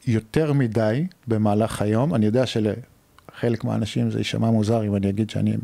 יותר 0.06 0.52
מדי 0.52 1.06
במהלך 1.26 1.82
היום, 1.82 2.14
אני 2.14 2.26
יודע 2.26 2.44
שלחלק 2.46 3.64
מהאנשים 3.64 4.10
זה 4.10 4.18
יישמע 4.18 4.50
מוזר 4.50 4.84
אם 4.84 4.96
אני 4.96 5.08
אגיד 5.08 5.30
שאני, 5.30 5.56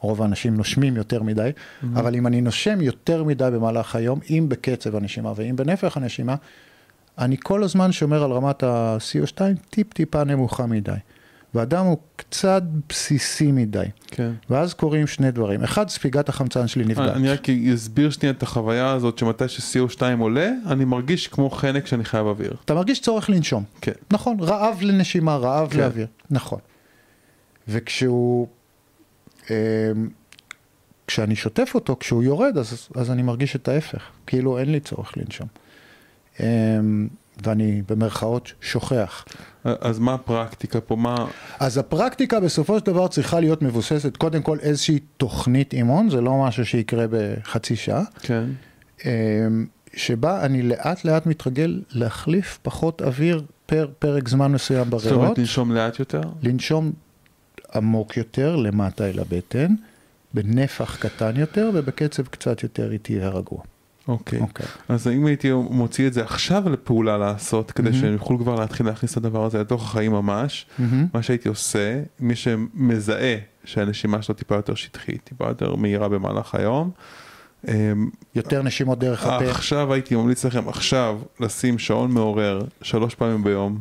רוב 0.00 0.22
האנשים 0.22 0.56
נושמים 0.56 0.96
יותר 0.96 1.22
מדי, 1.22 1.50
אבל 1.94 2.14
אם 2.14 2.26
אני 2.26 2.40
נושם 2.40 2.80
יותר 2.80 3.24
מדי 3.24 3.48
במהלך 3.52 3.96
היום, 3.96 4.20
אם 4.30 4.46
בקצב 4.48 4.96
הנשימה 4.96 5.32
ואם 5.36 5.56
בנפח 5.56 5.96
הנשימה, 5.96 6.34
אני 7.18 7.36
כל 7.42 7.62
הזמן 7.62 7.92
שומר 7.92 8.24
על 8.24 8.32
רמת 8.32 8.62
ה-CO2 8.62 9.40
טיפ-טיפה 9.70 10.24
נמוכה 10.24 10.66
מדי. 10.66 10.92
והדם 11.56 11.84
הוא 11.84 11.98
קצת 12.16 12.62
בסיסי 12.88 13.52
מדי. 13.52 13.84
כן. 14.06 14.32
ואז 14.50 14.74
קורים 14.74 15.06
שני 15.06 15.30
דברים. 15.30 15.62
אחד, 15.62 15.88
ספיגת 15.88 16.28
החמצן 16.28 16.68
שלי 16.68 16.84
נפגעת. 16.84 17.16
אני 17.16 17.28
רק 17.28 17.46
אסביר 17.74 18.10
שנייה 18.10 18.32
את 18.32 18.42
החוויה 18.42 18.92
הזאת 18.92 19.18
שמתי 19.18 19.48
ש-CO2 19.48 20.02
עולה, 20.18 20.50
אני 20.66 20.84
מרגיש 20.84 21.28
כמו 21.28 21.50
חנק 21.50 21.86
שאני 21.86 22.04
חייב 22.04 22.26
אוויר. 22.26 22.56
אתה 22.64 22.74
מרגיש 22.74 23.00
צורך 23.00 23.30
לנשום. 23.30 23.64
כן. 23.80 23.92
נכון, 24.10 24.40
רעב 24.40 24.82
לנשימה, 24.82 25.36
רעב 25.36 25.70
כן. 25.70 25.78
לאוויר. 25.78 26.06
נכון. 26.30 26.58
וכשהוא... 27.68 28.46
אמ, 29.50 29.54
כשאני 31.06 31.36
שוטף 31.36 31.70
אותו, 31.74 31.96
כשהוא 32.00 32.22
יורד, 32.22 32.58
אז, 32.58 32.88
אז 32.94 33.10
אני 33.10 33.22
מרגיש 33.22 33.56
את 33.56 33.68
ההפך. 33.68 34.02
כאילו 34.26 34.58
אין 34.58 34.72
לי 34.72 34.80
צורך 34.80 35.12
לנשום. 35.16 35.46
אמ, 36.40 37.08
ואני 37.44 37.82
במרכאות 37.88 38.52
שוכח. 38.60 39.24
אז 39.64 39.98
מה 39.98 40.14
הפרקטיקה 40.14 40.80
פה? 40.80 40.96
מה... 40.96 41.26
אז 41.60 41.78
הפרקטיקה 41.78 42.40
בסופו 42.40 42.78
של 42.78 42.86
דבר 42.86 43.08
צריכה 43.08 43.40
להיות 43.40 43.62
מבוססת 43.62 44.16
קודם 44.16 44.42
כל 44.42 44.58
איזושהי 44.60 44.98
תוכנית 45.16 45.72
אימון, 45.72 46.10
זה 46.10 46.20
לא 46.20 46.42
משהו 46.42 46.66
שיקרה 46.66 47.04
בחצי 47.10 47.76
שעה, 47.76 48.02
כן. 48.20 48.44
אמ, 49.04 49.66
שבה 49.94 50.44
אני 50.44 50.62
לאט 50.62 51.04
לאט 51.04 51.26
מתרגל 51.26 51.82
להחליף 51.90 52.58
פחות 52.62 53.02
אוויר 53.02 53.42
פר 53.66 53.88
פרק 53.98 54.28
זמן 54.28 54.52
מסוים 54.52 54.84
זאת 54.84 55.02
בריאות. 55.02 55.22
אומרת 55.22 55.38
לנשום 55.38 55.72
לאט 55.72 55.98
יותר? 55.98 56.20
לנשום 56.42 56.92
עמוק 57.74 58.16
יותר 58.16 58.56
למטה 58.56 59.10
אל 59.10 59.18
הבטן, 59.18 59.74
בנפח 60.34 60.96
קטן 60.96 61.36
יותר 61.36 61.70
ובקצב 61.74 62.26
קצת 62.26 62.62
יותר 62.62 62.92
איטי 62.92 63.18
ורגוע. 63.20 63.62
אוקיי. 64.08 64.40
אוקיי. 64.40 64.66
אז 64.88 65.08
אם 65.08 65.26
הייתי 65.26 65.52
מוציא 65.52 66.06
את 66.06 66.12
זה 66.12 66.24
עכשיו 66.24 66.68
לפעולה 66.70 67.18
לעשות, 67.18 67.70
כדי 67.70 67.90
מהמם. 67.90 68.00
שהם 68.00 68.12
יוכלו 68.12 68.38
כבר 68.38 68.54
להתחיל 68.54 68.86
להכניס 68.86 69.12
את 69.12 69.16
הדבר 69.16 69.44
הזה 69.44 69.60
לתוך 69.60 69.84
החיים 69.84 70.12
ממש, 70.12 70.66
מהמם. 70.78 71.06
מה 71.14 71.22
שהייתי 71.22 71.48
עושה, 71.48 72.02
מי 72.20 72.36
שמזהה 72.36 73.36
שהנשימה 73.64 74.22
שלו 74.22 74.34
טיפה 74.34 74.54
יותר 74.54 74.74
שטחית, 74.74 75.20
טיפה 75.24 75.48
יותר 75.48 75.76
מהירה 75.76 76.08
במהלך 76.08 76.54
היום, 76.54 76.90
אמ, 77.68 78.10
יותר 78.34 78.62
נשימות 78.62 78.98
דרך 78.98 79.26
הפה. 79.26 79.50
עכשיו 79.50 79.92
הייתי 79.92 80.16
ממליץ 80.16 80.44
לכם 80.44 80.68
עכשיו 80.68 81.18
לשים 81.40 81.78
שעון 81.78 82.10
מעורר 82.10 82.62
שלוש 82.82 83.14
פעמים 83.14 83.44
ביום, 83.44 83.78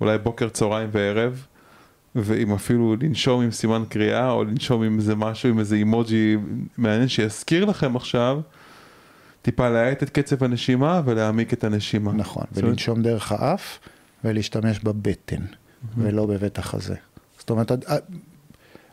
אולי 0.00 0.18
בוקר, 0.18 0.48
צהריים 0.48 0.88
וערב, 0.92 1.46
ואם 2.16 2.52
אפילו 2.52 2.96
לנשום 3.00 3.42
עם 3.42 3.50
סימן 3.50 3.82
קריאה, 3.88 4.30
או 4.30 4.44
לנשום 4.44 4.82
עם 4.82 4.98
איזה 4.98 5.14
משהו, 5.14 5.48
עם 5.48 5.58
איזה 5.58 5.76
אימוג'י 5.76 6.36
מעניין 6.78 7.08
שיזכיר 7.08 7.64
לכם 7.64 7.96
עכשיו, 7.96 8.40
טיפה 9.44 9.68
להאט 9.68 10.02
את 10.02 10.10
קצב 10.10 10.44
הנשימה 10.44 11.02
ולהעמיק 11.04 11.52
את 11.52 11.64
הנשימה. 11.64 12.12
נכון, 12.12 12.44
זאת 12.52 12.64
ולנשום 12.64 13.02
דרך 13.02 13.32
האף 13.32 13.78
ולהשתמש 14.24 14.80
בבטן 14.80 15.42
ולא 15.96 16.26
בבית 16.26 16.58
החזה. 16.58 16.94
זאת 17.38 17.50
אומרת, 17.50 17.72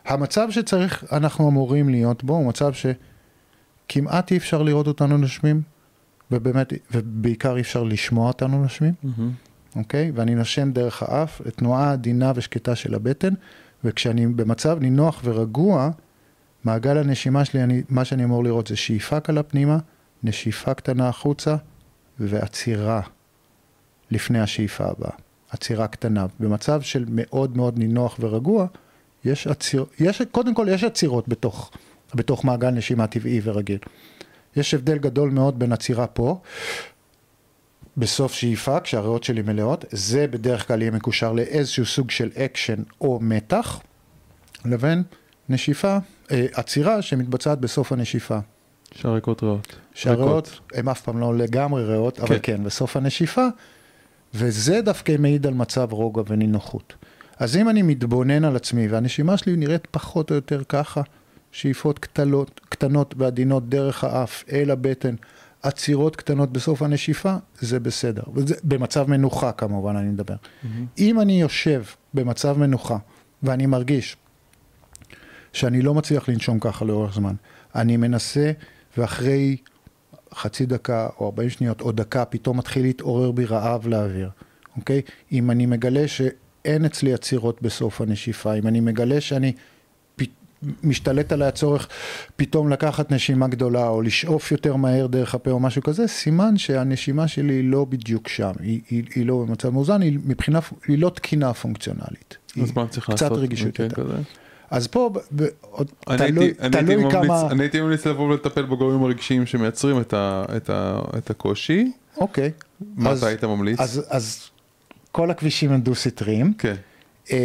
המצב 0.04 0.50
שצריך, 0.50 1.04
אנחנו 1.12 1.48
אמורים 1.48 1.88
להיות 1.88 2.24
בו, 2.24 2.36
הוא 2.36 2.46
מצב 2.48 2.72
שכמעט 2.72 4.30
אי 4.30 4.36
אפשר 4.36 4.62
לראות 4.62 4.86
אותנו 4.86 5.18
נושמים, 5.18 5.62
ובאמת, 6.30 6.72
ובעיקר 6.92 7.56
אי 7.56 7.60
אפשר 7.60 7.82
לשמוע 7.82 8.28
אותנו 8.28 8.62
נושמים. 8.62 8.94
מהמם. 9.02 9.32
אוקיי? 9.76 10.12
ואני 10.14 10.34
נושם 10.34 10.72
דרך 10.72 11.02
האף, 11.02 11.40
תנועה 11.56 11.92
עדינה 11.92 12.32
ושקטה 12.34 12.74
של 12.74 12.94
הבטן, 12.94 13.34
וכשאני 13.84 14.26
במצב 14.26 14.78
נינוח 14.80 15.20
ורגוע, 15.24 15.90
מעגל 16.64 16.98
הנשימה 16.98 17.44
שלי, 17.44 17.62
אני, 17.62 17.82
מה 17.88 18.04
שאני 18.04 18.24
אמור 18.24 18.44
לראות 18.44 18.66
זה 18.66 18.76
שאיפה 18.76 19.20
קלה 19.20 19.42
פנימה, 19.42 19.78
נשיפה 20.24 20.74
קטנה 20.74 21.08
החוצה, 21.08 21.56
ועצירה 22.18 23.00
לפני 24.10 24.40
השאיפה 24.40 24.84
הבאה. 24.84 25.10
עצירה 25.50 25.88
קטנה. 25.88 26.26
במצב 26.40 26.82
של 26.82 27.04
מאוד 27.08 27.56
מאוד 27.56 27.78
נינוח 27.78 28.16
ורגוע, 28.20 28.66
יש 29.24 29.46
עציר, 29.46 29.84
יש, 30.00 30.22
קודם 30.22 30.54
כל 30.54 30.66
יש 30.70 30.84
עצירות 30.84 31.28
בתוך, 31.28 31.70
בתוך 32.14 32.44
מעגל 32.44 32.70
נשימה 32.70 33.06
טבעי 33.06 33.40
ורגיל. 33.44 33.78
יש 34.56 34.74
הבדל 34.74 34.98
גדול 34.98 35.30
מאוד 35.30 35.58
בין 35.58 35.72
עצירה 35.72 36.06
פה, 36.06 36.40
בסוף 37.96 38.32
שאיפה, 38.32 38.80
כשהריאות 38.80 39.24
שלי 39.24 39.42
מלאות, 39.42 39.84
זה 39.90 40.26
בדרך 40.26 40.68
כלל 40.68 40.82
יהיה 40.82 40.90
מקושר 40.90 41.32
לאיזשהו 41.32 41.86
סוג 41.86 42.10
של 42.10 42.30
אקשן 42.36 42.82
או 43.00 43.18
מתח, 43.22 43.80
לבין 44.64 45.02
נשיפה, 45.48 45.98
אה, 46.30 46.46
עצירה 46.52 47.02
שמתבצעת 47.02 47.58
בסוף 47.58 47.92
הנשיפה. 47.92 48.38
שהריקות 48.94 49.42
ריאות. 49.42 49.76
שהריאות 49.94 50.60
הן 50.74 50.88
אף 50.88 51.00
פעם 51.00 51.20
לא 51.20 51.36
לגמרי 51.36 51.84
ריאות, 51.84 52.20
אבל 52.20 52.38
כן. 52.38 52.56
כן, 52.56 52.64
בסוף 52.64 52.96
הנשיפה, 52.96 53.46
וזה 54.34 54.80
דווקא 54.80 55.16
מעיד 55.18 55.46
על 55.46 55.54
מצב 55.54 55.92
רוגע 55.92 56.22
ונינוחות. 56.26 56.94
אז 57.38 57.56
אם 57.56 57.68
אני 57.68 57.82
מתבונן 57.82 58.44
על 58.44 58.56
עצמי 58.56 58.88
והנשימה 58.88 59.36
שלי 59.36 59.56
נראית 59.56 59.86
פחות 59.90 60.30
או 60.30 60.34
יותר 60.34 60.62
ככה, 60.68 61.02
שאיפות 61.52 61.98
קטנות, 61.98 62.60
קטנות 62.68 63.14
ועדינות 63.18 63.68
דרך 63.68 64.04
האף 64.04 64.44
אל 64.52 64.70
הבטן, 64.70 65.14
עצירות 65.62 66.16
קטנות 66.16 66.52
בסוף 66.52 66.82
הנשיפה, 66.82 67.36
זה 67.60 67.80
בסדר. 67.80 68.22
וזה, 68.34 68.54
במצב 68.64 69.10
מנוחה 69.10 69.52
כמובן 69.52 69.96
אני 69.96 70.08
מדבר. 70.08 70.34
מהמם. 70.62 70.86
אם 70.98 71.20
אני 71.20 71.40
יושב 71.40 71.82
במצב 72.14 72.58
מנוחה 72.58 72.96
ואני 73.42 73.66
מרגיש 73.66 74.16
שאני 75.52 75.82
לא 75.82 75.94
מצליח 75.94 76.28
לנשום 76.28 76.58
ככה 76.60 76.84
לאורך 76.84 77.14
זמן, 77.14 77.34
אני 77.74 77.96
מנסה 77.96 78.52
ואחרי 78.98 79.56
חצי 80.34 80.66
דקה 80.66 81.08
או 81.18 81.26
40 81.26 81.50
שניות 81.50 81.80
או 81.80 81.92
דקה 81.92 82.24
פתאום 82.24 82.58
מתחיל 82.58 82.82
להתעורר 82.82 83.30
בי 83.30 83.44
רעב 83.44 83.86
לאוויר, 83.86 84.30
אוקיי? 84.76 85.02
אם 85.32 85.50
אני 85.50 85.66
מגלה 85.66 86.08
שאין 86.08 86.84
אצלי 86.84 87.14
עצירות 87.14 87.62
בסוף 87.62 88.00
הנשיפה, 88.00 88.54
אם 88.54 88.66
אני 88.66 88.80
מגלה 88.80 89.20
שאני 89.20 89.52
פ... 90.16 90.22
משתלט 90.82 91.32
עליי 91.32 91.48
הצורך 91.48 91.88
פתאום 92.36 92.68
לקחת 92.68 93.12
נשימה 93.12 93.48
גדולה 93.48 93.88
או 93.88 94.02
לשאוף 94.02 94.52
יותר 94.52 94.76
מהר 94.76 95.06
דרך 95.06 95.34
הפה 95.34 95.50
או 95.50 95.60
משהו 95.60 95.82
כזה, 95.82 96.06
סימן 96.06 96.58
שהנשימה 96.58 97.28
שלי 97.28 97.54
היא 97.54 97.70
לא 97.70 97.84
בדיוק 97.84 98.28
שם, 98.28 98.52
היא, 98.60 98.80
היא, 98.90 99.04
היא 99.14 99.26
לא 99.26 99.44
במצב 99.46 99.70
מאוזן, 99.70 100.02
היא 100.02 100.18
מבחינה, 100.24 100.58
היא 100.88 100.98
לא 100.98 101.08
תקינה 101.08 101.54
פונקציונלית. 101.54 102.36
אז 102.62 102.72
מה 102.76 102.88
צריך 102.88 103.10
קצת 103.10 103.22
לעשות? 103.22 103.38
רגישות 103.38 103.80
במקרה 103.80 103.86
יותר. 103.86 104.22
אז 104.72 104.86
פה, 104.86 105.10
ב, 105.12 105.18
ב, 105.42 105.46
אני 106.08 106.16
תלוי, 106.16 106.44
הייתי- 106.44 106.60
אני 106.60 106.76
הייתי 106.76 106.92
תלוי 106.92 106.96
ממליץ- 107.04 107.12
כמה... 107.12 107.50
אני 107.50 107.62
הייתי 107.62 107.80
ממליץ 107.80 108.06
לבוא 108.06 108.28
ולטפל 108.28 108.62
בגורמים 108.62 109.02
הרגשיים 109.02 109.46
שמייצרים 109.46 110.00
את 110.00 110.12
ה- 110.14 110.44
את 110.56 110.70
ה- 110.70 111.00
את 111.18 111.30
הקושי. 111.30 111.92
אוקיי. 112.16 112.50
מה 112.96 113.10
אז- 113.10 113.18
אתה 113.18 113.26
היית 113.26 113.44
ממליץ? 113.44 113.80
אז, 113.80 114.04
אז 114.08 114.40
כל 115.12 115.30
הכבישים 115.30 115.72
הם 115.72 115.80
דו-סטריים. 115.80 116.52
כן. 116.58 116.74
אמ, 117.30 117.36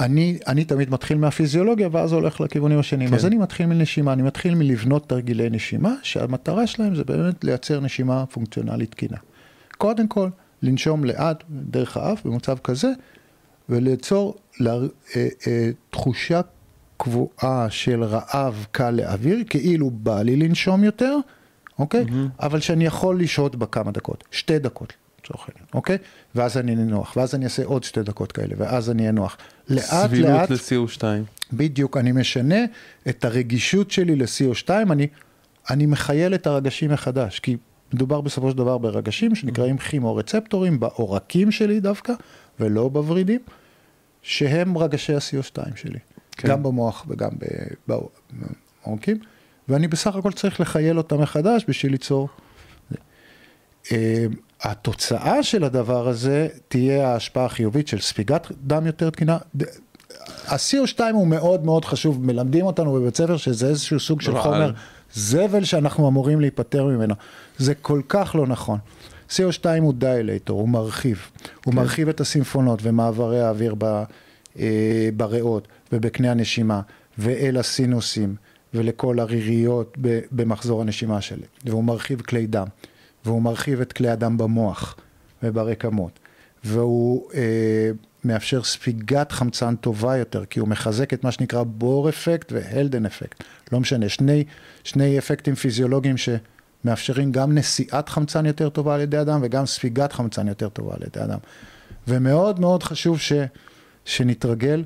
אני, 0.00 0.38
אני 0.46 0.64
תמיד 0.64 0.90
מתחיל 0.90 1.18
מהפיזיולוגיה 1.18 1.88
ואז 1.92 2.12
הולך 2.12 2.40
לכיוונים 2.40 2.78
השניים. 2.78 3.10
כן. 3.10 3.16
אז 3.16 3.26
אני 3.26 3.36
מתחיל 3.36 3.66
מנשימה, 3.66 4.12
אני 4.12 4.22
מתחיל 4.22 4.54
מלבנות 4.54 5.08
תרגילי 5.08 5.50
נשימה, 5.50 5.94
שהמטרה 6.02 6.66
שלהם 6.66 6.94
זה 6.94 7.04
באמת 7.04 7.44
לייצר 7.44 7.80
נשימה 7.80 8.26
פונקציונלית 8.26 8.90
תקינה. 8.90 9.16
קודם 9.78 10.08
כל, 10.08 10.28
לנשום 10.62 11.04
לאט 11.04 11.44
דרך 11.50 11.96
האף 11.96 12.26
במצב 12.26 12.58
כזה, 12.64 12.88
וליצור 13.68 14.36
לה, 14.60 14.74
אה, 14.74 15.28
אה, 15.46 15.70
תחושה 15.90 16.40
קבועה 16.96 17.66
של 17.70 18.04
רעב 18.04 18.66
קל 18.70 18.90
לאוויר, 18.90 19.38
כאילו 19.50 19.90
בא 19.90 20.22
לי 20.22 20.36
לנשום 20.36 20.84
יותר, 20.84 21.16
אוקיי? 21.78 22.04
אבל 22.40 22.60
שאני 22.60 22.86
יכול 22.86 23.20
לשהות 23.20 23.56
בה 23.56 23.66
כמה 23.66 23.90
דקות, 23.90 24.24
שתי 24.30 24.58
דקות. 24.58 24.92
לצורך 25.24 25.48
העניין, 25.48 25.66
אוקיי? 25.74 25.98
ואז 26.34 26.56
אני 26.58 26.72
אנוח, 26.72 27.16
ואז 27.16 27.34
אני 27.34 27.44
אעשה 27.44 27.64
עוד 27.64 27.84
שתי 27.84 28.02
דקות 28.02 28.32
כאלה, 28.32 28.54
ואז 28.58 28.90
אני 28.90 29.08
אנוח. 29.08 29.36
לאט 29.68 29.82
סבילות 29.82 30.30
לאט, 30.30 30.50
ל-CO2. 30.50 31.02
בדיוק, 31.52 31.96
אני 31.96 32.12
משנה 32.12 32.64
את 33.08 33.24
הרגישות 33.24 33.90
שלי 33.90 34.16
ל-CO2, 34.16 34.70
אני, 34.70 35.06
אני 35.70 35.86
מחייל 35.86 36.34
את 36.34 36.46
הרגשים 36.46 36.90
מחדש, 36.90 37.40
כי 37.40 37.56
מדובר 37.92 38.20
בסופו 38.20 38.50
של 38.50 38.56
דבר 38.56 38.78
ברגשים 38.78 39.34
שנקראים 39.34 39.78
כימורצפטורים, 39.78 40.80
בעורקים 40.80 41.50
שלי 41.50 41.80
דווקא, 41.80 42.12
ולא 42.60 42.88
בוורידים, 42.88 43.40
שהם 44.28 44.78
רגשי 44.78 45.14
ה-CO2 45.14 45.76
שלי, 45.76 45.98
כן. 46.32 46.48
גם 46.48 46.62
במוח 46.62 47.04
וגם 47.08 47.30
בעורקים, 48.84 49.18
ואני 49.68 49.88
בסך 49.88 50.16
הכל 50.16 50.32
צריך 50.32 50.60
לחייל 50.60 50.98
אותם 50.98 51.20
מחדש 51.20 51.64
בשביל 51.68 51.92
ליצור... 51.92 52.28
אה, 53.92 54.26
התוצאה 54.62 55.42
של 55.42 55.64
הדבר 55.64 56.08
הזה 56.08 56.48
תהיה 56.68 57.08
ההשפעה 57.08 57.44
החיובית 57.44 57.88
של 57.88 58.00
ספיגת 58.00 58.46
דם 58.62 58.86
יותר 58.86 59.10
תקינה. 59.10 59.38
ד- 59.56 59.62
ה-CO2 60.46 61.00
הוא 61.12 61.26
מאוד 61.26 61.64
מאוד 61.64 61.84
חשוב, 61.84 62.26
מלמדים 62.26 62.66
אותנו 62.66 62.92
בבית 62.92 63.16
ספר 63.16 63.36
שזה 63.36 63.68
איזשהו 63.68 64.00
סוג 64.00 64.20
של. 64.20 64.30
חומר 64.42 64.72
זבל 65.14 65.64
שאנחנו 65.64 66.08
אמורים 66.08 66.40
להיפטר 66.40 66.84
ממנו. 66.84 67.14
זה 67.58 67.74
כל 67.74 68.00
כך 68.08 68.34
לא 68.34 68.46
נכון. 68.46 68.78
CO2 69.30 69.64
הוא 69.80 69.94
דיילטור, 69.94 70.60
הוא 70.60 70.68
מרחיב. 70.68 71.30
הוא 71.64 71.72
כן. 71.72 71.80
מרחיב 71.80 72.08
את 72.08 72.20
הסימפונות 72.20 72.78
ומעברי 72.82 73.40
האוויר 73.40 73.74
ב, 73.78 74.02
אה, 74.58 75.08
בריאות 75.16 75.68
ובקנה 75.92 76.30
הנשימה 76.30 76.80
ואל 77.18 77.56
הסינוסים 77.56 78.36
ולכל 78.74 79.18
הריריות 79.18 79.96
ב- 80.00 80.20
במחזור 80.32 80.80
הנשימה 80.80 81.20
שלי. 81.20 81.44
והוא 81.64 81.84
מרחיב 81.84 82.20
כלי 82.20 82.46
דם. 82.46 82.66
והוא 83.24 83.42
מרחיב 83.42 83.80
את 83.80 83.92
כלי 83.92 84.08
הדם 84.08 84.38
במוח 84.38 84.96
וברקמות. 85.42 86.18
והוא 86.64 87.30
אה, 87.34 87.90
מאפשר 88.24 88.62
ספיגת 88.62 89.32
חמצן 89.32 89.76
טובה 89.76 90.16
יותר, 90.16 90.44
כי 90.44 90.60
הוא 90.60 90.68
מחזק 90.68 91.14
את 91.14 91.24
מה 91.24 91.32
שנקרא 91.32 91.62
בור 91.62 92.08
אפקט 92.08 92.52
והלדן 92.52 93.06
אפקט. 93.06 93.44
לא 93.72 93.80
משנה, 93.80 94.08
שני, 94.08 94.44
שני 94.84 95.18
אפקטים 95.18 95.54
פיזיולוגיים 95.54 96.16
שמאפשרים 96.82 97.32
גם 97.32 97.58
נשיאת 97.58 98.08
חמצן 98.08 98.46
יותר 98.46 98.68
טובה 98.68 98.94
על 98.94 99.00
ידי 99.00 99.20
אדם 99.20 99.40
וגם 99.42 99.66
ספיגת 99.66 100.12
חמצן 100.12 100.48
יותר 100.48 100.68
טובה 100.68 100.94
על 100.94 101.02
ידי 101.02 101.24
אדם. 101.24 101.38
ומאוד 102.08 102.60
מאוד 102.60 102.82
חשוב 102.82 103.18
ש, 103.18 103.32
שנתרגל 104.04 104.84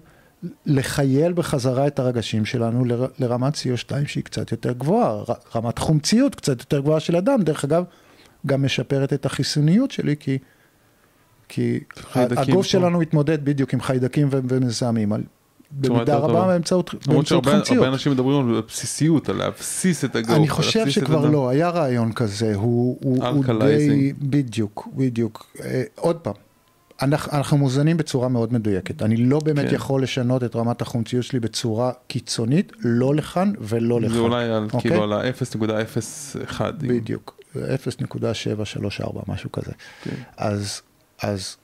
לחייל 0.66 1.32
בחזרה 1.32 1.86
את 1.86 1.98
הרגשים 1.98 2.44
שלנו 2.44 2.84
ל- 2.84 3.06
לרמת 3.18 3.54
CO2 3.54 4.06
שהיא 4.06 4.24
קצת 4.24 4.52
יותר 4.52 4.72
גבוהה, 4.72 5.22
רמת 5.54 5.78
חומציות 5.78 6.34
קצת 6.34 6.60
יותר 6.60 6.80
גבוהה 6.80 7.00
של 7.00 7.16
אדם, 7.16 7.42
דרך 7.42 7.64
אגב, 7.64 7.84
גם 8.46 8.64
משפרת 8.64 9.12
את 9.12 9.26
החיסוניות 9.26 9.90
שלי, 9.90 10.16
כי, 10.20 10.38
כי 11.48 11.80
הגוף 12.16 12.66
פה. 12.66 12.70
שלנו 12.70 12.98
מתמודד 12.98 13.44
בדיוק 13.44 13.74
עם 13.74 13.80
חיידקים 13.80 14.28
ומזהמים, 14.30 15.12
במידה 15.72 16.16
רבה. 16.16 16.46
באמצעות, 16.46 16.94
למרות 16.94 17.06
באמצעות 17.06 17.26
שהרבה 17.26 17.50
חומציות. 17.50 17.78
הרבה 17.78 17.92
אנשים 17.92 18.12
מדברים 18.12 18.48
על 18.48 18.62
בסיסיות, 18.68 19.28
על 19.28 19.36
להבסיס 19.36 20.04
את 20.04 20.16
הגוף. 20.16 20.36
אני 20.36 20.48
חושב 20.48 20.88
שכבר. 20.88 21.30
לא, 21.30 21.48
היה 21.48 21.68
רעיון 21.68 22.12
כזה, 22.12 22.54
הוא, 22.54 22.98
הוא, 23.02 23.26
הוא 23.26 23.44
די. 23.58 24.12
בדיוק, 24.18 24.88
בדיוק. 24.96 25.46
אה, 25.64 25.82
עוד 25.96 26.16
פעם, 26.16 26.34
אנחנו, 27.02 27.38
אנחנו 27.38 27.58
מוזנים 27.58 27.96
בצורה 27.96 28.28
מאוד 28.28 28.52
מדויקת. 28.52 29.02
אני 29.02 29.16
לא 29.16 29.40
באמת 29.44 29.68
כן. 29.68 29.74
יכול 29.74 30.02
לשנות 30.02 30.44
את 30.44 30.56
רמת 30.56 30.82
החומציות 30.82 31.24
שלי 31.24 31.40
בצורה 31.40 31.92
קיצונית, 32.06 32.72
לא 32.78 33.14
לכאן 33.14 33.52
ולא 33.60 34.00
לכאן. 34.00 34.14
זה 34.14 34.20
אולי 34.20 34.44
על, 34.44 34.64
אוקיי? 34.64 34.80
כאילו 34.80 35.02
על 35.02 35.12
ה-0.01. 35.12 36.60
בדיוק, 36.78 37.40
0.734, 37.54 37.58
משהו 39.28 39.52
כזה. 39.52 39.72
כן. 40.02 40.16
אז, 40.36 40.82
אז 41.22 41.56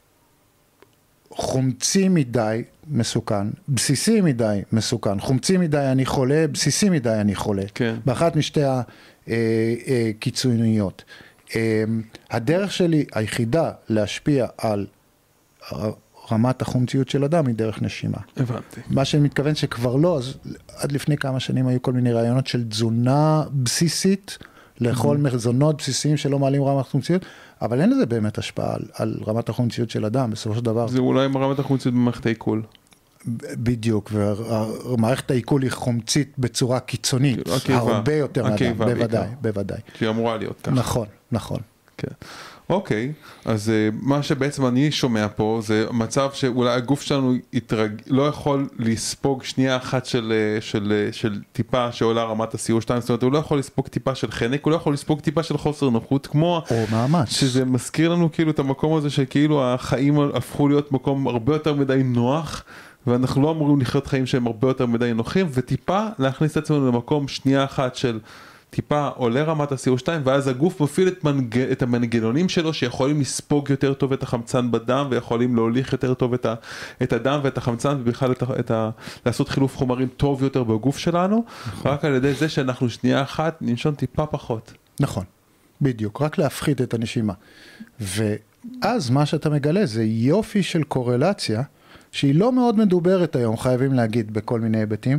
חומצי 1.30 2.08
מדי 2.08 2.62
מסוכן, 2.90 3.46
בסיסי 3.68 4.20
מדי 4.20 4.60
מסוכן, 4.72 5.20
חומצי 5.20 5.56
מדי 5.56 5.88
אני 5.92 6.06
חולה, 6.06 6.46
בסיסי 6.52 6.90
מדי 6.90 7.14
אני 7.20 7.34
חולה. 7.34 7.62
כן. 7.74 7.96
באחת 8.04 8.36
משתי 8.36 8.60
הקיצוניות. 9.26 11.04
הדרך 12.30 12.72
שלי 12.72 13.04
היחידה 13.14 13.70
להשפיע 13.88 14.46
על 14.58 14.86
רמת 16.32 16.62
החומציות 16.62 17.08
של 17.08 17.24
אדם 17.24 17.46
היא 17.46 17.54
דרך 17.54 17.82
נשימה. 17.82 18.18
הבנתי. 18.36 18.80
מה 18.90 19.04
שאני 19.04 19.22
מתכוון 19.22 19.54
שכבר 19.54 19.96
לא, 19.96 20.18
אז 20.18 20.34
עד 20.76 20.92
לפני 20.92 21.16
כמה 21.16 21.40
שנים 21.40 21.66
היו 21.66 21.82
כל 21.82 21.92
מיני 21.92 22.12
רעיונות 22.12 22.46
של 22.46 22.68
תזונה 22.68 23.42
בסיסית, 23.52 24.38
לאכול 24.80 25.16
מזונות 25.16 25.78
בסיסיים 25.78 26.16
שלא 26.16 26.38
מעלים 26.38 26.62
רמת 26.62 26.86
חומציות, 26.86 27.24
אבל 27.62 27.80
אין 27.80 27.90
לזה 27.90 28.06
באמת 28.06 28.38
השפעה 28.38 28.74
על, 28.74 28.82
על 28.94 29.16
רמת 29.26 29.48
החומציות 29.48 29.90
של 29.90 30.04
אדם, 30.04 30.30
בסופו 30.30 30.56
של 30.56 30.64
דבר. 30.64 30.88
זה 30.88 30.98
אולי 30.98 31.26
רמת 31.34 31.59
החומציות 31.59 31.94
במערכת 31.94 32.26
העיכול. 32.26 32.62
בדיוק, 33.54 34.12
ומערכת 34.92 35.30
העיכול 35.30 35.62
היא 35.62 35.70
חומצית 35.70 36.32
בצורה 36.38 36.80
קיצונית, 36.80 37.48
הקיבה. 37.48 37.78
הרבה 37.78 38.14
יותר 38.14 38.42
מאדם, 38.44 38.74
בוודאי. 38.78 39.28
בוודאי. 39.40 39.78
שהיא 39.98 40.09
אמורה 40.09 40.36
להיות 40.36 40.61
ככה. 40.62 40.70
נכון, 40.70 41.06
נכון. 41.32 41.61
כן. 41.98 42.09
אוקיי, 42.70 43.12
אז 43.44 43.70
אה, 43.70 43.88
מה 44.02 44.22
שבעצם 44.22 44.66
אני 44.66 44.90
שומע 44.90 45.26
פה 45.36 45.60
זה 45.62 45.86
מצב 45.92 46.30
שאולי 46.32 46.70
הגוף 46.70 47.02
שלנו 47.02 47.34
יתרג... 47.52 47.92
לא 48.06 48.22
יכול 48.22 48.68
לספוג 48.78 49.44
שנייה 49.44 49.76
אחת 49.76 50.06
של, 50.06 50.32
אה, 50.32 50.60
של, 50.60 50.92
אה, 50.92 51.12
של 51.12 51.40
טיפה 51.52 51.92
שעולה 51.92 52.22
רמת 52.22 52.54
ה-CO2, 52.54 53.00
זאת 53.00 53.08
אומרת 53.08 53.22
הוא 53.22 53.32
לא 53.32 53.38
יכול 53.38 53.58
לספוג 53.58 53.88
טיפה 53.88 54.14
של 54.14 54.30
חנק, 54.30 54.64
הוא 54.64 54.70
לא 54.70 54.76
יכול 54.76 54.92
לספוג 54.92 55.20
טיפה 55.20 55.42
של 55.42 55.58
חוסר 55.58 55.90
נוחות, 55.90 56.26
כמו 56.26 56.62
או 56.70 56.84
מאמץ. 56.92 57.28
שזה 57.28 57.64
מזכיר 57.64 58.12
לנו 58.12 58.32
כאילו 58.32 58.50
את 58.50 58.58
המקום 58.58 58.96
הזה 58.96 59.10
שכאילו 59.10 59.64
החיים 59.64 60.20
הפכו 60.34 60.68
להיות 60.68 60.92
מקום 60.92 61.28
הרבה 61.28 61.52
יותר 61.52 61.74
מדי 61.74 62.02
נוח. 62.04 62.64
ואנחנו 63.06 63.42
לא 63.42 63.50
אמורים 63.50 63.80
לחיות 63.80 64.06
חיים 64.06 64.26
שהם 64.26 64.46
הרבה 64.46 64.68
יותר 64.68 64.86
מדי 64.86 65.12
נוחים 65.14 65.46
וטיפה 65.50 66.06
להכניס 66.18 66.52
את 66.52 66.56
עצמנו 66.56 66.88
למקום 66.88 67.28
שנייה 67.28 67.64
אחת 67.64 67.94
של 67.94 68.18
טיפה 68.70 69.08
עולה 69.08 69.42
רמת 69.42 69.72
ה-CO2 69.72 70.08
ואז 70.24 70.48
הגוף 70.48 70.80
מפעיל 70.80 71.08
את, 71.08 71.24
מנג... 71.24 71.58
את 71.58 71.82
המנגנונים 71.82 72.48
שלו 72.48 72.74
שיכולים 72.74 73.20
לספוג 73.20 73.70
יותר 73.70 73.94
טוב 73.94 74.12
את 74.12 74.22
החמצן 74.22 74.70
בדם 74.70 75.06
ויכולים 75.10 75.56
להוליך 75.56 75.92
יותר 75.92 76.14
טוב 76.14 76.34
את, 76.34 76.46
ה... 76.46 76.54
את 77.02 77.12
הדם 77.12 77.40
ואת 77.42 77.58
החמצן 77.58 77.96
ובכלל 78.00 78.32
את 78.32 78.42
ה... 78.42 78.46
את 78.60 78.70
ה... 78.70 78.90
לעשות 79.26 79.48
חילוף 79.48 79.76
חומרים 79.76 80.08
טוב 80.16 80.42
יותר 80.42 80.64
בגוף 80.64 80.98
שלנו. 80.98 81.44
רק 81.84 82.04
על 82.04 82.14
ידי 82.14 82.34
זה 82.34 82.48
שאנחנו 82.48 82.90
שנייה 82.90 83.22
אחת 83.22 83.58
ננשום 83.60 83.94
טיפה 83.94 84.26
פחות. 84.26 84.72
נכון, 85.00 85.24
בדיוק, 85.80 86.22
רק 86.22 86.38
להפחית 86.38 86.80
את 86.80 86.94
הנשימה. 86.94 87.32
ואז 88.00 89.10
מה 89.10 89.26
שאתה 89.26 89.50
מגלה 89.50 89.86
זה 89.86 90.04
יופי 90.04 90.62
של 90.62 90.82
קורלציה, 90.82 91.62
שהיא 92.12 92.34
לא 92.34 92.52
מאוד 92.52 92.78
מדוברת 92.78 93.36
היום, 93.36 93.56
חייבים 93.56 93.92
להגיד 93.92 94.32
בכל 94.32 94.60
מיני 94.60 94.78
היבטים, 94.78 95.18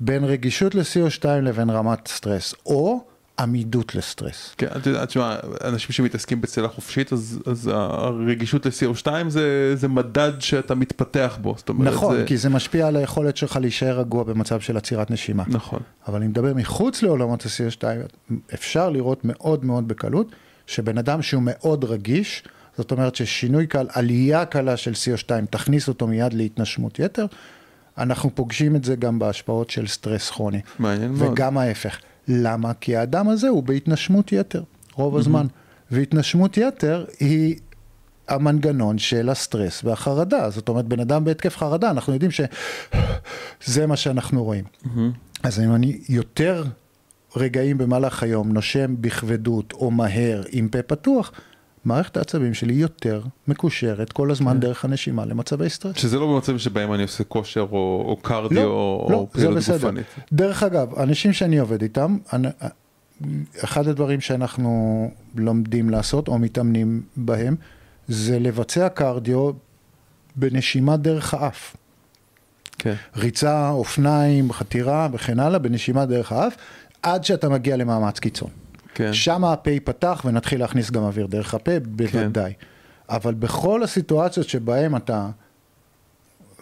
בין 0.00 0.24
רגישות 0.24 0.74
ל-CO2 0.74 1.28
לבין 1.28 1.70
רמת 1.70 2.08
סטרס, 2.08 2.54
או 2.66 3.04
עמידות 3.38 3.94
לסטרס. 3.94 4.54
כן, 4.58 4.66
את 4.76 4.86
יודעת, 4.86 5.08
תשמע, 5.08 5.36
אנשים 5.64 5.92
שמתעסקים 5.92 6.40
בצלילה 6.40 6.68
חופשית, 6.68 7.12
אז, 7.12 7.40
אז 7.46 7.70
הרגישות 7.72 8.66
ל-CO2 8.66 9.06
זה, 9.28 9.76
זה 9.76 9.88
מדד 9.88 10.32
שאתה 10.38 10.74
מתפתח 10.74 11.38
בו, 11.42 11.54
זאת 11.58 11.68
אומרת, 11.68 11.94
נכון, 11.94 12.16
זה... 12.16 12.24
כי 12.26 12.36
זה 12.36 12.48
משפיע 12.48 12.86
על 12.86 12.96
היכולת 12.96 13.36
שלך 13.36 13.56
להישאר 13.56 13.98
רגוע 14.00 14.24
במצב 14.24 14.60
של 14.60 14.76
עצירת 14.76 15.10
נשימה. 15.10 15.44
נכון, 15.46 15.80
אבל 16.08 16.16
אני 16.16 16.26
מדבר 16.26 16.54
מחוץ 16.54 17.02
לעולמות 17.02 17.46
ה-CO2, 17.46 17.84
אפשר 18.54 18.90
לראות 18.90 19.20
מאוד 19.24 19.64
מאוד 19.64 19.88
בקלות, 19.88 20.32
שבן 20.66 20.98
אדם 20.98 21.22
שהוא 21.22 21.42
מאוד 21.44 21.84
רגיש, 21.84 22.42
זאת 22.76 22.90
אומרת 22.90 23.14
ששינוי 23.14 23.66
קל, 23.66 23.86
עלייה 23.92 24.44
קלה 24.44 24.76
של 24.76 24.92
CO2 24.92 25.30
תכניס 25.50 25.88
אותו 25.88 26.06
מיד 26.06 26.32
להתנשמות 26.32 26.98
יתר, 26.98 27.26
אנחנו 27.98 28.34
פוגשים 28.34 28.76
את 28.76 28.84
זה 28.84 28.96
גם 28.96 29.18
בהשפעות 29.18 29.70
של 29.70 29.86
סטרס 29.86 30.30
כרוני. 30.30 30.60
מעניין 30.78 31.12
מאוד. 31.12 31.32
וגם 31.32 31.58
ההפך. 31.58 31.98
למה? 32.28 32.74
כי 32.74 32.96
האדם 32.96 33.28
הזה 33.28 33.48
הוא 33.48 33.62
בהתנשמות 33.62 34.32
יתר, 34.32 34.62
רוב 34.94 35.16
הזמן. 35.16 35.46
והתנשמות 35.90 36.56
יתר 36.56 37.04
היא 37.20 37.56
המנגנון 38.28 38.98
של 38.98 39.28
הסטרס 39.28 39.84
והחרדה. 39.84 40.50
זאת 40.50 40.68
אומרת, 40.68 40.84
בן 40.84 41.00
אדם 41.00 41.24
בהתקף 41.24 41.56
חרדה, 41.56 41.90
אנחנו 41.90 42.12
יודעים 42.12 42.30
שזה 43.60 43.86
מה 43.86 43.96
שאנחנו 43.96 44.44
רואים. 44.44 44.64
אז 45.42 45.60
אם 45.60 45.74
אני 45.74 46.00
יותר 46.08 46.64
רגעים 47.36 47.78
במהלך 47.78 48.22
היום 48.22 48.52
נושם 48.52 48.94
בכבדות 49.00 49.72
או 49.72 49.90
מהר 49.90 50.42
עם 50.50 50.68
פה 50.68 50.82
פתוח, 50.82 51.32
מערכת 51.84 52.16
העצבים 52.16 52.54
שלי 52.54 52.72
יותר 52.74 53.22
מקושרת 53.48 54.12
כל 54.12 54.30
הזמן 54.30 54.52
כן. 54.52 54.60
דרך 54.60 54.84
הנשימה 54.84 55.24
למצבי 55.24 55.70
סטרס. 55.70 55.96
שזה 55.96 56.18
לא 56.18 56.26
במצבים 56.26 56.58
שבהם 56.58 56.92
אני 56.92 57.02
עושה 57.02 57.24
כושר 57.24 57.60
או, 57.70 58.04
או 58.08 58.16
קרדיו 58.22 58.62
לא, 58.62 58.64
או, 58.64 59.08
לא, 59.10 59.16
או 59.16 59.28
זה 59.34 59.38
פעילות 59.40 59.56
בסדר. 59.56 59.76
גופנית. 59.78 60.06
דרך 60.32 60.62
אגב, 60.62 60.94
אנשים 60.98 61.32
שאני 61.32 61.58
עובד 61.58 61.82
איתם, 61.82 62.16
אני- 62.32 62.48
אחד 63.64 63.88
הדברים 63.88 64.20
שאנחנו 64.20 65.10
לומדים 65.36 65.90
לעשות 65.90 66.28
או 66.28 66.38
מתאמנים 66.38 67.02
בהם, 67.16 67.56
זה 68.08 68.38
לבצע 68.38 68.88
קרדיו 68.88 69.50
בנשימה 70.36 70.96
דרך 70.96 71.34
האף. 71.34 71.76
כן, 72.78 72.94
ריצה, 73.16 73.70
אופניים, 73.70 74.52
חתירה 74.52 75.08
וכן 75.12 75.38
הלאה, 75.40 75.58
בנשימה 75.58 76.06
דרך 76.06 76.32
האף, 76.32 76.56
עד 77.02 77.24
שאתה 77.24 77.48
מגיע 77.48 77.76
למאמץ 77.76 78.18
קיצון. 78.18 78.50
כן. 78.98 79.12
שם 79.12 79.44
הפה 79.44 79.70
ייפתח 79.70 80.22
ונתחיל 80.24 80.60
להכניס 80.60 80.90
גם 80.90 81.02
אוויר 81.02 81.26
דרך 81.26 81.54
הפה, 81.54 81.70
בוודאי. 81.80 82.52
אבל 83.08 83.34
בכל 83.34 83.82
הסיטואציות 83.82 84.48
שבהן 84.48 84.96
אתה, 84.96 85.28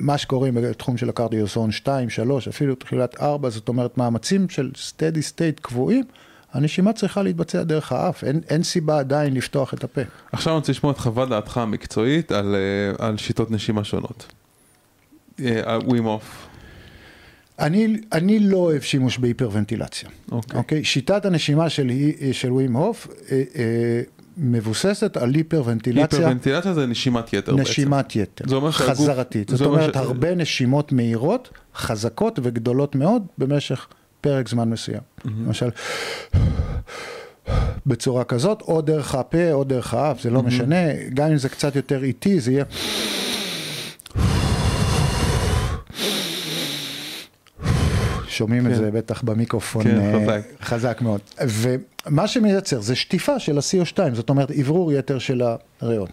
מה 0.00 0.18
שקוראים 0.18 0.54
בתחום 0.54 0.96
של 0.96 1.08
הקרדיו 1.08 1.46
zone 1.46 1.72
2, 1.72 2.10
3, 2.10 2.48
אפילו 2.48 2.74
תחילת 2.74 3.20
4, 3.20 3.50
זאת 3.50 3.68
אומרת 3.68 3.98
מאמצים 3.98 4.48
של 4.48 4.70
steady 4.76 5.22
state 5.22 5.60
קבועים, 5.60 6.04
הנשימה 6.52 6.92
צריכה 6.92 7.22
להתבצע 7.22 7.62
דרך 7.62 7.92
האף, 7.92 8.24
אין, 8.24 8.40
אין 8.48 8.62
סיבה 8.62 8.98
עדיין 8.98 9.34
לפתוח 9.34 9.74
את 9.74 9.84
הפה. 9.84 10.00
עכשיו 10.32 10.52
אני 10.52 10.58
רוצה 10.58 10.72
לשמוע 10.72 10.92
את 10.92 10.98
חוות 10.98 11.28
דעתך 11.28 11.58
המקצועית 11.58 12.32
על, 12.32 12.54
אה, 12.54 13.06
על 13.06 13.16
שיטות 13.16 13.50
נשימה 13.50 13.84
שונות. 13.84 14.32
אה, 15.40 15.78
Wim 15.84 16.06
Hof. 16.06 16.45
אני, 17.58 17.96
אני 18.12 18.38
לא 18.38 18.56
אוהב 18.56 18.82
שימוש 18.82 19.18
בהיפרוונטילציה. 19.18 20.08
אוקיי. 20.32 20.58
אוקיי? 20.58 20.84
שיטת 20.84 21.24
הנשימה 21.24 21.68
של, 21.70 21.90
של 22.32 22.52
ווים 22.52 22.76
הוף 22.76 23.06
אה, 23.30 23.42
אה, 23.56 24.00
מבוססת 24.38 25.16
על 25.16 25.34
היפרוונטילציה. 25.34 26.18
היפרוונטילציה 26.18 26.74
זה 26.74 26.86
נשימת 26.86 27.32
יתר 27.32 27.56
בעצם. 27.56 27.70
נשימת 27.70 28.16
יתר, 28.16 28.44
זה 28.48 28.54
אומר 28.56 28.70
שהגוף- 28.70 28.90
חזרתית. 28.90 29.48
זאת 29.48 29.60
אומר 29.60 29.78
אומרת, 29.78 29.94
ש- 29.94 29.96
הרבה 29.96 30.34
נשימות 30.34 30.92
מהירות, 30.92 31.48
חזקות 31.76 32.38
וגדולות 32.42 32.94
מאוד 32.94 33.22
במשך 33.38 33.86
פרק 34.20 34.48
זמן 34.48 34.70
מסוים. 34.70 35.00
למשל, 35.24 35.68
בצורה 37.86 38.24
כזאת, 38.24 38.62
או 38.62 38.80
דרך 38.80 39.14
הפה 39.14 39.52
או 39.52 39.64
דרך 39.64 39.94
האף, 39.94 40.20
זה 40.22 40.30
לא 40.30 40.42
משנה, 40.42 40.76
גם 41.14 41.30
אם 41.30 41.36
זה 41.36 41.48
קצת 41.48 41.76
יותר 41.76 42.02
איטי, 42.04 42.40
זה 42.40 42.52
יהיה... 42.52 42.64
שומעים 48.36 48.66
את 48.66 48.72
כן. 48.72 48.78
זה 48.78 48.90
בטח 48.90 49.22
במיקרופון 49.22 49.82
כן, 49.84 50.00
אה, 50.00 50.12
חזק. 50.22 50.40
חזק 50.62 50.98
מאוד. 51.02 51.20
ומה 51.48 52.26
שמייצר 52.26 52.80
זה 52.80 52.94
שטיפה 52.94 53.38
של 53.38 53.58
ה-CO2, 53.58 53.98
זאת 54.14 54.30
אומרת 54.30 54.50
אוורור 54.60 54.92
יתר 54.92 55.18
של 55.18 55.42
הריאות. 55.80 56.10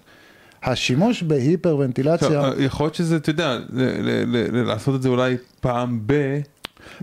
השימוש 0.64 1.24
בהיפרוונטילציה, 1.24 2.42
אה, 2.42 2.52
יכול 2.64 2.86
להיות 2.86 2.96
שזה, 2.96 3.16
אתה 3.16 3.30
יודע, 3.30 3.54
ל- 3.56 3.82
ל- 3.82 4.24
ל- 4.38 4.58
ל- 4.58 4.64
לעשות 4.68 4.96
את 4.96 5.02
זה 5.02 5.10
אולי 5.10 5.38
פעם 5.62 6.00
ב... 6.06 6.40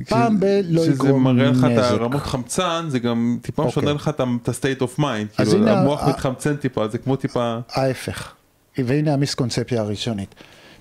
פעם 0.09 0.41
ב- 0.41 0.61
לא 0.69 0.83
שזה 0.83 0.93
יגרום 0.93 1.25
מראה 1.25 1.51
לך 1.51 1.59
את 1.59 1.65
נזק. 1.65 1.83
הרמות 1.91 2.23
חמצן, 2.23 2.85
זה 2.89 2.99
גם 2.99 3.39
טיפה 3.43 3.63
אוקיי. 3.63 3.83
משנה 3.83 3.93
לך 3.95 4.09
את 4.09 4.21
את 4.43 4.49
ה-state 4.49 4.83
of 4.83 5.01
mind. 5.01 5.37
כאילו, 5.37 5.53
הנה 5.53 5.81
המוח 5.81 6.03
ה- 6.03 6.09
מתחמצן 6.09 6.57
טיפה, 6.57 6.89
זה 6.89 6.99
כמו 6.99 7.17
טיפה... 7.17 7.59
ההפך. 7.73 8.33
והנה 8.79 9.13
המיסקונספציה 9.15 9.81
הראשונית. 9.81 10.35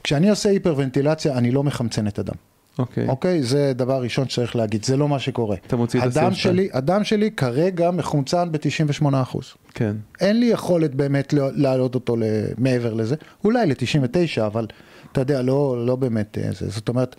כשאני 0.04 0.30
עושה 0.30 0.50
היפרוונטילציה, 0.50 1.38
אני 1.38 1.52
לא 1.52 1.64
מחמצן 1.64 2.08
את 2.08 2.20
הדם. 2.20 2.34
אוקיי. 2.80 3.08
אוקיי? 3.08 3.44
זה 3.44 3.74
דבר 3.76 4.02
ראשון 4.02 4.30
שצריך 4.30 4.56
להגיד, 4.56 4.86
זה 4.86 4.98
לא 4.98 5.08
מה 5.08 5.20
שקורה. 5.20 5.56
אתה 5.68 5.76
מוציא 5.76 6.00
את 6.00 6.18
ה-CO2. 6.18 6.34
שלי, 6.34 6.70
הדם 6.74 7.04
שלי 7.04 7.32
כרגע 7.32 7.92
מחומצן 7.92 8.52
ב-98%. 8.52 9.38
כן. 9.74 9.96
אין 10.22 10.40
לי 10.40 10.46
יכולת 10.46 10.96
באמת 10.96 11.34
להעלות 11.34 11.96
אותו 11.96 12.16
מעבר 12.58 12.94
לזה, 12.94 13.16
אולי 13.44 13.66
ל-99, 13.66 14.42
אבל 14.46 14.68
אתה 15.12 15.22
יודע, 15.22 15.42
לא, 15.42 15.86
לא 15.86 15.96
באמת 15.96 16.38
אה, 16.38 16.50
זה. 16.52 16.70
זאת 16.70 16.90
אומרת, 16.90 17.16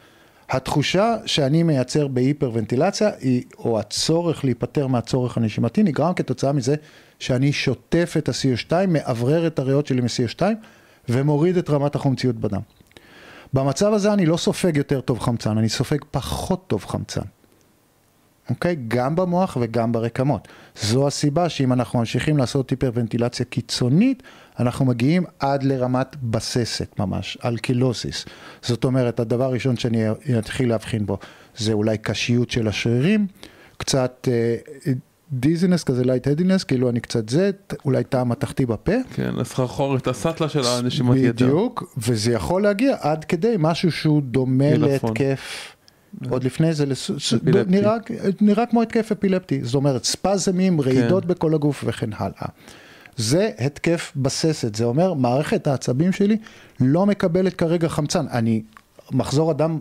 התחושה 0.51 1.17
שאני 1.27 1.63
מייצר 1.63 2.07
בהיפרוונטילציה, 2.07 3.11
היא, 3.21 3.43
או 3.59 3.79
הצורך 3.79 4.45
להיפטר 4.45 4.87
מהצורך 4.87 5.37
הנשימתי, 5.37 5.83
נגרם 5.83 6.15
כתוצאה 6.15 6.53
מזה 6.53 6.75
שאני 7.19 7.53
שוטף 7.53 8.15
את 8.19 8.29
ה-CO2, 8.29 8.73
מאוורר 8.89 9.47
את 9.47 9.59
הריאות 9.59 9.87
שלי 9.87 10.01
מ-CO2, 10.01 10.43
ומוריד 11.09 11.57
את 11.57 11.71
רמת 11.71 11.95
החומציות 11.95 12.37
בדם. 12.37 12.61
במצב 13.53 13.93
הזה 13.93 14.13
אני 14.13 14.27
לא 14.27 14.37
סופג 14.37 14.77
יותר 14.77 15.01
טוב 15.01 15.21
חמצן, 15.21 15.59
אני 15.59 15.69
סופג 15.69 15.99
פחות 16.11 16.67
טוב 16.67 16.85
חמצן. 16.85 17.23
אוקיי? 18.51 18.77
גם 18.89 19.17
במוח 19.17 19.57
וגם 19.61 19.93
ברקמות. 19.93 20.49
זו 20.83 21.07
הסיבה 21.07 21.49
שאם 21.49 21.73
אנחנו 21.73 21.99
ממשיכים 21.99 22.37
לעשות 22.37 22.71
היפרוונטילציה 22.71 23.47
קיצונית, 23.47 24.23
אנחנו 24.61 24.85
מגיעים 24.85 25.25
עד 25.39 25.63
לרמת 25.63 26.17
בססת 26.23 26.99
ממש, 26.99 27.39
alkalosis. 27.45 28.27
זאת 28.63 28.85
אומרת, 28.85 29.21
הדבר 29.21 29.45
הראשון 29.45 29.77
שאני 29.77 30.05
אתחיל 30.39 30.69
להבחין 30.69 31.07
בו 31.07 31.19
זה 31.57 31.73
אולי 31.73 31.99
קשיות 31.99 32.51
של 32.51 32.69
השרירים, 32.69 33.27
קצת 33.77 34.29
dizziness 35.33 35.85
כזה, 35.85 36.05
light-headedness, 36.05 36.65
כאילו 36.65 36.91
אני 36.91 37.01
קצת 37.01 37.29
זה, 37.29 37.51
אולי 37.85 38.05
טעם 38.05 38.29
מתכתי 38.29 38.67
בפה. 38.67 38.93
כן, 39.15 39.35
הסחרחורת, 39.41 40.07
הסטלה 40.07 40.49
של 40.49 40.63
הנשימת 40.65 41.17
יתר. 41.17 41.47
בדיוק, 41.47 41.95
וזה 41.97 42.33
יכול 42.33 42.63
להגיע 42.63 42.97
עד 43.01 43.25
כדי 43.25 43.55
משהו 43.59 43.93
שהוא 43.93 44.23
דומה. 44.23 44.77
להתקף. 44.77 45.75
עוד 46.31 46.45
לפני 46.45 46.75
זה, 46.75 46.87
לס-. 46.87 47.11
נראה, 47.67 47.97
נראה 48.41 48.67
כמו 48.67 48.83
התקף 48.83 49.13
אפילפטי, 49.13 49.65
זאת 49.65 49.75
אומרת 49.75 50.05
ספזמים, 50.05 50.81
רעידות 50.81 51.23
כן. 51.23 51.29
בכל 51.29 51.55
הגוף 51.55 51.85
וכן 51.87 52.11
הלאה. 52.17 52.47
זה 53.17 53.51
התקף 53.59 54.13
בססת, 54.17 54.75
זה 54.75 54.85
אומר 54.85 55.15
מערכת 55.15 55.67
העצבים 55.67 56.13
שלי 56.13 56.37
לא 56.81 57.07
מקבלת 57.07 57.55
כרגע 57.55 57.89
חמצן. 57.89 58.27
אני, 58.31 58.63
מחזור 59.13 59.51
הדם 59.51 59.81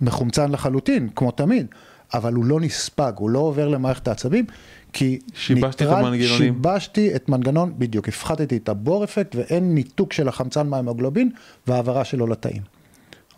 מחומצן 0.00 0.52
לחלוטין, 0.52 1.08
כמו 1.16 1.30
תמיד, 1.30 1.66
אבל 2.14 2.32
הוא 2.34 2.44
לא 2.44 2.60
נספג, 2.60 3.12
הוא 3.16 3.30
לא 3.30 3.38
עובר 3.38 3.68
למערכת 3.68 4.08
העצבים, 4.08 4.44
כי 4.92 5.18
שיבשת 5.34 5.74
את 5.74 5.82
ניטרל- 5.82 5.92
המנגנונים. 5.94 6.38
שיבשתי 6.38 7.16
את 7.16 7.28
מנגנון, 7.28 7.74
בדיוק, 7.78 8.08
הפחתתי 8.08 8.56
את 8.56 8.68
הבור 8.68 9.04
אפקט 9.04 9.34
ואין 9.36 9.74
ניתוק 9.74 10.12
של 10.12 10.28
החמצן 10.28 10.68
מההמוגלובין 10.68 11.30
והעברה 11.66 12.04
שלו 12.04 12.26
לתאים, 12.26 12.62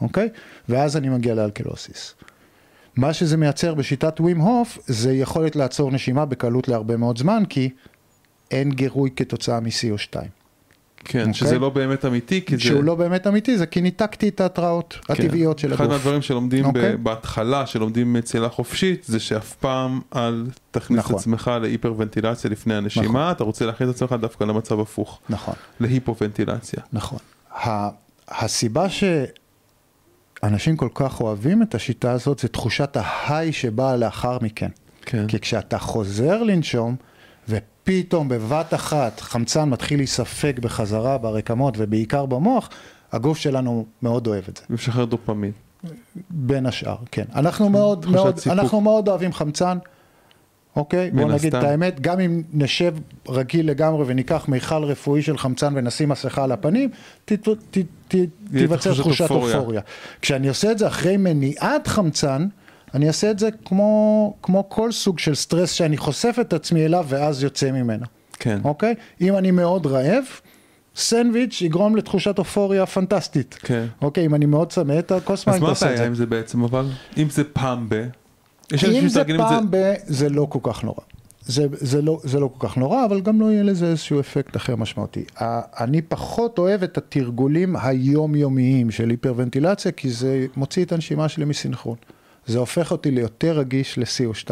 אוקיי? 0.01 0.29
ואז 0.69 0.97
אני 0.97 1.09
מגיע 1.09 1.35
לאלקלוסיס. 1.35 2.15
מה 2.97 3.13
שזה 3.13 3.37
מייצר 3.37 3.75
בשיטת 3.75 4.21
ווים 4.21 4.41
הוף 4.41 4.79
זה 4.87 5.13
יכולת 5.15 5.57
לעצור 5.57 5.91
נשימה 5.91 6.25
בקלות 6.25 6.69
להרבה 6.69 6.97
מאוד 6.97 7.19
זמן, 7.19 7.43
כי 7.49 7.71
אין 8.51 8.71
גירוי 8.71 9.11
כתוצאה 9.17 9.61
מ-CO2. 9.61 10.17
כן, 11.09 11.19
אוקיי. 11.21 11.35
שזה 11.35 11.59
לא 11.59 11.69
באמת 11.71 12.05
אמיתי, 12.05 12.45
כי 12.45 12.57
זה... 12.57 12.63
שהוא 12.63 12.85
לא 12.85 12.95
באמת 12.95 13.27
אמיתי, 13.27 13.59
זה 13.59 13.67
כי 13.67 13.81
ניתקתי 13.81 14.29
את 14.29 14.41
ההתראות 14.41 14.99
כן. 15.05 15.13
הטבעיות 15.13 15.59
של 15.59 15.69
הגוף. 15.69 15.81
אחד 15.81 15.89
מהדברים 15.91 16.23
שלומדים 16.23 16.63
ב- 16.65 16.67
אוקיי. 16.67 16.97
בהתחלה, 16.97 17.67
שלומדים 17.67 18.21
צלילה 18.21 18.49
חופשית, 18.49 19.05
זה 19.05 19.21
שאף 19.21 19.53
פעם 19.55 20.01
אל 20.17 20.47
תכניס 20.71 20.99
את 21.01 21.05
נכון. 21.05 21.17
עצמך 21.17 21.51
להיפרוונטילציה 21.63 22.51
לפני 22.51 22.75
הנשימה, 22.75 23.07
נכון. 23.07 23.31
אתה 23.31 23.45
רוצה 23.45 23.67
להכניס 23.67 23.91
את 23.91 23.95
עצמך 23.95 24.13
דווקא 24.21 24.45
למצב 24.45 24.81
הפוך, 24.81 25.21
נכון. 25.31 25.55
להיפוונטילציה. 25.81 26.83
נכון. 26.93 27.19
ה- 27.55 27.89
הסיבה 28.29 28.87
שאנשים 30.43 30.77
כל 30.77 30.89
כך 30.95 31.21
אוהבים 31.21 31.63
את 31.63 31.75
השיטה 31.75 32.13
הזאת 32.13 32.39
זה 32.39 32.49
תחושת 32.49 32.97
ההיי 33.01 33.53
שבאה 33.53 33.97
לאחר 33.97 34.39
מכן. 34.43 34.69
כן. 35.03 35.27
כי 35.29 35.39
כשאתה 35.41 35.79
חוזר 35.79 36.43
לנשום, 36.43 36.97
ופתאום 37.87 38.29
בבת 38.29 38.75
אחת 38.75 39.21
חמצן 39.21 39.69
מתחיל 39.69 39.99
להיספג 39.99 40.61
בחזרה 40.61 41.19
ברקמות 41.19 41.75
ובעיקר 41.79 42.27
במוח, 42.27 42.71
הגוף 43.13 43.39
שלנו 43.39 43.87
מאוד 44.03 44.27
אוהב 44.27 44.45
את 44.49 44.57
זה. 44.57 44.63
ומשחרר 44.71 45.05
דופמין. 45.05 45.53
בין 46.31 46.67
השאר, 46.67 46.97
כן. 47.11 47.25
אנחנו 47.35 47.69
מאוד, 47.69 48.07
מאוד, 48.07 48.39
סיפוק. 48.39 48.53
אנחנו 48.53 48.81
מאוד 48.81 49.09
אוהבים 49.09 49.33
חמצן, 49.33 49.79
אוקיי? 50.77 51.11
בוא 51.11 51.33
נגיד 51.33 51.47
את 51.47 51.55
הסתם. 51.55 51.71
האמת, 51.71 52.01
גם 52.01 52.21
אם 52.21 52.43
נשב 52.53 52.95
רגיל 53.29 53.71
לגמרי 53.71 54.05
וניקח 54.07 54.49
מיכל 54.49 54.85
רפואי 54.85 55.23
של 55.23 55.39
חמצן 55.39 55.73
ונשים 55.77 56.09
מסכה 56.09 56.45
על 56.45 56.53
הפנים, 56.53 56.91
תיווצר 58.51 58.95
תחושת. 58.95 59.31
אופוריה. 59.31 59.81
כשאני 60.23 60.49
עושה 60.49 60.73
את 60.73 60.79
זה 60.79 60.87
אחרי 60.87 61.17
מניעת 61.17 61.87
חמצן, 61.87 62.47
אני 62.97 63.09
אעשה 63.09 63.31
את 63.31 63.39
זה 63.39 63.49
כמו, 63.65 64.35
כמו 64.43 64.69
כל 64.69 64.93
סוג 64.93 65.19
של 65.19 65.35
סטרס 65.35 65.71
שאני 65.71 65.97
חושף 65.97 66.37
את 66.41 66.53
עצמי 66.53 66.85
אליו 66.85 67.05
ואז 67.09 67.43
יוצא 67.43 67.71
ממנו, 67.71 68.07
כן. 68.33 68.59
אוקיי? 68.65 68.95
אם 69.21 69.37
אני 69.37 69.51
מאוד 69.51 69.87
רעב, 69.87 70.25
סנדוויץ' 70.97 71.63
יגרום 71.63 71.97
לתחושת 71.97 72.39
אופוריה 72.39 72.87
פנטסטית. 72.87 73.59
כן. 73.63 73.87
אוקיי, 74.03 74.27
אם 74.27 74.35
אני 74.35 74.47
מאוד 74.47 74.73
צמא 74.73 74.99
את 74.99 75.13
הכוס 75.13 75.47
מים, 75.47 75.57
אז 75.57 75.63
מה 75.63 75.69
תעשה 75.69 75.87
את 75.87 75.91
הבעיה 75.91 76.03
זה. 76.03 76.07
עם 76.07 76.15
זה 76.15 76.27
בעצם 76.27 76.63
אבל? 76.63 76.87
אם 77.17 77.31
זה 77.31 77.45
פעם 77.45 77.87
ב... 77.89 77.95
אם 78.73 79.09
זה 79.09 79.25
פעם 79.37 79.67
ב... 79.71 79.95
זה 80.07 80.29
לא 80.29 80.47
כל 80.51 80.59
כך 80.63 80.85
נורא. 80.85 81.01
זה, 81.47 81.67
זה, 81.73 82.03
לא, 82.03 82.21
זה 82.25 82.41
לא 82.41 82.51
כל 82.59 82.69
כך 82.69 82.77
נורא, 82.77 83.05
אבל 83.05 83.21
גם 83.21 83.41
לא 83.41 83.53
יהיה 83.53 83.63
לזה 83.63 83.87
איזשהו 83.87 84.21
אפקט 84.21 84.57
אחר 84.57 84.77
משמעותי. 84.77 85.25
אני 85.81 86.03
פחות 86.03 86.59
אוהב 86.59 86.83
את 86.83 86.99
התרגולים 86.99 87.77
היומיומיים 87.77 88.91
של 88.91 89.11
היפרוונטילציה, 89.11 89.93
כי 89.93 90.11
זה 90.11 90.47
מוציא 90.57 90.85
את 90.85 90.93
הנשימה 90.93 91.29
שלי 91.29 91.45
מסינכרון. 91.45 91.97
זה 92.47 92.59
הופך 92.59 92.93
אותי 92.93 93.11
ליותר 93.11 93.59
רגיש 93.59 93.99
ל-CO2. 93.99 94.51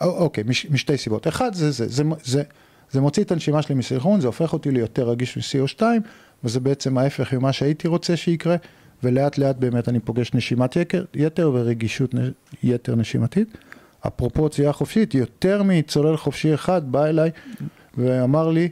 אוקיי, 0.00 0.44
מש, 0.46 0.66
משתי 0.70 0.96
סיבות. 0.96 1.28
אחד, 1.28 1.54
זה 1.54 1.70
זה, 1.70 1.88
זה, 1.88 2.02
זה, 2.24 2.42
זה 2.90 3.00
מוציא 3.00 3.22
את 3.22 3.32
הנשימה 3.32 3.62
שלי 3.62 3.74
מסינכרון, 3.74 4.20
זה 4.20 4.26
הופך 4.26 4.52
אותי 4.52 4.70
ליותר 4.70 5.08
רגיש 5.08 5.36
מ-CO2, 5.36 5.82
וזה 6.44 6.60
בעצם 6.60 6.98
ההפך 6.98 7.34
ממה 7.34 7.52
שהייתי 7.52 7.88
רוצה 7.88 8.16
שיקרה, 8.16 8.56
ולאט 9.02 9.38
לאט 9.38 9.56
באמת 9.56 9.88
אני 9.88 10.00
פוגש 10.00 10.34
נשימת 10.34 10.76
יקר, 10.76 11.04
יתר 11.14 11.50
ורגישות 11.54 12.14
יתר 12.62 12.94
נשימתית. 12.94 13.58
אפרופו 14.06 14.48
צלילה 14.48 14.72
חופשית, 14.72 15.14
יותר 15.14 15.62
מצולל 15.62 16.16
חופשי 16.16 16.54
אחד 16.54 16.92
בא 16.92 17.06
אליי 17.06 17.30
ואמר 17.98 18.50
לי, 18.50 18.68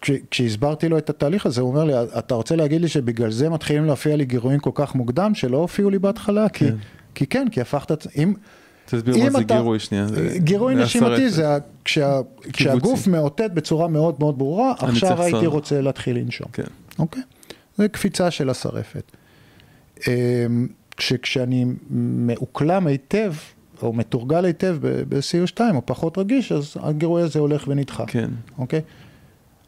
כש, 0.00 0.10
כשהסברתי 0.30 0.88
לו 0.88 0.98
את 0.98 1.10
התהליך 1.10 1.46
הזה, 1.46 1.60
הוא 1.60 1.70
אומר 1.70 1.84
לי, 1.84 1.92
אתה 2.18 2.34
רוצה 2.34 2.56
להגיד 2.56 2.80
לי 2.80 2.88
שבגלל 2.88 3.30
זה 3.30 3.50
מתחילים 3.50 3.84
להופיע 3.84 4.16
לי 4.16 4.24
גירויים 4.24 4.60
כל 4.60 4.70
כך 4.74 4.94
מוקדם, 4.94 5.34
שלא 5.34 5.56
הופיעו 5.56 5.90
לי 5.90 5.98
בהתחלה? 5.98 6.48
כן. 6.48 6.66
כי, 6.66 6.72
כי 7.18 7.26
כן, 7.26 7.46
כי 7.52 7.60
הפכת, 7.60 8.06
אם... 8.16 8.34
תסביר 8.86 9.24
מה 9.24 9.30
זה 9.30 9.44
גירוי 9.44 9.78
שנייה. 9.78 10.06
גירוי 10.36 10.74
נשימתי 10.74 11.30
זה 11.30 11.58
כשה, 11.84 12.20
כשהגוף 12.52 13.06
מאותת 13.06 13.50
בצורה 13.54 13.88
מאוד 13.88 14.14
מאוד 14.18 14.38
ברורה, 14.38 14.72
עכשיו 14.78 15.22
הייתי 15.22 15.40
סור. 15.40 15.48
רוצה 15.48 15.80
להתחיל 15.80 16.16
לנשום. 16.16 16.46
כן. 16.52 16.62
אוקיי? 16.98 17.22
זה 17.76 17.88
קפיצה 17.88 18.30
של 18.30 18.50
השרפת. 18.50 19.12
אמ, 20.08 20.66
כשאני 20.96 21.64
מאוקלם 21.90 22.86
היטב, 22.86 23.32
או 23.82 23.92
מתורגל 23.92 24.44
היטב 24.44 24.76
ב-CO2, 24.80 25.60
או 25.74 25.86
פחות 25.86 26.18
רגיש, 26.18 26.52
אז 26.52 26.76
הגירוי 26.80 27.22
הזה 27.22 27.38
הולך 27.38 27.64
ונדחה. 27.68 28.04
כן. 28.06 28.30
אוקיי? 28.58 28.80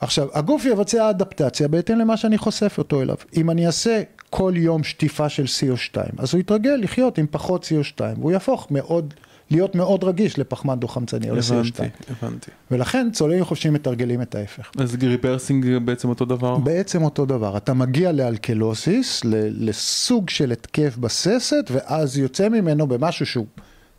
עכשיו, 0.01 0.28
הגוף 0.34 0.64
יבצע 0.64 1.11
אדפטציה 1.11 1.68
בהתאם 1.68 1.98
למה 1.98 2.16
שאני 2.16 2.38
חושף 2.38 2.74
אותו 2.78 3.03
אליו. 3.03 3.16
אם 3.36 3.51
אני 3.51 3.66
אעשה 3.66 4.03
כל 4.31 4.53
יום 4.57 4.85
שטיפה 4.85 5.28
של 5.28 5.45
CO2, 5.45 5.97
אז 6.18 6.35
הוא 6.35 6.41
יתרגל 6.41 6.74
לחיות 6.83 7.18
עם 7.18 7.26
פחות 7.31 7.64
CO2, 7.64 8.01
והוא 8.18 8.33
יהפוך 8.33 8.66
מאוד, 8.70 9.14
להיות 9.51 9.74
מאוד 9.74 10.05
רגיש 10.05 10.39
לפחמן 10.39 10.78
דו-חמצני 10.78 11.31
או 11.31 11.37
ל-CO2. 11.37 11.53
הבנתי, 11.53 11.83
הבנתי. 12.11 12.51
ולכן 12.70 13.09
צוללים 13.12 13.45
חופשיים 13.45 13.74
מתרגלים 13.74 14.22
את 14.22 14.35
ההפך. 14.35 14.70
אז 14.78 14.97
rebirthing 15.03 15.78
בעצם 15.85 16.09
אותו 16.09 16.24
דבר? 16.24 16.57
בעצם 16.57 17.03
אותו 17.03 17.26
דבר. 17.26 17.57
אתה 17.57 17.74
מגיע 17.74 18.12
ל 18.12 18.22
alkalosis, 18.22 19.20
לסוג 19.24 20.31
של 20.31 20.53
התקף 20.53 20.97
בססת, 20.97 21.70
ואז 21.70 22.18
יוצא 22.18 22.49
ממנו 22.49 22.87
במשהו 22.87 23.26
שהוא... 23.26 23.47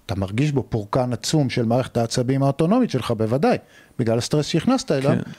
אתה 0.06 0.20
מרגיש 0.20 0.52
בו 0.52 0.66
פורקן 0.70 1.14
עצום 1.14 1.50
של 1.50 1.66
מערכת 1.66 1.98
העצבים 1.98 2.44
האוטונומית 2.44 2.90
שלך, 2.90 3.12
בוודאי, 3.12 3.58
בגלל 4.00 4.18
הסטרס 4.18 4.46
שהכנסת 4.46 4.92
אליו. 4.92 5.12
כן. 5.12 5.32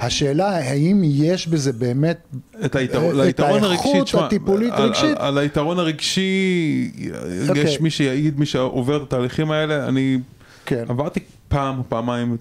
השאלה 0.00 0.48
האם 0.48 1.02
יש 1.04 1.48
בזה 1.48 1.72
באמת 1.72 2.18
את, 2.64 2.76
היתרון, 2.76 3.28
את 3.28 3.40
האיכות 3.40 4.14
הטיפולית 4.14 4.72
רגשית. 4.76 5.16
על, 5.16 5.26
על 5.26 5.38
היתרון 5.38 5.78
הרגשי, 5.78 6.90
אוקיי. 6.94 7.06
יש 7.32 7.48
אוקיי. 7.48 7.76
מי 7.80 7.90
שיעיד, 7.90 8.38
מי 8.38 8.46
שעובר 8.46 8.96
את 8.96 9.02
התהליכים 9.02 9.50
האלה, 9.50 9.88
אני 9.88 10.18
כן. 10.66 10.84
עברתי 10.88 11.20
פעם 11.48 11.78
או 11.78 11.84
פעמיים 11.88 12.36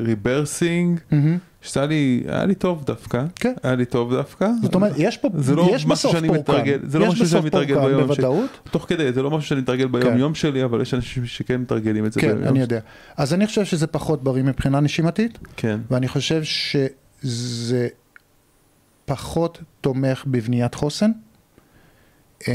rebirthing. 0.00 0.98
אה, 0.98 1.12
אמ-המ. 1.12 1.56
שעשה 1.66 1.86
לי, 1.86 2.22
היה 2.28 2.44
לי 2.44 2.54
טוב 2.54 2.84
דווקא, 2.84 3.24
כן. 3.34 3.52
היה 3.62 3.74
לי 3.74 3.84
טוב 3.84 4.14
דווקא. 4.14 4.48
זאת 4.62 4.74
אומרת, 4.74 4.92
יש 4.96 5.16
פה, 5.16 5.28
זה 5.38 5.54
לא 5.54 5.68
יש 5.72 5.84
בסוף 5.84 6.12
פורקן, 6.12 6.30
מתרגל, 6.30 6.78
זה 6.82 6.98
לא 6.98 7.08
משהו 7.08 7.26
שאני 7.26 7.46
מתרגל 7.46 7.80
ביום. 7.80 8.14
שלי, 8.14 8.26
תוך 8.70 8.84
כדי, 8.88 9.12
זה 9.12 9.22
לא 9.22 9.30
משהו 9.30 9.48
שאני 9.48 9.60
מתרגל 9.60 9.86
ביום 9.86 10.12
כן. 10.12 10.18
יום 10.18 10.34
שלי, 10.34 10.64
אבל 10.64 10.80
יש 10.80 10.94
אנשים 10.94 11.26
שכן 11.26 11.60
מתרגלים 11.60 12.06
את 12.06 12.12
זה 12.12 12.20
כן, 12.20 12.26
ביום. 12.26 12.40
כן, 12.42 12.48
אני 12.48 12.60
יודע. 12.60 12.80
אז 13.16 13.34
אני 13.34 13.46
חושב 13.46 13.64
שזה 13.64 13.86
פחות 13.86 14.24
בריא 14.24 14.42
מבחינה 14.42 14.80
נשימתית, 14.80 15.38
כן. 15.56 15.80
ואני 15.90 16.08
חושב 16.08 16.42
שזה 17.24 17.88
פחות 19.04 19.62
תומך 19.80 20.24
בבניית 20.26 20.74
חוסן. 20.74 21.10
אמ, 22.48 22.52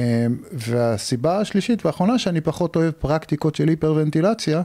והסיבה 0.53 1.39
השלישית 1.39 1.85
והאחרונה 1.85 2.19
שאני 2.19 2.41
פחות 2.41 2.75
אוהב 2.75 2.91
פרקטיקות 2.91 3.55
של 3.55 3.67
היפרוונטילציה, 3.67 4.61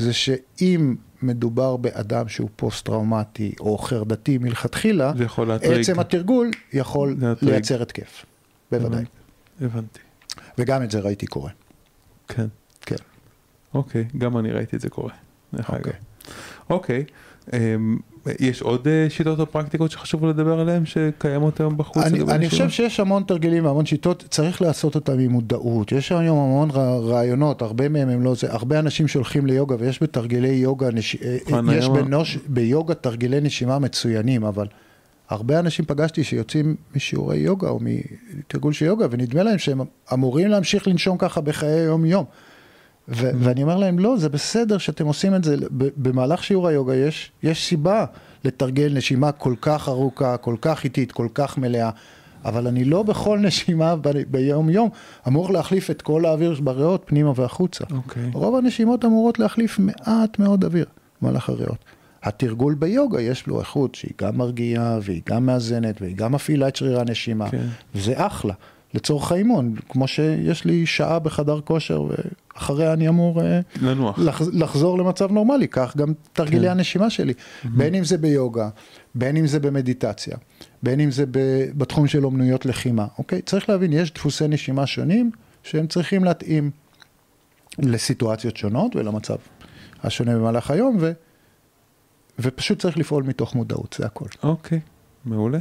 זה 0.00 0.12
שאם 0.12 0.94
מדובר 1.22 1.76
באדם 1.76 2.28
שהוא 2.28 2.48
פוסט-טראומטי 2.56 3.52
או 3.60 3.78
חרדתי 3.78 4.38
מלכתחילה, 4.38 5.12
עצם 5.62 6.00
התרגול 6.00 6.50
יכול 6.72 7.16
להטריג. 7.20 7.50
לייצר 7.52 7.82
התקף, 7.82 8.24
בוודאי. 8.72 9.04
הבנתי. 9.60 10.00
וגם 10.58 10.82
את 10.82 10.90
זה 10.90 11.00
ראיתי 11.00 11.26
קורה. 11.26 11.50
כן. 12.28 12.46
כן. 12.80 12.96
אוקיי, 13.74 14.04
גם 14.18 14.38
אני 14.38 14.52
ראיתי 14.52 14.76
את 14.76 14.80
זה 14.80 14.88
קורה. 14.88 15.12
אוקיי. 15.58 15.92
אוקיי. 16.70 17.04
אמ, 17.52 17.98
יש 18.40 18.62
עוד 18.62 18.88
אה, 18.88 19.06
שיטות 19.08 19.40
או 19.40 19.46
פרקטיקות 19.46 19.90
שחשוב 19.90 20.26
לדבר 20.26 20.60
עליהן 20.60 20.86
שקיימות 20.86 21.60
היום 21.60 21.76
בחוץ? 21.76 22.04
אני, 22.04 22.22
אני 22.22 22.48
חושב 22.48 22.70
שיש 22.70 23.00
המון 23.00 23.22
תרגילים 23.22 23.64
והמון 23.64 23.86
שיטות, 23.86 24.24
צריך 24.30 24.62
לעשות 24.62 24.94
אותם 24.94 25.18
עם 25.18 25.30
מודעות. 25.30 25.92
יש 25.92 26.12
היום 26.12 26.38
המון 26.38 26.70
רעיונות, 27.04 27.62
הרבה 27.62 27.88
מהם 27.88 28.08
הם 28.08 28.22
לא 28.22 28.34
זה, 28.34 28.52
הרבה 28.52 28.78
אנשים 28.78 29.08
שהולכים 29.08 29.46
ליוגה 29.46 29.76
ויש 29.78 30.02
בתרגילי 30.02 30.48
יוגה, 30.48 30.90
נש... 30.90 31.16
אה, 31.16 31.36
אה, 31.52 31.74
יש 31.74 31.88
בנוש... 31.88 32.38
ביוגה 32.46 32.94
תרגילי 32.94 33.40
נשימה 33.40 33.78
מצוינים, 33.78 34.44
אבל 34.44 34.66
הרבה 35.28 35.58
אנשים 35.58 35.84
פגשתי 35.84 36.24
שיוצאים 36.24 36.76
משיעורי 36.96 37.38
יוגה 37.38 37.68
או 37.68 37.78
מתרגול 37.82 38.72
של 38.72 38.84
יוגה 38.84 39.06
ונדמה 39.10 39.42
להם 39.42 39.58
שהם 39.58 39.80
אמורים 40.12 40.48
להמשיך 40.48 40.88
לנשום 40.88 41.18
ככה 41.18 41.40
בחיי 41.40 41.80
היום 41.80 42.04
יום. 42.04 42.24
ו- 43.10 43.30
ואני 43.38 43.62
אומר 43.62 43.76
להם, 43.76 43.98
לא, 43.98 44.16
זה 44.16 44.28
בסדר 44.28 44.78
שאתם 44.78 45.06
עושים 45.06 45.34
את 45.34 45.44
זה, 45.44 45.56
במהלך 45.70 46.44
שיעור 46.44 46.68
היוגה 46.68 46.94
יש, 46.94 47.30
יש 47.42 47.66
סיבה 47.66 48.04
לתרגל 48.44 48.92
נשימה 48.94 49.32
כל 49.32 49.54
כך 49.60 49.88
ארוכה, 49.88 50.36
כל 50.36 50.56
כך 50.60 50.84
איטית, 50.84 51.12
כל 51.12 51.28
כך 51.34 51.58
מלאה, 51.58 51.90
אבל 52.44 52.66
אני 52.66 52.84
לא 52.84 53.02
בכל 53.02 53.38
נשימה 53.46 53.96
ב- 53.96 54.22
ביום 54.30 54.70
יום 54.70 54.88
אמור 55.28 55.52
להחליף 55.52 55.90
את 55.90 56.02
כל 56.02 56.24
האוויר 56.24 56.60
בריאות 56.64 57.02
פנימה 57.06 57.32
והחוצה. 57.36 57.84
Okay. 57.84 57.94
אוקיי. 57.94 58.30
רוב 58.32 58.56
הנשימות 58.56 59.04
אמורות 59.04 59.38
להחליף 59.38 59.78
מעט 59.78 60.38
מאוד 60.38 60.64
אוויר 60.64 60.86
במהלך 61.22 61.48
הריאות. 61.48 61.84
התרגול 62.22 62.74
ביוגה 62.74 63.20
יש 63.20 63.46
לו 63.46 63.60
איכות 63.60 63.94
שהיא 63.94 64.12
גם 64.20 64.38
מרגיעה 64.38 64.98
והיא 65.02 65.22
גם 65.28 65.46
מאזנת 65.46 66.02
והיא 66.02 66.16
גם 66.16 66.32
מפעילה 66.32 66.68
את 66.68 66.76
שרירי 66.76 67.00
הנשימה, 67.00 67.46
okay. 67.46 67.50
כן. 67.50 67.66
וזה 67.94 68.12
אחלה. 68.16 68.54
לצורך 68.94 69.32
האימון, 69.32 69.74
כמו 69.88 70.08
שיש 70.08 70.64
לי 70.64 70.86
שעה 70.86 71.18
בחדר 71.18 71.60
כושר 71.60 72.02
ואחריה 72.02 72.92
אני 72.92 73.08
אמור 73.08 73.42
אה, 73.42 73.60
לנוח. 73.82 74.18
לח, 74.18 74.42
לחזור 74.52 74.98
למצב 74.98 75.32
נורמלי, 75.32 75.68
כך 75.68 75.96
גם 75.96 76.12
תרגילי 76.32 76.66
כן. 76.66 76.70
הנשימה 76.70 77.10
שלי, 77.10 77.32
mm-hmm. 77.32 77.68
בין 77.68 77.94
אם 77.94 78.04
זה 78.04 78.18
ביוגה, 78.18 78.68
בין 79.14 79.36
אם 79.36 79.46
זה 79.46 79.60
במדיטציה, 79.60 80.36
בין 80.82 81.00
אם 81.00 81.10
זה 81.10 81.24
בתחום 81.76 82.06
של 82.06 82.24
אומנויות 82.24 82.66
לחימה, 82.66 83.06
אוקיי? 83.18 83.42
צריך 83.42 83.68
להבין, 83.68 83.92
יש 83.92 84.14
דפוסי 84.14 84.48
נשימה 84.48 84.86
שונים 84.86 85.30
שהם 85.62 85.86
צריכים 85.86 86.24
להתאים 86.24 86.70
לסיטואציות 87.78 88.56
שונות 88.56 88.96
ולמצב 88.96 89.36
השונה 90.02 90.34
במהלך 90.34 90.70
היום, 90.70 90.96
ו, 91.00 91.12
ופשוט 92.38 92.78
צריך 92.78 92.98
לפעול 92.98 93.22
מתוך 93.22 93.54
מודעות, 93.54 93.96
זה 93.98 94.06
הכל. 94.06 94.26
אוקיי, 94.42 94.80
מעולה. 95.24 95.58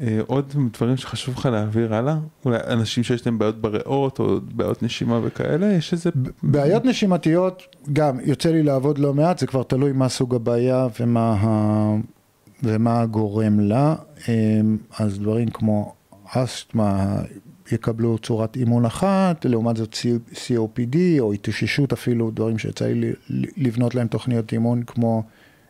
אה, 0.00 0.18
עוד 0.26 0.52
דברים 0.72 0.96
שחשוב 0.96 1.34
לך 1.34 1.46
להעביר 1.46 1.94
הלאה? 1.94 2.16
אולי 2.44 2.58
אנשים 2.66 3.04
שיש 3.04 3.26
להם 3.26 3.38
בעיות 3.38 3.60
בריאות 3.60 4.18
או 4.18 4.40
בעיות 4.54 4.82
נשימה 4.82 5.20
וכאלה, 5.22 5.72
יש 5.72 5.92
איזה... 5.92 6.10
בעיות 6.42 6.84
נשימתיות, 6.84 7.62
גם 7.92 8.18
יוצא 8.24 8.48
לי 8.48 8.62
לעבוד 8.62 8.98
לא 8.98 9.14
מעט, 9.14 9.38
זה 9.38 9.46
כבר 9.46 9.62
תלוי 9.62 9.92
מה 9.92 10.08
סוג 10.08 10.34
הבעיה 10.34 10.88
ומה, 11.00 11.36
ה... 11.40 11.94
ומה 12.62 13.06
גורם 13.06 13.60
לה. 13.60 13.94
אמ, 14.28 14.76
אז 14.98 15.18
דברים 15.18 15.48
כמו 15.48 15.94
אסתמה 16.26 17.16
יקבלו 17.72 18.18
צורת 18.18 18.56
אימון 18.56 18.84
אחת, 18.84 19.44
לעומת 19.44 19.76
זאת 19.76 19.96
COPD 20.32 20.96
או 21.18 21.32
התאוששות 21.32 21.92
אפילו, 21.92 22.30
דברים 22.30 22.58
שיצא 22.58 22.86
לי 22.86 23.12
לבנות 23.56 23.94
להם 23.94 24.06
תוכניות 24.06 24.52
אימון 24.52 24.82
כמו... 24.82 25.22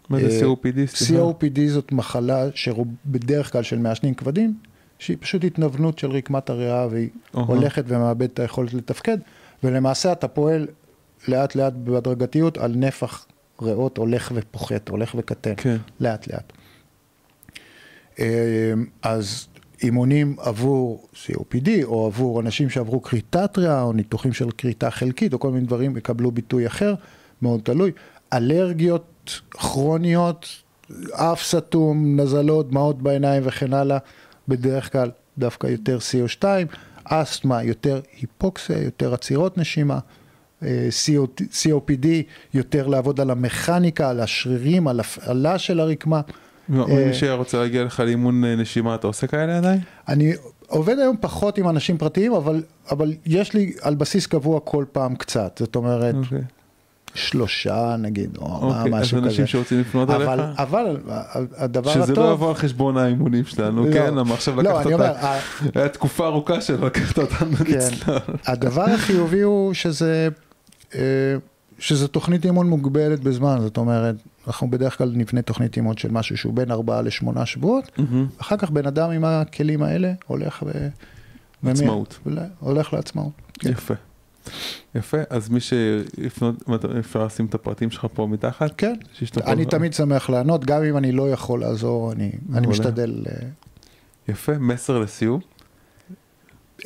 מה 0.08 0.20
זה 0.20 0.46
COPD? 0.46 1.10
COPD 1.10 1.60
זאת 1.68 1.92
מחלה 1.92 2.44
שבדרך 2.54 3.52
כלל 3.52 3.62
של 3.62 3.78
מעשנים 3.78 4.14
כבדים, 4.14 4.54
שהיא 4.98 5.16
פשוט 5.20 5.44
התנוונות 5.44 5.98
של 5.98 6.10
רקמת 6.10 6.50
הריאה 6.50 6.86
והיא 6.90 7.08
הולכת 7.32 7.84
ומאבדת 7.86 8.34
את 8.34 8.38
היכולת 8.38 8.74
לתפקד, 8.74 9.18
ולמעשה 9.64 10.12
אתה 10.12 10.28
פועל 10.28 10.66
לאט 11.28 11.54
לאט 11.56 11.72
בהדרגתיות 11.72 12.58
על 12.58 12.72
נפח 12.76 13.26
ריאות 13.62 13.98
הולך 13.98 14.32
ופוחת, 14.34 14.88
הולך 14.88 15.14
וקטן, 15.18 15.54
כן. 15.56 15.76
לאט 16.00 16.28
לאט. 16.32 16.52
אז 19.02 19.46
אימונים 19.82 20.36
עבור 20.38 21.08
COPD 21.14 21.68
או 21.84 22.06
עבור 22.06 22.40
אנשים 22.40 22.70
שעברו 22.70 23.00
קריטטריה 23.00 23.82
או 23.82 23.92
ניתוחים 23.92 24.32
של 24.32 24.50
כריתה 24.50 24.90
חלקית 24.90 25.32
או 25.32 25.38
כל 25.38 25.50
מיני 25.50 25.66
דברים 25.66 25.96
יקבלו 25.96 26.30
ביטוי 26.30 26.66
אחר, 26.66 26.94
מאוד 27.42 27.60
תלוי. 27.64 27.92
אלרגיות 28.36 29.40
כרוניות, 29.50 30.46
אף 31.12 31.42
סתום, 31.42 32.20
נזלות, 32.20 32.70
דמעות 32.70 33.02
בעיניים 33.02 33.42
וכן 33.46 33.72
הלאה, 33.72 33.98
בדרך 34.48 34.92
כלל 34.92 35.10
דווקא 35.38 35.66
יותר 35.66 35.98
CO2, 35.98 36.44
אסתמה, 37.04 37.62
יותר 37.62 38.00
היפוקסיה, 38.20 38.82
יותר 38.82 39.14
עצירות 39.14 39.58
נשימה, 39.58 39.98
אה, 40.62 40.88
COPD, 41.52 42.06
יותר 42.54 42.86
לעבוד 42.86 43.20
על 43.20 43.30
המכניקה, 43.30 44.10
על 44.10 44.20
השרירים, 44.20 44.88
על 44.88 45.00
הפעלה 45.00 45.58
של 45.58 45.80
הרקמה. 45.80 46.20
מי 46.68 47.14
שרוצה 47.14 47.58
להגיע 47.58 47.84
לך 47.84 48.00
לאימון 48.00 48.44
נשימה, 48.44 48.94
אתה 48.94 49.06
עושה 49.06 49.26
כאלה 49.26 49.58
עדיין? 49.58 49.80
אני 50.08 50.32
עובד 50.66 50.98
היום 50.98 51.16
פחות 51.20 51.58
עם 51.58 51.68
אנשים 51.68 51.98
פרטיים, 51.98 52.34
אבל, 52.34 52.62
אבל 52.90 53.12
יש 53.26 53.54
לי 53.54 53.72
על 53.82 53.94
בסיס 53.94 54.26
קבוע 54.26 54.60
כל 54.60 54.84
פעם 54.92 55.16
קצת. 55.16 55.56
זאת 55.58 55.76
אומרת, 55.76 56.14
okay. 56.14 56.63
שלושה 57.14 57.96
נגיד, 57.98 58.36
או 58.36 58.44
אוקיי, 58.44 58.92
משהו 58.92 59.18
כזה. 59.18 59.26
אז 59.26 59.32
אנשים 59.32 59.46
שרוצים 59.46 59.80
לפנות 59.80 60.10
אבל, 60.10 60.40
אליך? 60.40 60.60
אבל 60.60 60.96
הדבר 61.56 61.90
שזה 61.90 62.02
הטוב... 62.02 62.14
שזה 62.14 62.20
לא 62.20 62.32
יבוא 62.32 62.48
על 62.48 62.54
חשבון 62.54 62.96
האימונים 62.96 63.44
שלנו, 63.44 63.86
לא, 63.86 63.92
כן? 63.92 64.14
למה 64.14 64.34
עכשיו 64.34 64.62
לא, 64.62 64.62
לקחת 64.62 64.86
אותה, 64.86 64.94
אומר, 64.94 65.14
היה 65.74 65.88
תקופה 65.88 66.26
ארוכה 66.26 66.60
שלא 66.60 66.86
לקחת 66.86 67.18
אותנו 67.18 67.56
כן. 67.56 67.64
לצלול. 67.64 68.18
הדבר 68.46 68.84
החיובי 68.84 69.40
הוא 69.40 69.74
שזה, 69.74 70.28
אה, 70.94 71.00
שזה 71.78 72.08
תוכנית 72.08 72.44
אימון 72.44 72.68
מוגבלת 72.68 73.20
בזמן, 73.20 73.56
זאת 73.60 73.76
אומרת, 73.76 74.14
אנחנו 74.46 74.70
בדרך 74.70 74.98
כלל 74.98 75.12
נבנה 75.14 75.42
תוכנית 75.42 75.76
אימון 75.76 75.96
של 75.96 76.10
משהו 76.10 76.36
שהוא 76.36 76.54
בין 76.54 76.70
ארבעה 76.70 77.02
לשמונה 77.02 77.46
שבועות, 77.46 77.98
אחר 78.38 78.56
כך 78.56 78.70
בן 78.70 78.86
אדם 78.86 79.10
עם 79.10 79.24
הכלים 79.24 79.82
האלה 79.82 80.12
הולך 80.26 80.64
ו... 80.66 80.88
עצמאות. 81.70 82.18
הולך 82.60 82.92
לעצמאות. 82.92 83.32
כן. 83.58 83.70
יפה. 83.70 83.94
יפה, 84.94 85.18
אז 85.30 85.48
מי 85.48 85.60
שיפנות, 85.60 86.84
אפשר 86.98 87.24
לשים 87.24 87.46
את 87.46 87.54
הפרטים 87.54 87.90
שלך 87.90 88.06
פה 88.14 88.26
מתחת? 88.26 88.70
כן, 88.76 88.94
אני 89.46 89.64
תמיד 89.64 89.92
שמח 89.92 90.30
לענות, 90.30 90.64
גם 90.64 90.82
אם 90.82 90.96
אני 90.96 91.12
לא 91.12 91.30
יכול 91.30 91.60
לעזור, 91.60 92.12
אני, 92.12 92.32
אני 92.54 92.66
משתדל. 92.66 93.24
אה, 93.26 93.46
יפה, 94.28 94.58
מסר 94.58 94.98
לסיום? 94.98 95.40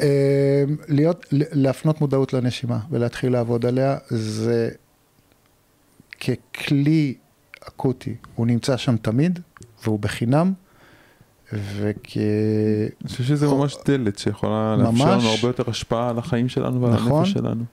אה, 0.00 0.64
להיות, 0.88 1.26
להפנות 1.32 2.00
מודעות 2.00 2.32
לנשימה 2.32 2.78
ולהתחיל 2.90 3.32
לעבוד 3.32 3.66
עליה, 3.66 3.98
זה 4.08 4.70
ככלי 6.20 7.14
אקוטי, 7.68 8.14
הוא 8.34 8.46
נמצא 8.46 8.76
שם 8.76 8.96
תמיד, 8.96 9.38
והוא 9.84 9.98
בחינם. 9.98 10.52
וכ... 11.52 12.16
אני 13.02 13.08
חושב 13.08 13.24
שזה 13.24 13.46
ממש 13.46 13.76
דלת 13.86 14.18
שיכולה 14.18 14.76
ממש... 14.78 15.00
לאפשר 15.00 15.16
לנו 15.16 15.28
הרבה 15.28 15.48
יותר 15.48 15.70
השפעה 15.70 16.10
על 16.10 16.18
החיים 16.18 16.48
שלנו 16.48 16.80
ועל 16.80 16.92
נכון, 16.92 17.18
הנפש 17.18 17.32
שלנו. 17.32 17.64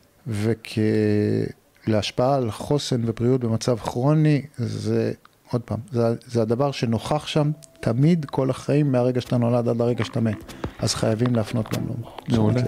וכלהשפעה 1.87 2.35
על 2.35 2.51
חוסן 2.51 3.01
ובריאות 3.05 3.41
במצב 3.41 3.77
כרוני, 3.77 4.41
זה, 4.57 5.11
עוד 5.51 5.61
פעם, 5.61 5.79
זה, 5.91 6.15
זה 6.27 6.41
הדבר 6.41 6.71
שנוכח 6.71 7.27
שם 7.27 7.51
תמיד 7.79 8.25
כל 8.25 8.49
החיים 8.49 8.91
מהרגע 8.91 9.21
שאתה 9.21 9.37
נולד 9.37 9.67
עד 9.67 9.81
הרגע 9.81 10.05
שאתה 10.05 10.19
מת. 10.19 10.53
אז 10.79 10.95
חייבים 10.95 11.35
להפנות 11.35 11.77
לנו. 11.77 11.93
מעולה. 12.29 12.61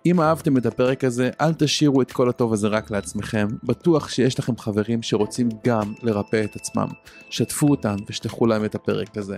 אם 0.05 0.21
אהבתם 0.21 0.57
את 0.57 0.65
הפרק 0.65 1.03
הזה, 1.03 1.29
אל 1.41 1.53
תשאירו 1.53 2.01
את 2.01 2.11
כל 2.11 2.29
הטוב 2.29 2.53
הזה 2.53 2.67
רק 2.67 2.91
לעצמכם. 2.91 3.47
בטוח 3.63 4.09
שיש 4.09 4.39
לכם 4.39 4.57
חברים 4.57 5.01
שרוצים 5.01 5.49
גם 5.67 5.93
לרפא 6.01 6.43
את 6.43 6.55
עצמם. 6.55 6.87
שתפו 7.29 7.67
אותם 7.67 7.95
ושלחו 8.09 8.45
להם 8.45 8.65
את 8.65 8.75
הפרק 8.75 9.17
הזה. 9.17 9.37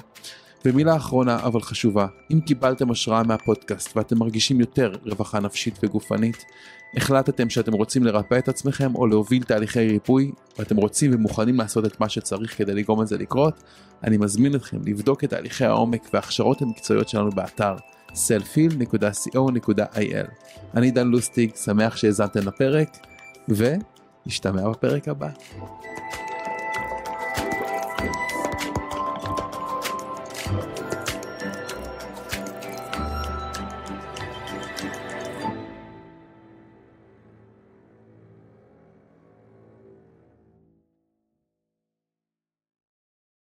ומילה 0.66 0.95
אחרונה 0.95 1.39
אבל 1.39 1.61
חשובה, 1.61 2.07
אם 2.32 2.39
קיבלתם 2.39 2.91
השראה 2.91 3.24
מהפודקאסט 3.24 3.97
ואתם 3.97 4.18
מרגישים 4.18 4.59
יותר 4.59 4.91
רווחה 5.05 5.39
נפשית 5.39 5.80
וגופנית, 5.84 6.45
החלטתם 6.97 7.49
שאתם 7.49 7.74
רוצים 7.74 8.03
לרפא 8.03 8.38
את 8.38 8.47
עצמכם 8.47 8.95
או 8.95 9.07
להוביל 9.07 9.43
תהליכי 9.43 9.88
ריפוי, 9.88 10.32
ואתם 10.59 10.76
רוצים 10.76 11.11
ומוכנים 11.13 11.55
לעשות 11.55 11.86
את 11.86 11.99
מה 11.99 12.09
שצריך 12.09 12.57
כדי 12.57 12.74
לגרום 12.74 13.01
לזה 13.01 13.18
לקרות, 13.18 13.63
אני 14.03 14.18
מזמין 14.18 14.55
אתכם 14.55 14.78
לבדוק 14.86 15.24
את 15.24 15.30
תהליכי 15.30 15.66
העומק 15.66 16.09
וההכשרות 16.13 16.61
המקצועיות 16.61 17.09
שלנו 17.09 17.30
באתר 17.30 17.76
selfil.co.il. 18.16 19.97
אני 20.76 20.91
דן 20.91 21.07
לוסטיג, 21.07 21.55
שמח 21.55 21.97
שהאזנתם 21.97 22.47
לפרק, 22.47 22.97
ונשתמע 23.49 24.70
בפרק 24.70 25.07
הבא. 25.07 25.30